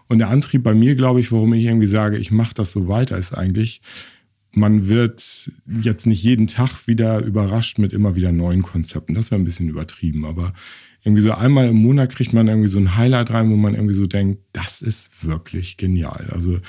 Und 0.07 0.17
der 0.17 0.29
Antrieb 0.29 0.63
bei 0.63 0.73
mir, 0.73 0.95
glaube 0.95 1.19
ich, 1.19 1.31
warum 1.31 1.53
ich 1.53 1.65
irgendwie 1.65 1.85
sage, 1.85 2.17
ich 2.17 2.31
mache 2.31 2.55
das 2.55 2.71
so 2.71 2.87
weiter, 2.87 3.15
ist 3.19 3.31
eigentlich, 3.31 3.83
man 4.53 4.87
wird 4.87 5.51
jetzt 5.83 6.07
nicht 6.07 6.23
jeden 6.23 6.47
Tag 6.47 6.87
wieder 6.87 7.19
überrascht 7.19 7.77
mit 7.77 7.93
immer 7.93 8.15
wieder 8.15 8.31
neuen 8.31 8.63
Konzepten. 8.63 9.13
Das 9.13 9.29
wäre 9.29 9.39
ein 9.39 9.45
bisschen 9.45 9.69
übertrieben, 9.69 10.25
aber 10.25 10.53
irgendwie 11.03 11.21
so 11.21 11.31
einmal 11.31 11.67
im 11.67 11.75
Monat 11.75 12.09
kriegt 12.09 12.33
man 12.33 12.47
irgendwie 12.47 12.69
so 12.69 12.79
ein 12.79 12.97
Highlight 12.97 13.29
rein, 13.29 13.51
wo 13.51 13.55
man 13.55 13.75
irgendwie 13.75 13.93
so 13.93 14.07
denkt, 14.07 14.41
das 14.51 14.81
ist 14.81 15.23
wirklich 15.23 15.77
genial. 15.77 16.31
Also 16.33 16.59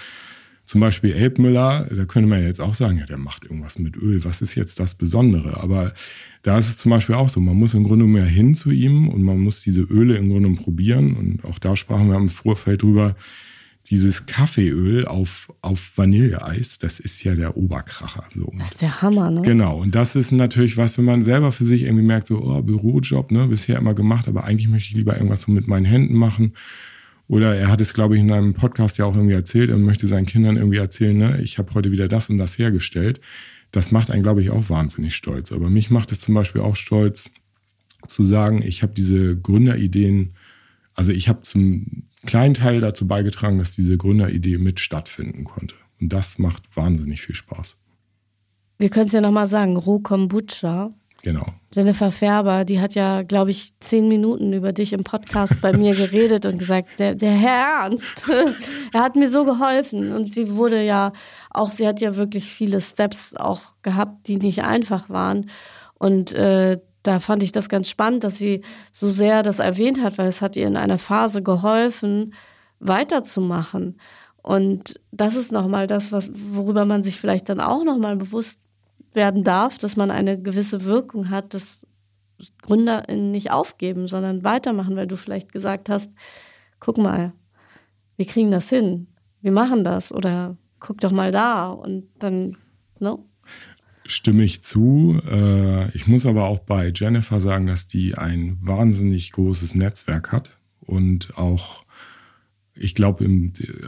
zum 0.70 0.80
Beispiel 0.80 1.12
Elbmüller, 1.12 1.88
da 1.90 2.04
könnte 2.04 2.28
man 2.28 2.44
jetzt 2.44 2.61
auch 2.61 2.74
sagen, 2.74 2.98
ja, 2.98 3.04
der 3.04 3.18
macht 3.18 3.42
irgendwas 3.42 3.80
mit 3.80 3.96
Öl. 3.96 4.24
Was 4.24 4.40
ist 4.40 4.54
jetzt 4.54 4.78
das 4.78 4.94
Besondere? 4.94 5.61
Aber 5.61 5.92
da 6.42 6.59
ist 6.59 6.68
es 6.68 6.76
zum 6.76 6.90
Beispiel 6.90 7.16
auch 7.16 7.28
so, 7.28 7.40
man 7.40 7.56
muss 7.56 7.74
im 7.74 7.83
Grunde 7.83 8.04
mehr 8.04 8.24
hin 8.24 8.54
zu 8.54 8.70
ihm 8.70 9.09
und 9.09 9.20
man 9.24 9.40
muss 9.40 9.62
diese 9.62 9.80
Öle 9.80 10.16
im 10.16 10.30
Grunde 10.30 10.48
probieren. 10.62 11.16
Und 11.16 11.44
auch 11.44 11.59
da 11.59 11.74
sprachen 11.74 12.09
wir 12.09 12.16
im 12.16 12.28
Vorfeld 12.28 12.83
drüber, 12.83 13.16
dieses 13.88 14.26
Kaffeeöl 14.26 15.06
auf, 15.06 15.52
auf 15.61 15.98
Vanilleeis, 15.98 16.78
das 16.78 17.00
ist 17.00 17.24
ja 17.24 17.35
der 17.35 17.56
Oberkracher. 17.56 18.22
So. 18.33 18.52
Das 18.56 18.70
ist 18.70 18.83
der 18.83 19.02
Hammer, 19.02 19.28
ne? 19.28 19.42
Genau. 19.42 19.80
Und 19.80 19.96
das 19.96 20.14
ist 20.14 20.30
natürlich 20.30 20.76
was, 20.76 20.96
wenn 20.98 21.04
man 21.04 21.24
selber 21.24 21.50
für 21.50 21.64
sich 21.64 21.83
irgendwie 21.83 22.04
merkt, 22.04 22.28
so, 22.28 22.44
oh, 22.44 22.62
Bürojob, 22.62 23.33
ne, 23.33 23.48
bisher 23.48 23.78
immer 23.78 23.94
gemacht, 23.94 24.28
aber 24.28 24.44
eigentlich 24.44 24.68
möchte 24.68 24.90
ich 24.90 24.94
lieber 24.94 25.16
irgendwas 25.16 25.40
so 25.40 25.50
mit 25.50 25.66
meinen 25.66 25.85
Händen 25.87 26.14
machen. 26.14 26.52
Oder 27.30 27.54
er 27.54 27.68
hat 27.68 27.80
es, 27.80 27.94
glaube 27.94 28.16
ich, 28.16 28.22
in 28.22 28.32
einem 28.32 28.54
Podcast 28.54 28.98
ja 28.98 29.04
auch 29.04 29.14
irgendwie 29.14 29.36
erzählt 29.36 29.70
und 29.70 29.84
möchte 29.84 30.08
seinen 30.08 30.26
Kindern 30.26 30.56
irgendwie 30.56 30.78
erzählen, 30.78 31.16
ne, 31.16 31.40
ich 31.40 31.58
habe 31.58 31.72
heute 31.74 31.92
wieder 31.92 32.08
das 32.08 32.28
und 32.28 32.38
das 32.38 32.58
hergestellt. 32.58 33.20
Das 33.70 33.92
macht 33.92 34.10
einen, 34.10 34.24
glaube 34.24 34.42
ich, 34.42 34.50
auch 34.50 34.68
wahnsinnig 34.68 35.14
stolz. 35.14 35.52
Aber 35.52 35.70
mich 35.70 35.90
macht 35.90 36.10
es 36.10 36.18
zum 36.18 36.34
Beispiel 36.34 36.60
auch 36.60 36.74
stolz, 36.74 37.30
zu 38.08 38.24
sagen, 38.24 38.62
ich 38.66 38.82
habe 38.82 38.94
diese 38.94 39.36
Gründerideen, 39.36 40.34
also 40.94 41.12
ich 41.12 41.28
habe 41.28 41.42
zum 41.42 42.08
kleinen 42.26 42.54
Teil 42.54 42.80
dazu 42.80 43.06
beigetragen, 43.06 43.58
dass 43.58 43.76
diese 43.76 43.96
Gründeridee 43.96 44.58
mit 44.58 44.80
stattfinden 44.80 45.44
konnte. 45.44 45.76
Und 46.00 46.12
das 46.12 46.40
macht 46.40 46.64
wahnsinnig 46.74 47.20
viel 47.20 47.36
Spaß. 47.36 47.76
Wir 48.78 48.88
können 48.88 49.06
es 49.06 49.12
ja 49.12 49.20
nochmal 49.20 49.46
sagen, 49.46 49.76
Roh 49.76 50.00
Kombucha. 50.00 50.90
Genau. 51.22 51.44
Jennifer 51.72 52.11
Färber, 52.11 52.64
die 52.64 52.80
hat 52.80 52.94
ja, 52.94 53.22
glaube 53.22 53.50
ich, 53.50 53.78
zehn 53.80 54.09
Minuten 54.09 54.52
über 54.52 54.72
dich 54.72 54.92
im 54.92 55.04
Podcast 55.04 55.61
bei 55.61 55.72
mir 55.76 55.94
geredet 55.94 56.46
und 56.46 56.59
gesagt, 56.59 56.98
der, 56.98 57.14
der 57.14 57.33
Herr 57.33 57.83
Ernst, 57.83 58.24
er 58.92 59.00
hat 59.02 59.16
mir 59.16 59.30
so 59.30 59.44
geholfen. 59.44 60.12
Und 60.12 60.33
sie 60.33 60.56
wurde 60.56 60.83
ja 60.83 61.12
auch, 61.50 61.72
sie 61.72 61.87
hat 61.87 62.00
ja 62.00 62.16
wirklich 62.16 62.46
viele 62.46 62.80
Steps 62.80 63.37
auch 63.37 63.74
gehabt, 63.83 64.26
die 64.28 64.37
nicht 64.37 64.62
einfach 64.64 65.11
waren. 65.11 65.50
Und 65.94 66.33
äh, 66.33 66.78
da 67.02 67.20
fand 67.20 67.42
ich 67.42 67.52
das 67.52 67.68
ganz 67.68 67.88
spannend, 67.88 68.24
dass 68.24 68.38
sie 68.38 68.62
so 68.90 69.09
sehr 69.09 69.42
das 69.42 69.59
erwähnt 69.59 70.02
hat, 70.02 70.18
weil 70.18 70.28
es 70.28 70.42
hat 70.42 70.56
ihr 70.56 70.66
in 70.66 70.76
einer 70.76 70.98
Phase 70.98 71.42
geholfen, 71.42 72.35
weiterzumachen. 72.78 73.98
Und 74.42 74.98
das 75.12 75.37
ist 75.37 75.52
nochmal 75.52 75.87
das, 75.87 76.12
was, 76.12 76.30
worüber 76.35 76.87
man 76.87 77.02
sich 77.02 77.20
vielleicht 77.20 77.48
dann 77.50 77.61
auch 77.61 77.85
nochmal 77.85 78.16
bewusst 78.16 78.59
werden 79.12 79.44
darf, 79.44 79.79
dass 79.79 79.96
man 79.96 80.11
eine 80.11 80.40
gewisse 80.40 80.85
Wirkung 80.85 81.31
hat, 81.31 81.55
dass 81.55 81.87
Gründer 82.62 83.05
nicht 83.12 83.51
aufgeben, 83.51 84.09
sondern 84.09 84.44
weitermachen, 84.44 84.96
weil 84.96 85.07
du 85.07 85.16
vielleicht 85.16 85.53
gesagt 85.53 85.88
hast, 85.88 86.12
guck 86.79 86.99
mal, 86.99 87.33
wir 88.16 88.27
kriegen 88.27 88.51
das 88.51 88.68
hin, 88.68 89.09
wir 89.42 89.53
machen 89.53 89.85
das 89.85 90.12
oder 90.12 90.57
guck 90.79 91.01
doch 91.01 91.11
mal 91.11 91.33
da 91.33 91.68
und 91.68 92.09
dann, 92.18 92.57
ne? 92.99 93.18
stimme 94.11 94.44
ich 94.44 94.62
zu. 94.62 95.20
Äh, 95.31 95.90
ich 95.96 96.07
muss 96.07 96.27
aber 96.27 96.46
auch 96.46 96.61
bei 96.61 96.92
Jennifer 96.94 97.40
sagen, 97.40 97.66
dass 97.66 97.87
die 97.87 98.16
ein 98.16 98.59
wahnsinnig 98.61 99.33
großes 99.33 99.75
Netzwerk 99.75 100.33
hat 100.33 100.51
und 100.81 101.37
auch, 101.38 101.85
ich 102.74 102.94
glaube, 102.94 103.28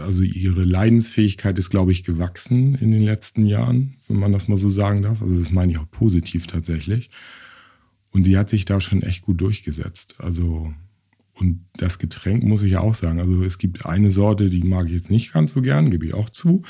also 0.01 0.23
ihre 0.23 0.63
Leidensfähigkeit 0.63 1.59
ist, 1.59 1.71
glaube 1.71 1.93
ich, 1.93 2.05
gewachsen 2.05 2.75
in 2.75 2.91
den 2.91 3.03
letzten 3.03 3.47
Jahren, 3.47 3.95
wenn 4.09 4.19
man 4.19 4.33
das 4.33 4.49
mal 4.49 4.59
so 4.59 4.71
sagen 4.71 5.03
darf. 5.03 5.23
Also 5.23 5.39
das 5.39 5.51
meine 5.51 5.73
ich 5.73 5.79
auch 5.79 5.91
positiv 5.91 6.47
tatsächlich. 6.47 7.11
Und 8.11 8.27
die 8.27 8.37
hat 8.37 8.49
sich 8.49 8.65
da 8.65 8.81
schon 8.81 9.03
echt 9.03 9.23
gut 9.23 9.41
durchgesetzt. 9.41 10.17
Also 10.19 10.73
und 11.35 11.65
das 11.77 11.99
Getränk 11.99 12.45
muss 12.45 12.63
ich 12.63 12.73
ja 12.73 12.81
auch 12.81 12.95
sagen. 12.95 13.19
Also 13.19 13.43
es 13.43 13.59
gibt 13.59 13.87
eine 13.87 14.13
Sorte, 14.13 14.51
die 14.51 14.63
mag 14.63 14.87
ich 14.87 14.93
jetzt 14.93 15.11
nicht 15.11 15.33
ganz 15.33 15.53
so 15.53 15.63
gern, 15.63 15.91
gebe 15.91 16.07
ich 16.07 16.15
auch 16.15 16.31
zu. 16.31 16.63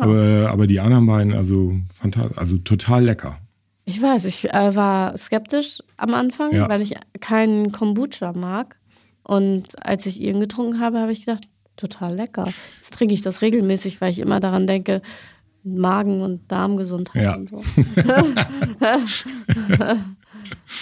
Aber, 0.00 0.48
aber 0.50 0.66
die 0.66 0.80
anderen 0.80 1.06
beiden, 1.06 1.34
also 1.34 1.74
fantastisch, 1.92 2.38
also 2.38 2.58
total 2.58 3.04
lecker. 3.04 3.38
Ich 3.84 4.00
weiß, 4.00 4.24
ich 4.24 4.48
äh, 4.52 4.74
war 4.74 5.16
skeptisch 5.18 5.80
am 5.96 6.14
Anfang, 6.14 6.52
ja. 6.52 6.68
weil 6.68 6.82
ich 6.82 6.94
keinen 7.20 7.72
Kombucha 7.72 8.32
mag. 8.32 8.76
Und 9.26 9.84
als 9.84 10.06
ich 10.06 10.20
ihn 10.20 10.38
getrunken 10.38 10.78
habe, 10.78 11.00
habe 11.00 11.10
ich 11.10 11.26
gedacht, 11.26 11.48
total 11.76 12.14
lecker. 12.14 12.48
Jetzt 12.76 12.92
trinke 12.94 13.12
ich 13.12 13.22
das 13.22 13.42
regelmäßig, 13.42 14.00
weil 14.00 14.12
ich 14.12 14.20
immer 14.20 14.38
daran 14.38 14.68
denke, 14.68 15.02
Magen- 15.64 16.22
und 16.22 16.50
Darmgesundheit 16.50 17.22
ja. 17.22 17.34
und 17.34 17.48
so. 17.48 17.64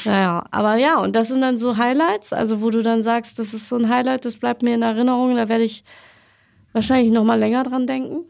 naja, 0.05 0.45
aber 0.51 0.77
ja, 0.77 1.01
und 1.01 1.17
das 1.17 1.29
sind 1.29 1.41
dann 1.41 1.57
so 1.59 1.79
Highlights, 1.79 2.35
also 2.35 2.61
wo 2.61 2.69
du 2.71 2.83
dann 2.83 3.03
sagst, 3.03 3.39
das 3.39 3.55
ist 3.55 3.71
so 3.71 3.77
ein 3.77 3.89
Highlight, 3.89 4.27
das 4.27 4.37
bleibt 4.37 4.63
mir 4.63 4.75
in 4.75 4.83
Erinnerung, 4.83 5.35
da 5.37 5.49
werde 5.49 5.65
ich 5.65 5.85
wahrscheinlich 6.73 7.15
noch 7.15 7.25
mal 7.25 7.39
länger 7.39 7.63
dran 7.63 7.87
denken. 7.87 8.27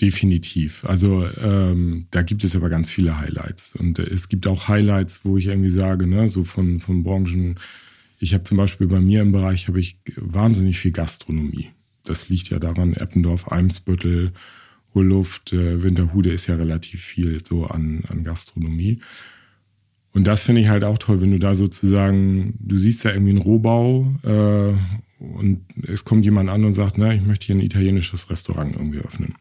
Definitiv. 0.00 0.84
Also 0.84 1.26
ähm, 1.40 2.06
da 2.12 2.22
gibt 2.22 2.44
es 2.44 2.54
aber 2.54 2.68
ganz 2.68 2.90
viele 2.90 3.18
Highlights. 3.18 3.74
Und 3.76 3.98
äh, 3.98 4.04
es 4.04 4.28
gibt 4.28 4.46
auch 4.46 4.68
Highlights, 4.68 5.24
wo 5.24 5.36
ich 5.36 5.46
irgendwie 5.46 5.70
sage, 5.70 6.06
ne, 6.06 6.28
so 6.28 6.44
von, 6.44 6.78
von 6.78 7.02
Branchen, 7.02 7.58
ich 8.22 8.34
habe 8.34 8.44
zum 8.44 8.56
Beispiel 8.56 8.86
bei 8.86 9.00
mir 9.00 9.20
im 9.20 9.32
Bereich 9.32 9.66
habe 9.66 9.80
ich 9.80 9.98
wahnsinnig 10.16 10.78
viel 10.78 10.92
Gastronomie. 10.92 11.70
Das 12.04 12.28
liegt 12.28 12.50
ja 12.50 12.60
daran, 12.60 12.94
Eppendorf, 12.94 13.50
Eimsbüttel, 13.50 14.32
Hohluft, 14.94 15.52
äh, 15.52 15.82
Winterhude 15.82 16.30
ist 16.30 16.46
ja 16.46 16.54
relativ 16.54 17.02
viel 17.02 17.44
so 17.44 17.66
an, 17.66 18.04
an 18.08 18.22
Gastronomie. 18.22 19.00
Und 20.12 20.26
das 20.26 20.42
finde 20.42 20.60
ich 20.60 20.68
halt 20.68 20.84
auch 20.84 20.98
toll, 20.98 21.20
wenn 21.20 21.32
du 21.32 21.40
da 21.40 21.56
sozusagen, 21.56 22.54
du 22.60 22.78
siehst 22.78 23.02
ja 23.02 23.10
irgendwie 23.10 23.30
einen 23.30 23.42
Rohbau 23.42 24.14
äh, 24.22 24.74
und 25.24 25.64
es 25.82 26.04
kommt 26.04 26.24
jemand 26.24 26.48
an 26.48 26.64
und 26.64 26.74
sagt, 26.74 26.98
na, 26.98 27.12
ich 27.12 27.22
möchte 27.22 27.46
hier 27.46 27.56
ein 27.56 27.60
italienisches 27.60 28.30
Restaurant 28.30 28.76
irgendwie 28.76 29.00
öffnen. 29.00 29.34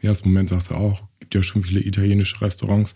Im 0.00 0.08
ersten 0.08 0.30
Moment 0.30 0.48
sagst 0.48 0.70
du 0.70 0.76
auch, 0.76 1.02
gibt 1.20 1.34
ja 1.34 1.42
schon 1.42 1.62
viele 1.62 1.80
italienische 1.80 2.40
Restaurants. 2.40 2.94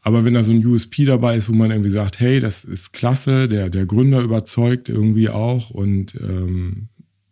Aber 0.00 0.24
wenn 0.24 0.34
da 0.34 0.42
so 0.42 0.52
ein 0.52 0.64
USP 0.64 1.04
dabei 1.04 1.36
ist, 1.36 1.48
wo 1.48 1.52
man 1.52 1.70
irgendwie 1.70 1.90
sagt, 1.90 2.20
hey, 2.20 2.40
das 2.40 2.64
ist 2.64 2.92
klasse, 2.92 3.48
der, 3.48 3.68
der 3.68 3.86
Gründer 3.86 4.20
überzeugt 4.20 4.88
irgendwie 4.88 5.28
auch 5.28 5.70
und 5.70 6.14
ähm, 6.14 6.88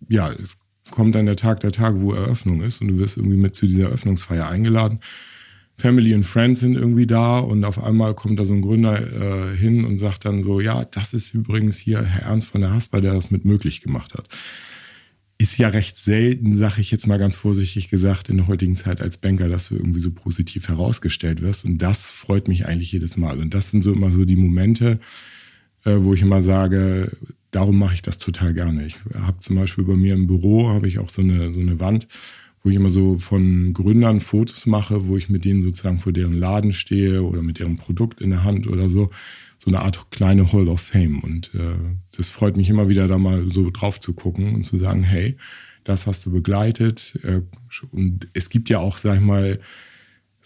ja, 0.08 0.32
es 0.32 0.58
kommt 0.90 1.14
dann 1.14 1.26
der 1.26 1.36
Tag 1.36 1.60
der 1.60 1.72
Tage, 1.72 2.00
wo 2.00 2.12
Eröffnung 2.12 2.62
ist 2.62 2.80
und 2.80 2.88
du 2.88 2.98
wirst 2.98 3.16
irgendwie 3.16 3.36
mit 3.36 3.54
zu 3.54 3.66
dieser 3.66 3.84
Eröffnungsfeier 3.84 4.48
eingeladen. 4.48 5.00
Family 5.78 6.14
and 6.14 6.24
Friends 6.24 6.60
sind 6.60 6.74
irgendwie 6.74 7.06
da 7.06 7.38
und 7.38 7.64
auf 7.64 7.82
einmal 7.82 8.14
kommt 8.14 8.38
da 8.38 8.46
so 8.46 8.54
ein 8.54 8.62
Gründer 8.62 9.50
äh, 9.52 9.56
hin 9.56 9.84
und 9.84 9.98
sagt 9.98 10.24
dann 10.24 10.42
so, 10.42 10.60
ja, 10.60 10.84
das 10.86 11.12
ist 11.12 11.34
übrigens 11.34 11.76
hier 11.76 12.02
Herr 12.02 12.22
Ernst 12.30 12.48
von 12.48 12.62
der 12.62 12.72
Hasper, 12.72 13.00
der 13.00 13.12
das 13.12 13.30
mit 13.30 13.44
möglich 13.44 13.82
gemacht 13.82 14.14
hat 14.14 14.28
ist 15.38 15.58
ja 15.58 15.68
recht 15.68 15.96
selten, 15.96 16.56
sage 16.56 16.80
ich 16.80 16.90
jetzt 16.90 17.06
mal 17.06 17.18
ganz 17.18 17.36
vorsichtig 17.36 17.88
gesagt, 17.88 18.28
in 18.28 18.38
der 18.38 18.46
heutigen 18.46 18.76
Zeit 18.76 19.00
als 19.00 19.18
Banker, 19.18 19.48
dass 19.48 19.68
du 19.68 19.76
irgendwie 19.76 20.00
so 20.00 20.10
positiv 20.10 20.68
herausgestellt 20.68 21.42
wirst. 21.42 21.64
Und 21.64 21.78
das 21.78 22.10
freut 22.10 22.48
mich 22.48 22.66
eigentlich 22.66 22.92
jedes 22.92 23.16
Mal. 23.16 23.38
Und 23.38 23.52
das 23.52 23.70
sind 23.70 23.84
so 23.84 23.92
immer 23.92 24.10
so 24.10 24.24
die 24.24 24.36
Momente, 24.36 24.98
äh, 25.84 25.96
wo 25.98 26.14
ich 26.14 26.22
immer 26.22 26.42
sage, 26.42 27.12
darum 27.50 27.78
mache 27.78 27.94
ich 27.94 28.02
das 28.02 28.18
total 28.18 28.54
gerne. 28.54 28.86
Ich 28.86 28.98
habe 29.14 29.38
zum 29.38 29.56
Beispiel 29.56 29.84
bei 29.84 29.94
mir 29.94 30.14
im 30.14 30.26
Büro 30.26 30.68
habe 30.68 30.88
ich 30.88 30.98
auch 30.98 31.10
so 31.10 31.20
eine 31.20 31.52
so 31.52 31.60
eine 31.60 31.80
Wand, 31.80 32.08
wo 32.62 32.70
ich 32.70 32.76
immer 32.76 32.90
so 32.90 33.18
von 33.18 33.74
Gründern 33.74 34.20
Fotos 34.20 34.64
mache, 34.64 35.06
wo 35.06 35.18
ich 35.18 35.28
mit 35.28 35.44
denen 35.44 35.62
sozusagen 35.62 35.98
vor 35.98 36.12
deren 36.12 36.34
Laden 36.34 36.72
stehe 36.72 37.22
oder 37.22 37.42
mit 37.42 37.58
deren 37.58 37.76
Produkt 37.76 38.20
in 38.22 38.30
der 38.30 38.42
Hand 38.42 38.66
oder 38.66 38.88
so 38.88 39.10
so 39.58 39.70
eine 39.70 39.80
Art 39.80 40.10
kleine 40.10 40.52
Hall 40.52 40.68
of 40.68 40.80
Fame. 40.80 41.20
Und 41.20 41.54
äh, 41.54 41.76
das 42.16 42.28
freut 42.28 42.56
mich 42.56 42.68
immer 42.68 42.88
wieder, 42.88 43.08
da 43.08 43.18
mal 43.18 43.50
so 43.50 43.70
drauf 43.70 44.00
zu 44.00 44.12
gucken 44.14 44.54
und 44.54 44.64
zu 44.64 44.78
sagen, 44.78 45.02
hey, 45.02 45.36
das 45.84 46.06
hast 46.06 46.26
du 46.26 46.32
begleitet. 46.32 47.18
Äh, 47.22 47.42
und 47.92 48.28
es 48.32 48.50
gibt 48.50 48.68
ja 48.68 48.78
auch, 48.78 48.98
sag 48.98 49.16
ich 49.16 49.22
mal, 49.22 49.60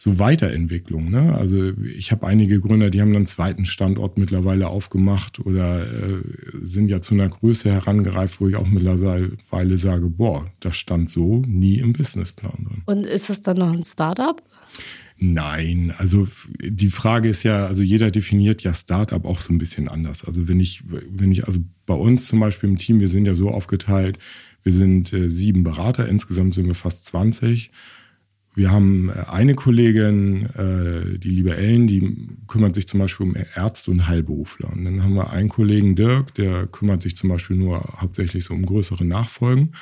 so 0.00 0.18
Weiterentwicklung. 0.18 1.10
Ne? 1.10 1.34
Also 1.34 1.72
ich 1.84 2.10
habe 2.10 2.26
einige 2.26 2.58
Gründer, 2.58 2.88
die 2.88 3.02
haben 3.02 3.14
einen 3.14 3.26
zweiten 3.26 3.66
Standort 3.66 4.16
mittlerweile 4.16 4.68
aufgemacht 4.68 5.40
oder 5.40 5.86
äh, 5.86 6.22
sind 6.62 6.88
ja 6.88 7.02
zu 7.02 7.12
einer 7.12 7.28
Größe 7.28 7.70
herangereift, 7.70 8.40
wo 8.40 8.48
ich 8.48 8.56
auch 8.56 8.66
mittlerweile 8.66 9.76
sage, 9.76 10.08
boah, 10.08 10.50
das 10.60 10.76
stand 10.76 11.10
so 11.10 11.42
nie 11.46 11.80
im 11.80 11.92
Businessplan 11.92 12.64
drin. 12.66 12.82
Und 12.86 13.04
ist 13.04 13.28
es 13.28 13.42
dann 13.42 13.58
noch 13.58 13.70
ein 13.70 13.84
Startup? 13.84 14.42
Nein, 15.22 15.92
also 15.98 16.26
die 16.58 16.88
Frage 16.88 17.28
ist 17.28 17.42
ja, 17.42 17.66
also 17.66 17.82
jeder 17.82 18.10
definiert 18.10 18.62
ja 18.62 18.72
Startup 18.72 19.22
auch 19.26 19.40
so 19.40 19.52
ein 19.52 19.58
bisschen 19.58 19.86
anders. 19.86 20.24
Also 20.24 20.48
wenn 20.48 20.60
ich, 20.60 20.82
wenn 20.86 21.30
ich, 21.30 21.46
also 21.46 21.60
bei 21.84 21.92
uns 21.92 22.26
zum 22.26 22.40
Beispiel 22.40 22.70
im 22.70 22.78
Team, 22.78 23.00
wir 23.00 23.10
sind 23.10 23.26
ja 23.26 23.34
so 23.34 23.50
aufgeteilt, 23.50 24.18
wir 24.62 24.72
sind 24.72 25.12
äh, 25.12 25.30
sieben 25.30 25.62
Berater, 25.62 26.08
insgesamt 26.08 26.54
sind 26.54 26.66
wir 26.66 26.74
fast 26.74 27.04
20. 27.04 27.70
Wir 28.54 28.70
haben 28.70 29.10
äh, 29.10 29.24
eine 29.28 29.54
Kollegin, 29.54 30.46
äh, 30.56 31.18
die 31.18 31.30
liebe 31.30 31.54
Ellen, 31.54 31.86
die 31.86 32.16
kümmert 32.46 32.74
sich 32.74 32.88
zum 32.88 33.00
Beispiel 33.00 33.26
um 33.26 33.36
Ärzte 33.54 33.90
und 33.90 34.08
Heilberufler. 34.08 34.72
Und 34.72 34.86
dann 34.86 35.02
haben 35.02 35.14
wir 35.16 35.30
einen 35.30 35.50
Kollegen 35.50 35.96
Dirk, 35.96 36.34
der 36.34 36.66
kümmert 36.66 37.02
sich 37.02 37.14
zum 37.14 37.28
Beispiel 37.28 37.56
nur 37.56 37.82
hauptsächlich 38.00 38.44
so 38.44 38.54
um 38.54 38.64
größere 38.64 39.04
Nachfolgen. 39.04 39.72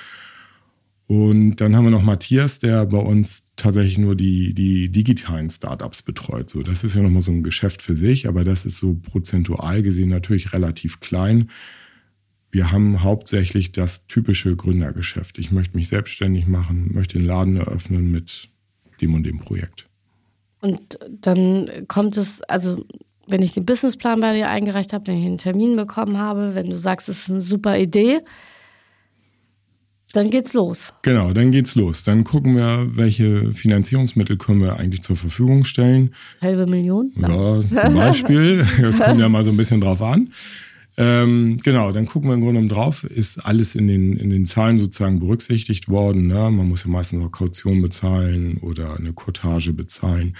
Und 1.09 1.57
dann 1.57 1.75
haben 1.75 1.85
wir 1.85 1.91
noch 1.91 2.03
Matthias, 2.03 2.59
der 2.59 2.85
bei 2.85 2.99
uns 2.99 3.43
tatsächlich 3.57 3.97
nur 3.97 4.15
die, 4.15 4.53
die 4.53 4.91
digitalen 4.91 5.49
Startups 5.49 6.03
betreut. 6.03 6.51
So, 6.51 6.63
das 6.63 6.85
ist 6.85 6.95
ja 6.95 7.01
nochmal 7.01 7.23
so 7.23 7.31
ein 7.31 7.43
Geschäft 7.43 7.81
für 7.81 7.97
sich, 7.97 8.29
aber 8.29 8.45
das 8.45 8.67
ist 8.67 8.77
so 8.77 8.93
prozentual 8.93 9.83
gesehen 9.83 10.11
natürlich 10.11 10.53
relativ 10.53 11.01
klein. 11.01 11.51
Wir 12.51 12.73
haben 12.73 13.03
hauptsächlich 13.03 13.73
das 13.73 14.07
typische 14.07 14.55
Gründergeschäft. 14.55 15.39
Ich 15.39 15.51
möchte 15.51 15.79
mich 15.79 15.89
selbstständig 15.89 16.47
machen, 16.47 16.91
möchte 16.93 17.17
den 17.17 17.27
Laden 17.27 17.57
eröffnen 17.57 18.13
mit 18.13 18.51
dem 19.01 19.15
und 19.15 19.23
dem 19.23 19.39
Projekt. 19.39 19.89
Und 20.61 20.99
dann 21.09 21.71
kommt 21.89 22.19
es, 22.19 22.43
also 22.43 22.85
wenn 23.27 23.41
ich 23.41 23.55
den 23.55 23.65
Businessplan 23.65 24.21
bei 24.21 24.35
dir 24.35 24.51
eingereicht 24.51 24.93
habe, 24.93 25.07
wenn 25.07 25.21
ich 25.21 25.27
einen 25.27 25.39
Termin 25.39 25.75
bekommen 25.75 26.19
habe, 26.19 26.55
wenn 26.55 26.69
du 26.69 26.77
sagst, 26.77 27.09
es 27.09 27.21
ist 27.21 27.31
eine 27.31 27.41
super 27.41 27.79
Idee, 27.79 28.21
dann 30.13 30.31
geht's 30.31 30.55
los. 30.55 30.93
Genau, 31.03 31.33
dann 31.33 31.53
geht's 31.53 31.75
los. 31.75 32.03
Dann 32.05 32.25
gucken 32.25 32.57
wir, 32.57 32.89
welche 32.95 33.53
Finanzierungsmittel 33.53 34.39
können 34.39 34.63
wir 34.63 34.77
eigentlich 34.77 35.03
zur 35.03 35.17
Verfügung 35.17 35.65
stellen. 35.65 36.15
Halbe 36.41 36.67
Million? 36.67 37.13
Ja, 37.17 37.61
zum 37.61 37.95
Beispiel. 37.95 38.67
Das 38.81 39.01
kommt 39.01 39.21
ja 39.21 39.29
mal 39.29 39.45
so 39.45 39.51
ein 39.51 39.57
bisschen 39.57 39.81
drauf 39.81 40.01
an. 40.01 40.31
Ähm, 40.97 41.59
genau, 41.63 41.93
dann 41.93 42.07
gucken 42.07 42.29
wir 42.29 42.35
im 42.35 42.41
Grunde 42.41 42.61
genommen 42.61 42.69
drauf, 42.69 43.05
ist 43.05 43.39
alles 43.45 43.77
in 43.77 43.87
den, 43.87 44.17
in 44.17 44.31
den 44.31 44.47
Zahlen 44.47 44.79
sozusagen 44.79 45.21
berücksichtigt 45.21 45.89
worden. 45.89 46.27
Ne? 46.27 46.51
Man 46.51 46.69
muss 46.69 46.83
ja 46.85 46.91
meistens 46.91 47.25
auch 47.25 47.31
Kaution 47.31 47.83
bezahlen 47.83 48.59
oder 48.63 48.97
eine 48.97 49.13
Cottage 49.13 49.73
bezahlen. 49.73 50.35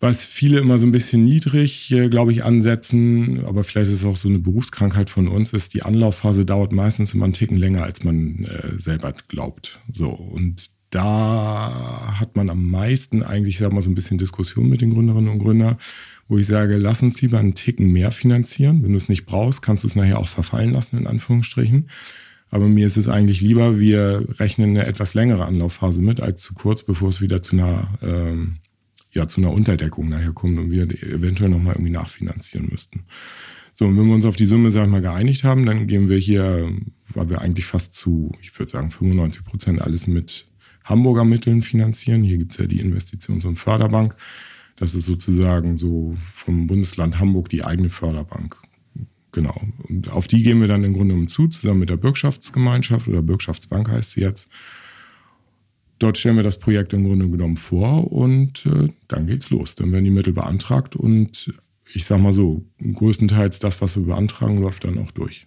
Was 0.00 0.24
viele 0.24 0.60
immer 0.60 0.78
so 0.78 0.86
ein 0.86 0.92
bisschen 0.92 1.24
niedrig, 1.24 1.90
äh, 1.90 2.08
glaube 2.08 2.32
ich, 2.32 2.44
ansetzen, 2.44 3.44
aber 3.44 3.64
vielleicht 3.64 3.90
ist 3.90 3.98
es 3.98 4.04
auch 4.04 4.16
so 4.16 4.28
eine 4.28 4.38
Berufskrankheit 4.38 5.10
von 5.10 5.26
uns, 5.28 5.52
ist 5.52 5.74
die 5.74 5.82
Anlaufphase 5.82 6.44
dauert 6.44 6.72
meistens 6.72 7.14
immer 7.14 7.24
einen 7.24 7.34
Ticken 7.34 7.56
länger, 7.56 7.82
als 7.82 8.04
man 8.04 8.44
äh, 8.44 8.78
selber 8.78 9.12
glaubt. 9.28 9.80
So 9.92 10.10
und 10.10 10.68
da 10.90 12.14
hat 12.18 12.36
man 12.36 12.48
am 12.48 12.70
meisten 12.70 13.22
eigentlich, 13.22 13.58
sag 13.58 13.72
mal, 13.72 13.82
so 13.82 13.90
ein 13.90 13.94
bisschen 13.94 14.18
Diskussion 14.18 14.68
mit 14.68 14.80
den 14.80 14.94
Gründerinnen 14.94 15.30
und 15.30 15.38
Gründern, 15.38 15.76
wo 16.28 16.38
ich 16.38 16.46
sage, 16.46 16.76
lass 16.76 17.02
uns 17.02 17.20
lieber 17.20 17.38
einen 17.38 17.54
Ticken 17.54 17.92
mehr 17.92 18.10
finanzieren. 18.10 18.82
Wenn 18.82 18.92
du 18.92 18.98
es 18.98 19.08
nicht 19.08 19.26
brauchst, 19.26 19.62
kannst 19.62 19.84
du 19.84 19.88
es 19.88 19.96
nachher 19.96 20.18
auch 20.18 20.28
verfallen 20.28 20.72
lassen, 20.72 20.98
in 20.98 21.06
Anführungsstrichen. 21.06 21.88
Aber 22.50 22.68
mir 22.68 22.86
ist 22.86 22.96
es 22.96 23.08
eigentlich 23.08 23.42
lieber, 23.42 23.78
wir 23.78 24.26
rechnen 24.38 24.70
eine 24.70 24.86
etwas 24.86 25.12
längere 25.12 25.44
Anlaufphase 25.44 26.00
mit, 26.00 26.20
als 26.20 26.40
zu 26.40 26.54
kurz, 26.54 26.82
bevor 26.82 27.10
es 27.10 27.20
wieder 27.20 27.42
zu 27.42 27.56
einer 27.56 27.98
ähm, 28.02 28.56
ja 29.18 29.28
zu 29.28 29.40
einer 29.40 29.52
Unterdeckung 29.52 30.08
nachher 30.08 30.32
kommt 30.32 30.58
und 30.58 30.70
wir 30.70 30.84
eventuell 31.02 31.50
nochmal 31.50 31.74
irgendwie 31.74 31.92
nachfinanzieren 31.92 32.68
müssten. 32.70 33.04
So, 33.74 33.84
und 33.84 33.96
wenn 33.96 34.06
wir 34.06 34.14
uns 34.14 34.24
auf 34.24 34.36
die 34.36 34.46
Summe, 34.46 34.70
sag 34.70 34.86
ich 34.86 34.90
mal, 34.90 35.02
geeinigt 35.02 35.44
haben, 35.44 35.64
dann 35.64 35.86
gehen 35.86 36.08
wir 36.08 36.18
hier, 36.18 36.72
weil 37.14 37.28
wir 37.28 37.40
eigentlich 37.40 37.66
fast 37.66 37.94
zu, 37.94 38.32
ich 38.42 38.58
würde 38.58 38.70
sagen, 38.70 38.90
95 38.90 39.44
Prozent 39.44 39.82
alles 39.82 40.06
mit 40.06 40.46
Hamburger 40.84 41.24
Mitteln 41.24 41.62
finanzieren. 41.62 42.24
Hier 42.24 42.38
gibt's 42.38 42.56
ja 42.56 42.66
die 42.66 42.80
Investitions- 42.82 43.46
und 43.46 43.56
Förderbank. 43.56 44.16
Das 44.76 44.94
ist 44.94 45.04
sozusagen 45.04 45.76
so 45.76 46.16
vom 46.32 46.66
Bundesland 46.66 47.18
Hamburg 47.18 47.50
die 47.50 47.64
eigene 47.64 47.90
Förderbank. 47.90 48.56
Genau. 49.32 49.60
Und 49.88 50.08
auf 50.08 50.26
die 50.26 50.42
gehen 50.42 50.60
wir 50.60 50.68
dann 50.68 50.84
im 50.84 50.94
Grunde 50.94 51.14
genommen 51.14 51.28
zu, 51.28 51.48
zusammen 51.48 51.80
mit 51.80 51.90
der 51.90 51.98
Bürgschaftsgemeinschaft 51.98 53.06
oder 53.06 53.22
Bürgschaftsbank 53.22 53.88
heißt 53.88 54.12
sie 54.12 54.22
jetzt. 54.22 54.48
Dort 55.98 56.16
stellen 56.18 56.36
wir 56.36 56.42
das 56.42 56.58
Projekt 56.58 56.92
im 56.92 57.04
Grunde 57.04 57.28
genommen 57.28 57.56
vor 57.56 58.12
und 58.12 58.64
äh, 58.66 58.88
dann 59.08 59.26
geht's 59.26 59.50
los. 59.50 59.74
Dann 59.74 59.90
werden 59.92 60.04
die 60.04 60.10
Mittel 60.10 60.32
beantragt 60.32 60.94
und 60.94 61.52
ich 61.92 62.04
sag 62.04 62.20
mal 62.20 62.32
so, 62.32 62.64
größtenteils 62.80 63.58
das, 63.58 63.80
was 63.80 63.96
wir 63.96 64.04
beantragen, 64.04 64.60
läuft 64.60 64.84
dann 64.84 64.98
auch 64.98 65.10
durch. 65.10 65.46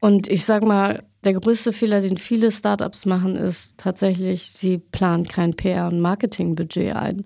Und 0.00 0.28
ich 0.28 0.44
sag 0.44 0.64
mal, 0.64 1.04
der 1.24 1.34
größte 1.34 1.72
Fehler, 1.72 2.00
den 2.00 2.16
viele 2.16 2.50
Startups 2.50 3.06
machen, 3.06 3.36
ist 3.36 3.78
tatsächlich, 3.78 4.50
sie 4.50 4.78
planen 4.78 5.24
kein 5.24 5.54
PR- 5.54 5.86
und 5.86 6.00
Marketingbudget 6.00 6.96
ein. 6.96 7.24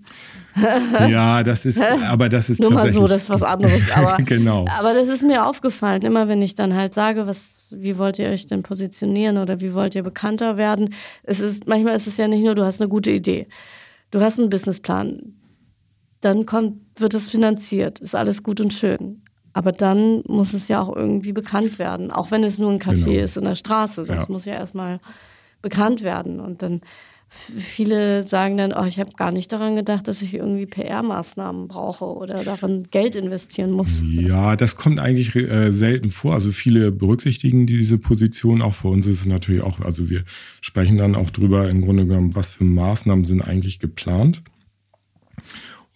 ja, 1.09 1.41
das 1.41 1.65
ist, 1.65 1.81
aber 1.81 2.29
das 2.29 2.49
ist 2.49 2.59
Nur 2.59 2.71
mal 2.71 2.91
so, 2.91 3.07
das 3.07 3.23
ist 3.23 3.29
was 3.29 3.41
anderes. 3.41 3.91
Aber, 3.95 4.17
genau. 4.23 4.65
aber 4.77 4.93
das 4.93 5.09
ist 5.09 5.23
mir 5.23 5.45
aufgefallen. 5.45 6.01
Immer 6.03 6.27
wenn 6.27 6.41
ich 6.41 6.55
dann 6.55 6.75
halt 6.75 6.93
sage, 6.93 7.27
was, 7.27 7.75
wie 7.77 7.97
wollt 7.97 8.19
ihr 8.19 8.29
euch 8.29 8.45
denn 8.45 8.63
positionieren 8.63 9.37
oder 9.37 9.61
wie 9.61 9.73
wollt 9.73 9.95
ihr 9.95 10.03
bekannter 10.03 10.57
werden? 10.57 10.93
Es 11.23 11.39
ist, 11.39 11.67
manchmal 11.67 11.95
ist 11.95 12.07
es 12.07 12.17
ja 12.17 12.27
nicht 12.27 12.43
nur, 12.43 12.55
du 12.55 12.63
hast 12.63 12.81
eine 12.81 12.89
gute 12.89 13.11
Idee. 13.11 13.47
Du 14.11 14.21
hast 14.21 14.39
einen 14.39 14.49
Businessplan. 14.49 15.33
Dann 16.21 16.45
kommt, 16.45 16.81
wird 16.99 17.13
es 17.13 17.29
finanziert. 17.29 17.99
Ist 17.99 18.15
alles 18.15 18.43
gut 18.43 18.61
und 18.61 18.73
schön. 18.73 19.23
Aber 19.57 19.71
dann 19.71 20.21
muss 20.27 20.53
es 20.53 20.67
ja 20.67 20.83
auch 20.83 20.95
irgendwie 20.95 21.31
bekannt 21.31 21.79
werden, 21.79 22.11
auch 22.11 22.29
wenn 22.29 22.43
es 22.43 22.59
nur 22.59 22.69
ein 22.69 22.77
Café 22.77 23.05
genau. 23.05 23.23
ist 23.23 23.37
in 23.37 23.43
der 23.43 23.55
Straße. 23.55 24.05
Das 24.05 24.27
ja. 24.27 24.31
muss 24.31 24.45
ja 24.45 24.53
erstmal 24.53 24.99
bekannt 25.63 26.03
werden. 26.03 26.39
Und 26.39 26.61
dann 26.61 26.81
viele 27.27 28.21
sagen 28.21 28.57
dann, 28.57 28.71
oh, 28.71 28.85
ich 28.85 28.99
habe 28.99 29.09
gar 29.17 29.31
nicht 29.31 29.51
daran 29.51 29.75
gedacht, 29.75 30.07
dass 30.07 30.21
ich 30.21 30.35
irgendwie 30.35 30.67
PR-Maßnahmen 30.67 31.67
brauche 31.67 32.05
oder 32.05 32.43
darin 32.43 32.83
Geld 32.91 33.15
investieren 33.15 33.71
muss. 33.71 34.03
Ja, 34.05 34.55
das 34.55 34.75
kommt 34.75 34.99
eigentlich 34.99 35.35
äh, 35.35 35.71
selten 35.71 36.11
vor. 36.11 36.35
Also 36.35 36.51
viele 36.51 36.91
berücksichtigen 36.91 37.65
diese 37.65 37.97
Position. 37.97 38.61
Auch 38.61 38.75
für 38.75 38.89
uns 38.89 39.07
ist 39.07 39.21
es 39.21 39.25
natürlich 39.25 39.63
auch, 39.63 39.79
also 39.79 40.07
wir 40.07 40.23
sprechen 40.61 40.97
dann 40.97 41.15
auch 41.15 41.31
drüber 41.31 41.67
im 41.67 41.81
Grunde 41.81 42.05
genommen, 42.05 42.35
was 42.35 42.51
für 42.51 42.63
Maßnahmen 42.63 43.25
sind 43.25 43.41
eigentlich 43.41 43.79
geplant. 43.79 44.43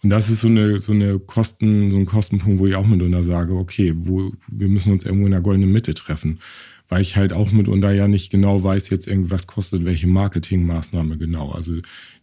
Und 0.02 0.10
das 0.10 0.28
ist 0.30 0.40
so 0.40 0.48
eine, 0.48 0.80
so 0.80 0.92
eine 0.92 1.20
Kosten, 1.20 1.92
so 1.92 1.96
ein 1.96 2.06
Kostenpunkt, 2.06 2.58
wo 2.58 2.66
ich 2.66 2.74
auch 2.74 2.86
mitunter 2.86 3.22
sage, 3.22 3.54
okay, 3.54 3.94
wo, 3.96 4.32
wir 4.48 4.68
müssen 4.68 4.92
uns 4.92 5.04
irgendwo 5.04 5.26
in 5.26 5.32
der 5.32 5.40
goldenen 5.40 5.70
Mitte 5.70 5.94
treffen. 5.94 6.40
Weil 6.88 7.02
ich 7.02 7.16
halt 7.16 7.32
auch 7.32 7.52
mitunter 7.52 7.92
ja 7.92 8.08
nicht 8.08 8.30
genau 8.30 8.62
weiß, 8.62 8.90
jetzt 8.90 9.06
irgendwas 9.06 9.46
kostet, 9.46 9.84
welche 9.84 10.08
Marketingmaßnahme 10.08 11.16
genau. 11.18 11.52
Also, 11.52 11.76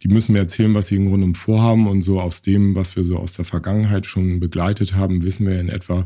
die 0.03 0.09
müssen 0.09 0.34
mir 0.34 0.39
erzählen, 0.39 0.75
was 0.75 0.88
sie 0.88 0.97
im 0.97 1.07
Grunde 1.07 1.39
vorhaben 1.39 1.88
und 1.88 2.01
so 2.01 2.19
aus 2.19 2.41
dem, 2.41 2.75
was 2.75 2.95
wir 2.95 3.05
so 3.05 3.17
aus 3.17 3.34
der 3.34 3.45
Vergangenheit 3.45 4.05
schon 4.05 4.39
begleitet 4.39 4.93
haben, 4.93 5.23
wissen 5.23 5.47
wir 5.47 5.59
in 5.59 5.69
etwa, 5.69 6.05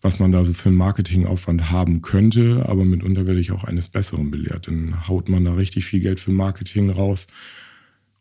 was 0.00 0.18
man 0.18 0.32
da 0.32 0.44
so 0.44 0.54
für 0.54 0.70
einen 0.70 0.78
Marketingaufwand 0.78 1.70
haben 1.70 2.00
könnte. 2.00 2.64
Aber 2.66 2.84
mitunter 2.84 3.26
werde 3.26 3.40
ich 3.40 3.52
auch 3.52 3.64
eines 3.64 3.88
Besseren 3.88 4.30
belehrt. 4.30 4.66
Dann 4.66 5.06
haut 5.06 5.28
man 5.28 5.44
da 5.44 5.52
richtig 5.52 5.84
viel 5.84 6.00
Geld 6.00 6.20
für 6.20 6.32
Marketing 6.32 6.88
raus 6.90 7.26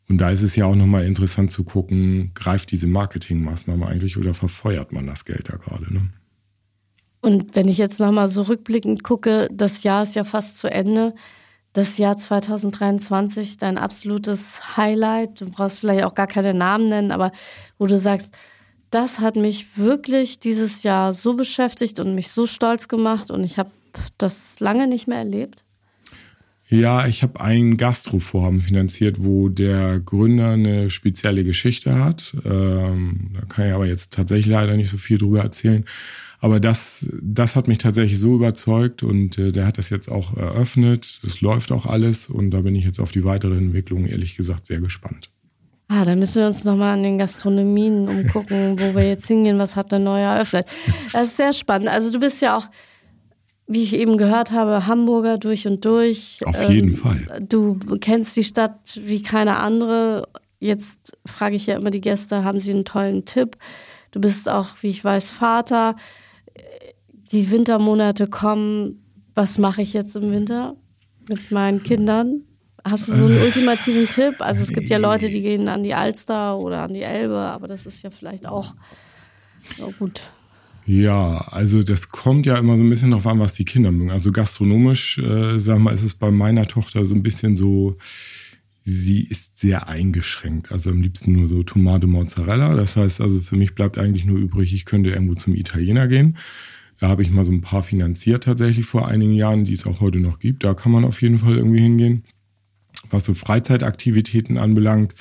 und 0.08 0.20
da 0.20 0.30
ist 0.30 0.43
es 0.43 0.56
ja 0.56 0.66
auch 0.66 0.76
nochmal 0.76 1.06
interessant 1.06 1.51
zu 1.51 1.64
gucken, 1.64 2.32
greift 2.36 2.72
diese 2.72 2.88
Marketingmaßnahme 2.88 3.88
eigentlich 3.88 4.18
oder 4.18 4.34
verfeuert 4.34 4.91
man 4.91 5.08
das 5.08 5.26
Geld 5.26 5.49
da 5.49 5.58
gerade? 5.58 5.91
Ne? 5.91 6.10
Und 7.22 7.56
wenn 7.56 7.68
ich 7.68 7.80
jetzt 7.80 7.99
nochmal 7.99 8.30
so 8.30 8.43
rückblickend 8.43 9.03
gucke, 9.03 9.47
das 9.51 9.82
Jahr 9.82 10.03
ist 10.03 10.16
ja 10.16 10.24
fast 10.24 10.60
zu 10.60 10.70
Ende. 10.70 11.16
Das 11.74 11.97
Jahr 11.97 12.16
2023, 12.16 13.58
dein 13.58 13.80
absolutes 13.80 14.78
Highlight. 14.78 15.41
Du 15.41 15.49
brauchst 15.49 15.80
vielleicht 15.80 16.03
auch 16.06 16.14
gar 16.14 16.28
keine 16.28 16.53
Namen 16.53 16.88
nennen, 16.88 17.12
aber 17.12 17.32
wo 17.80 17.88
du 17.88 17.97
sagst, 17.97 18.38
das 18.91 19.20
hat 19.20 19.36
mich 19.36 19.78
wirklich 19.78 20.39
dieses 20.39 20.84
Jahr 20.84 21.14
so 21.14 21.34
beschäftigt 21.34 21.99
und 21.99 22.14
mich 22.14 22.32
so 22.32 22.45
stolz 22.45 22.88
gemacht 22.88 23.32
und 23.32 23.43
ich 23.43 23.58
habe 23.58 23.72
das 24.18 24.60
lange 24.60 24.88
nicht 24.88 25.08
mehr 25.08 25.18
erlebt. 25.18 25.64
Ja, 26.68 27.05
ich 27.05 27.22
habe 27.22 27.41
ein 27.41 27.78
Gastrovorhaben 27.78 28.59
finanziert, 28.59 29.24
wo 29.24 29.49
der 29.49 29.99
Gründer 29.99 30.51
eine 30.51 30.89
spezielle 30.89 31.43
Geschichte 31.43 32.03
hat. 32.03 32.36
Ähm, 32.43 33.32
da 33.34 33.45
kann 33.47 33.68
ich 33.68 33.74
aber 33.74 33.86
jetzt 33.86 34.13
tatsächlich 34.13 34.47
leider 34.47 34.76
nicht 34.76 34.89
so 34.89 34.97
viel 34.97 35.20
drüber 35.20 35.41
erzählen. 35.41 35.86
Aber 36.39 36.59
das, 36.59 37.05
das 37.22 37.55
hat 37.55 37.68
mich 37.68 37.78
tatsächlich 37.78 38.20
so 38.20 38.36
überzeugt 38.36 39.03
und 39.03 39.38
äh, 39.38 39.51
der 39.51 39.68
hat 39.68 39.78
das 39.78 39.89
jetzt 39.89 40.09
auch 40.09 40.36
eröffnet. 40.36 41.20
Das 41.24 41.41
läuft 41.41 41.72
auch 41.72 41.86
alles 41.86 42.28
und 42.28 42.51
da 42.51 42.61
bin 42.61 42.76
ich 42.76 42.86
jetzt 42.86 42.99
auf 42.99 43.11
die 43.11 43.24
weitere 43.24 43.57
Entwicklung 43.57 44.05
ehrlich 44.05 44.36
gesagt 44.36 44.66
sehr 44.66 44.80
gespannt. 44.80 45.30
Ah, 45.88 46.03
da 46.03 46.16
müssen 46.16 46.41
wir 46.41 46.47
uns 46.47 46.63
nochmal 46.63 46.95
an 46.95 47.03
den 47.03 47.20
Gastronomien 47.20 48.09
umgucken, 48.09 48.80
wo 48.80 48.95
wir 48.95 49.07
jetzt 49.07 49.28
hingehen, 49.28 49.59
was 49.59 49.76
hat 49.76 49.91
der 49.91 49.99
neu 49.99 50.20
eröffnet. 50.20 50.68
Das 51.13 51.30
ist 51.30 51.38
sehr 51.38 51.53
spannend. 51.53 51.89
Also 51.89 52.11
du 52.11 52.20
bist 52.20 52.41
ja 52.41 52.57
auch 52.57 52.68
wie 53.68 53.84
ich 53.84 53.93
eben 53.93 54.18
gehört 54.18 54.51
habe, 54.51 54.86
Hamburger 54.86 55.38
durch 55.38 55.68
und 55.68 55.84
durch. 55.86 56.39
Auf 56.45 56.70
jeden 56.70 56.89
ähm, 56.89 56.95
Fall. 56.95 57.45
Du 57.47 57.80
kennst 57.99 58.36
die 58.36 58.43
Stadt 58.43 58.99
wie 59.03 59.22
keine 59.22 59.57
andere. 59.57 60.28
Jetzt 60.59 61.18
frage 61.26 61.55
ich 61.55 61.66
ja 61.66 61.76
immer 61.76 61.91
die 61.91 62.01
Gäste, 62.01 62.43
haben 62.43 62.59
sie 62.59 62.72
einen 62.72 62.86
tollen 62.86 63.26
Tipp? 63.26 63.57
Du 64.11 64.22
bist 64.22 64.47
auch, 64.47 64.70
wie 64.82 64.89
ich 64.89 65.03
weiß, 65.03 65.30
Vater. 65.30 65.95
Die 67.32 67.49
Wintermonate 67.51 68.28
kommen. 68.28 69.01
Was 69.34 69.57
mache 69.57 69.82
ich 69.82 69.93
jetzt 69.93 70.16
im 70.16 70.32
Winter 70.32 70.76
mit 71.28 71.51
meinen 71.51 71.84
Kindern? 71.84 72.43
Hast 72.84 73.07
du 73.07 73.13
so 73.13 73.26
einen 73.26 73.41
ultimativen 73.41 74.07
Tipp? 74.07 74.36
Also 74.39 74.61
es 74.61 74.70
gibt 74.70 74.89
ja 74.89 74.97
Leute, 74.97 75.30
die 75.30 75.41
gehen 75.41 75.68
an 75.68 75.84
die 75.84 75.95
Alster 75.95 76.57
oder 76.57 76.84
an 76.84 76.93
die 76.93 77.01
Elbe, 77.01 77.36
aber 77.36 77.68
das 77.68 77.88
ist 77.88 78.03
ja 78.03 78.11
vielleicht 78.11 78.47
auch 78.47 78.76
oh 79.82 79.91
gut. 79.97 80.22
Ja, 80.88 81.39
also 81.49 81.81
das 81.81 82.09
kommt 82.09 82.45
ja 82.45 82.57
immer 82.59 82.77
so 82.77 82.83
ein 82.83 82.89
bisschen 82.89 83.09
darauf 83.09 83.25
an, 83.25 83.39
was 83.39 83.53
die 83.53 83.65
Kinder 83.65 83.91
mögen. 83.91 84.11
Also 84.11 84.31
gastronomisch, 84.31 85.17
äh, 85.17 85.59
sag 85.59 85.79
mal, 85.79 85.93
ist 85.93 86.03
es 86.03 86.13
bei 86.13 86.29
meiner 86.29 86.67
Tochter 86.67 87.07
so 87.07 87.15
ein 87.15 87.23
bisschen 87.23 87.55
so, 87.55 87.97
sie 88.83 89.23
ist 89.23 89.57
sehr 89.57 89.88
eingeschränkt. 89.89 90.71
Also 90.71 90.91
am 90.91 91.01
liebsten 91.01 91.33
nur 91.33 91.49
so 91.49 91.63
Tomate 91.63 92.05
Mozzarella. 92.05 92.75
Das 92.75 92.95
heißt 92.95 93.19
also, 93.19 93.39
für 93.41 93.55
mich 93.55 93.73
bleibt 93.73 93.97
eigentlich 93.97 94.25
nur 94.25 94.38
übrig, 94.38 94.73
ich 94.73 94.86
könnte 94.86 95.09
irgendwo 95.09 95.33
zum 95.33 95.55
Italiener 95.55 96.07
gehen. 96.07 96.38
Da 96.99 97.09
habe 97.09 97.23
ich 97.23 97.31
mal 97.31 97.45
so 97.45 97.51
ein 97.51 97.61
paar 97.61 97.81
finanziert 97.81 98.43
tatsächlich 98.43 98.86
vor 98.86 99.07
einigen 99.07 99.33
Jahren, 99.33 99.65
die 99.65 99.73
es 99.73 99.88
auch 99.88 100.01
heute 100.01 100.19
noch 100.19 100.38
gibt. 100.38 100.63
Da 100.63 100.75
kann 100.75 100.91
man 100.91 101.03
auf 101.03 101.21
jeden 101.21 101.39
Fall 101.39 101.57
irgendwie 101.57 101.81
hingehen. 101.81 102.23
Was 103.09 103.25
so 103.25 103.33
Freizeitaktivitäten 103.33 104.57
anbelangt, 104.57 105.15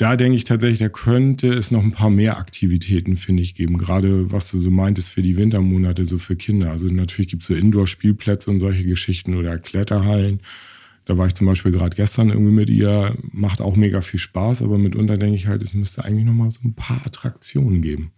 da 0.00 0.16
denke 0.16 0.36
ich 0.36 0.44
tatsächlich, 0.44 0.78
da 0.78 0.88
könnte 0.88 1.48
es 1.48 1.70
noch 1.70 1.82
ein 1.82 1.92
paar 1.92 2.08
mehr 2.08 2.38
Aktivitäten, 2.38 3.18
finde 3.18 3.42
ich, 3.42 3.54
geben. 3.54 3.76
Gerade 3.76 4.32
was 4.32 4.50
du 4.50 4.58
so 4.58 4.70
meintest 4.70 5.10
für 5.10 5.20
die 5.20 5.36
Wintermonate, 5.36 6.06
so 6.06 6.16
für 6.16 6.36
Kinder. 6.36 6.70
Also 6.70 6.86
natürlich 6.86 7.28
gibt 7.28 7.42
es 7.42 7.48
so 7.48 7.54
Indoor-Spielplätze 7.54 8.50
und 8.50 8.60
solche 8.60 8.84
Geschichten 8.84 9.34
oder 9.34 9.58
Kletterhallen. 9.58 10.40
Da 11.04 11.18
war 11.18 11.26
ich 11.26 11.34
zum 11.34 11.46
Beispiel 11.46 11.72
gerade 11.72 11.94
gestern 11.96 12.30
irgendwie 12.30 12.52
mit 12.52 12.70
ihr, 12.70 13.14
macht 13.32 13.60
auch 13.60 13.76
mega 13.76 14.00
viel 14.00 14.20
Spaß, 14.20 14.62
aber 14.62 14.78
mitunter 14.78 15.18
denke 15.18 15.36
ich 15.36 15.48
halt, 15.48 15.60
es 15.62 15.74
müsste 15.74 16.02
eigentlich 16.02 16.24
noch 16.24 16.32
mal 16.32 16.50
so 16.50 16.60
ein 16.64 16.72
paar 16.72 17.04
Attraktionen 17.04 17.82
geben. 17.82 18.12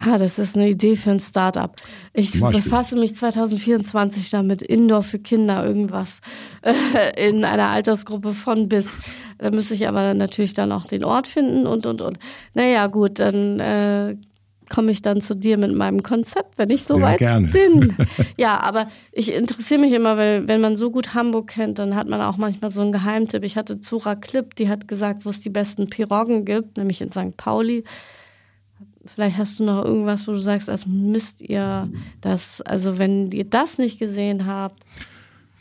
Ah, 0.00 0.18
das 0.18 0.38
ist 0.38 0.56
eine 0.56 0.68
Idee 0.68 0.96
für 0.96 1.12
ein 1.12 1.20
Startup. 1.20 1.74
Ich 2.12 2.32
befasse 2.32 2.96
mich 2.96 3.16
2024 3.16 4.30
damit, 4.30 4.62
Indoor 4.62 5.02
für 5.02 5.18
Kinder 5.18 5.64
irgendwas 5.64 6.20
äh, 6.62 7.28
in 7.28 7.44
einer 7.44 7.68
Altersgruppe 7.68 8.34
von 8.34 8.68
bis. 8.68 8.90
Da 9.38 9.50
müsste 9.50 9.74
ich 9.74 9.88
aber 9.88 10.14
natürlich 10.14 10.54
dann 10.54 10.72
auch 10.72 10.84
den 10.84 11.04
Ort 11.04 11.26
finden 11.26 11.66
und, 11.66 11.86
und, 11.86 12.00
und. 12.00 12.18
Naja, 12.54 12.86
gut, 12.86 13.18
dann 13.18 13.60
äh, 13.60 14.16
komme 14.70 14.90
ich 14.90 15.02
dann 15.02 15.20
zu 15.20 15.34
dir 15.34 15.58
mit 15.58 15.74
meinem 15.74 16.02
Konzept, 16.02 16.58
wenn 16.58 16.70
ich 16.70 16.84
soweit 16.84 17.18
bin. 17.18 17.96
Ja, 18.36 18.60
aber 18.60 18.88
ich 19.12 19.32
interessiere 19.32 19.80
mich 19.80 19.92
immer, 19.92 20.16
weil 20.16 20.48
wenn 20.48 20.60
man 20.60 20.76
so 20.76 20.90
gut 20.90 21.14
Hamburg 21.14 21.48
kennt, 21.48 21.78
dann 21.78 21.94
hat 21.94 22.08
man 22.08 22.20
auch 22.20 22.36
manchmal 22.36 22.70
so 22.70 22.80
einen 22.80 22.92
Geheimtipp. 22.92 23.44
Ich 23.44 23.56
hatte 23.56 23.80
Zura 23.80 24.14
Klipp, 24.14 24.54
die 24.56 24.68
hat 24.68 24.88
gesagt, 24.88 25.24
wo 25.24 25.30
es 25.30 25.40
die 25.40 25.50
besten 25.50 25.88
Piroggen 25.88 26.44
gibt, 26.44 26.76
nämlich 26.76 27.00
in 27.00 27.10
St. 27.10 27.36
Pauli. 27.36 27.84
Vielleicht 29.06 29.38
hast 29.38 29.58
du 29.58 29.64
noch 29.64 29.84
irgendwas, 29.84 30.26
wo 30.26 30.32
du 30.32 30.38
sagst, 30.38 30.68
als 30.68 30.86
müsst 30.86 31.40
ihr 31.40 31.88
das, 32.20 32.60
also 32.62 32.98
wenn 32.98 33.30
ihr 33.32 33.44
das 33.44 33.78
nicht 33.78 33.98
gesehen 33.98 34.46
habt. 34.46 34.84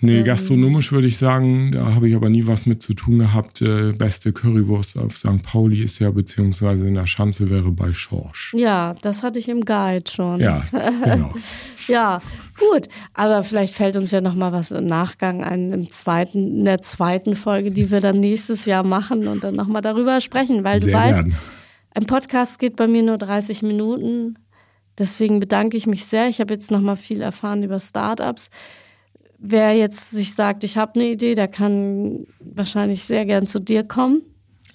Nee, 0.04 0.24
gastronomisch 0.24 0.91
würde 0.91 1.08
ich 1.08 1.18
sagen, 1.18 1.72
da 1.72 1.96
habe 1.96 2.10
ich 2.10 2.16
aber 2.16 2.30
nie 2.30 2.46
was 2.46 2.66
mit 2.66 2.82
zu 2.82 2.94
tun 2.94 3.20
gehabt. 3.20 3.62
Äh, 3.62 3.94
beste 3.94 4.34
Currywurst 4.34 4.98
auf 4.98 5.18
St. 5.18 5.41
Pauli 5.44 5.82
ist 5.82 6.00
ja, 6.00 6.12
beziehungsweise 6.12 6.86
in 6.86 6.96
der 6.96 7.08
Schanze 7.08 7.50
wäre 7.50 7.72
bei 7.72 7.94
Schorsch. 7.94 8.54
Ja, 8.54 8.96
das 9.02 9.24
hatte 9.24 9.39
ich 9.39 9.48
im 9.48 9.64
Guide 9.64 10.12
schon. 10.12 10.41
Ja, 10.41 10.64
genau. 10.72 11.32
ja, 11.88 12.22
gut. 12.60 12.89
Aber 13.14 13.44
vielleicht 13.44 13.74
fällt 13.74 13.96
uns 13.96 14.12
ja 14.12 14.20
noch 14.20 14.36
mal 14.36 14.52
was 14.52 14.72
im 14.72 14.88
Nachgang 14.88 15.41
ein, 15.41 15.72
im 15.72 15.89
zweiten, 15.89 16.60
in 16.60 16.66
der 16.66 16.82
zweiten 16.82 17.38
Folge, 17.38 17.72
die 17.72 17.89
wir 17.89 18.02
dann 18.02 18.20
nächstes 18.20 18.66
Jahr 18.66 18.84
machen 18.84 19.28
und 19.28 19.46
dann 19.46 19.56
noch 19.56 19.68
mal 19.68 19.82
darüber 19.82 20.20
sprechen, 20.20 20.66
weil 20.66 20.82
Sehr 20.82 20.91
du 20.91 20.98
weißt, 20.98 21.24
gern. 21.24 21.36
Ein 21.96 22.06
Podcast 22.06 22.60
geht 22.60 22.76
bei 22.76 22.88
mir 22.88 23.04
nur 23.04 23.18
30 23.18 23.62
Minuten. 23.62 24.38
Deswegen 24.98 25.39
bedanke 25.39 25.78
ich 25.78 25.88
mich 25.88 26.06
sehr. 26.06 26.28
Ich 26.28 26.39
habe 26.39 26.54
jetzt 26.54 26.72
noch 26.72 26.82
mal 26.82 26.96
viel 26.96 27.22
erfahren 27.22 27.64
über 27.64 27.80
Startups 27.80 28.50
wer 29.44 29.74
jetzt 29.76 30.10
sich 30.12 30.34
sagt, 30.34 30.64
ich 30.64 30.78
habe 30.78 30.96
eine 30.96 31.10
Idee, 31.10 31.36
der 31.36 31.50
kann 31.50 32.26
wahrscheinlich 32.39 33.04
sehr 33.04 33.26
gern 33.26 33.46
zu 33.46 33.60
dir 33.60 33.84
kommen. 33.84 34.24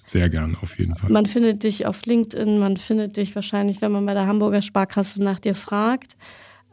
Sehr 0.03 0.29
gern, 0.29 0.55
auf 0.61 0.77
jeden 0.77 0.95
Fall. 0.95 1.09
Man 1.11 1.25
findet 1.25 1.63
dich 1.63 1.87
auf 1.87 2.05
LinkedIn, 2.05 2.59
man 2.59 2.77
findet 2.77 3.17
dich 3.17 3.35
wahrscheinlich, 3.35 3.81
wenn 3.81 3.91
man 3.91 4.05
bei 4.05 4.13
der 4.13 4.27
Hamburger 4.27 4.61
Sparkasse 4.61 5.23
nach 5.23 5.39
dir 5.39 5.55
fragt. 5.55 6.17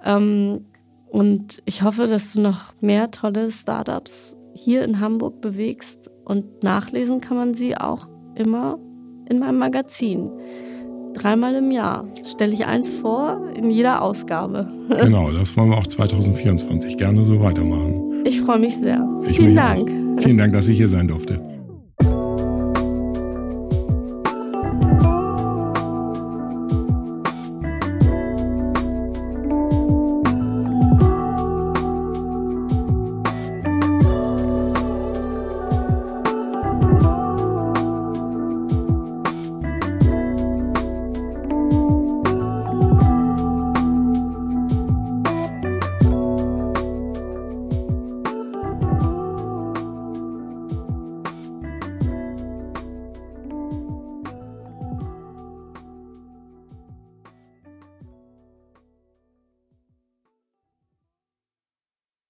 Ähm, 0.05 0.67
und 1.09 1.63
ich 1.65 1.83
hoffe, 1.83 2.07
dass 2.07 2.35
du 2.35 2.41
noch 2.41 2.75
mehr 2.83 3.11
tolle 3.11 3.51
Startups 3.51 4.37
hier 4.55 4.85
in 4.85 5.01
Hamburg 5.01 5.41
bewegst. 5.41 6.11
Und 6.25 6.63
nachlesen 6.63 7.21
kann 7.21 7.37
man 7.39 7.55
sie 7.55 7.77
auch 7.77 8.09
immer 8.35 8.79
in 9.29 9.39
meinem 9.39 9.59
Magazin 9.59 10.31
dreimal 11.17 11.55
im 11.55 11.71
Jahr 11.71 12.05
stelle 12.25 12.53
ich 12.53 12.67
eins 12.67 12.91
vor 12.91 13.41
in 13.55 13.71
jeder 13.71 14.03
Ausgabe. 14.03 14.69
genau, 15.01 15.33
das 15.33 15.57
wollen 15.57 15.71
wir 15.71 15.79
auch 15.79 15.87
2024 15.87 16.97
gerne 16.99 17.25
so 17.25 17.41
weitermachen. 17.41 18.23
Ich 18.25 18.41
freue 18.41 18.59
mich 18.59 18.77
sehr. 18.77 19.07
Ich 19.27 19.37
Vielen 19.37 19.57
Dank. 19.57 19.89
Auch. 19.89 20.23
Vielen 20.23 20.39
Dank, 20.39 20.53
dass 20.53 20.69
ich 20.69 20.77
hier 20.77 20.89
sein 20.89 21.09
durfte. 21.09 21.56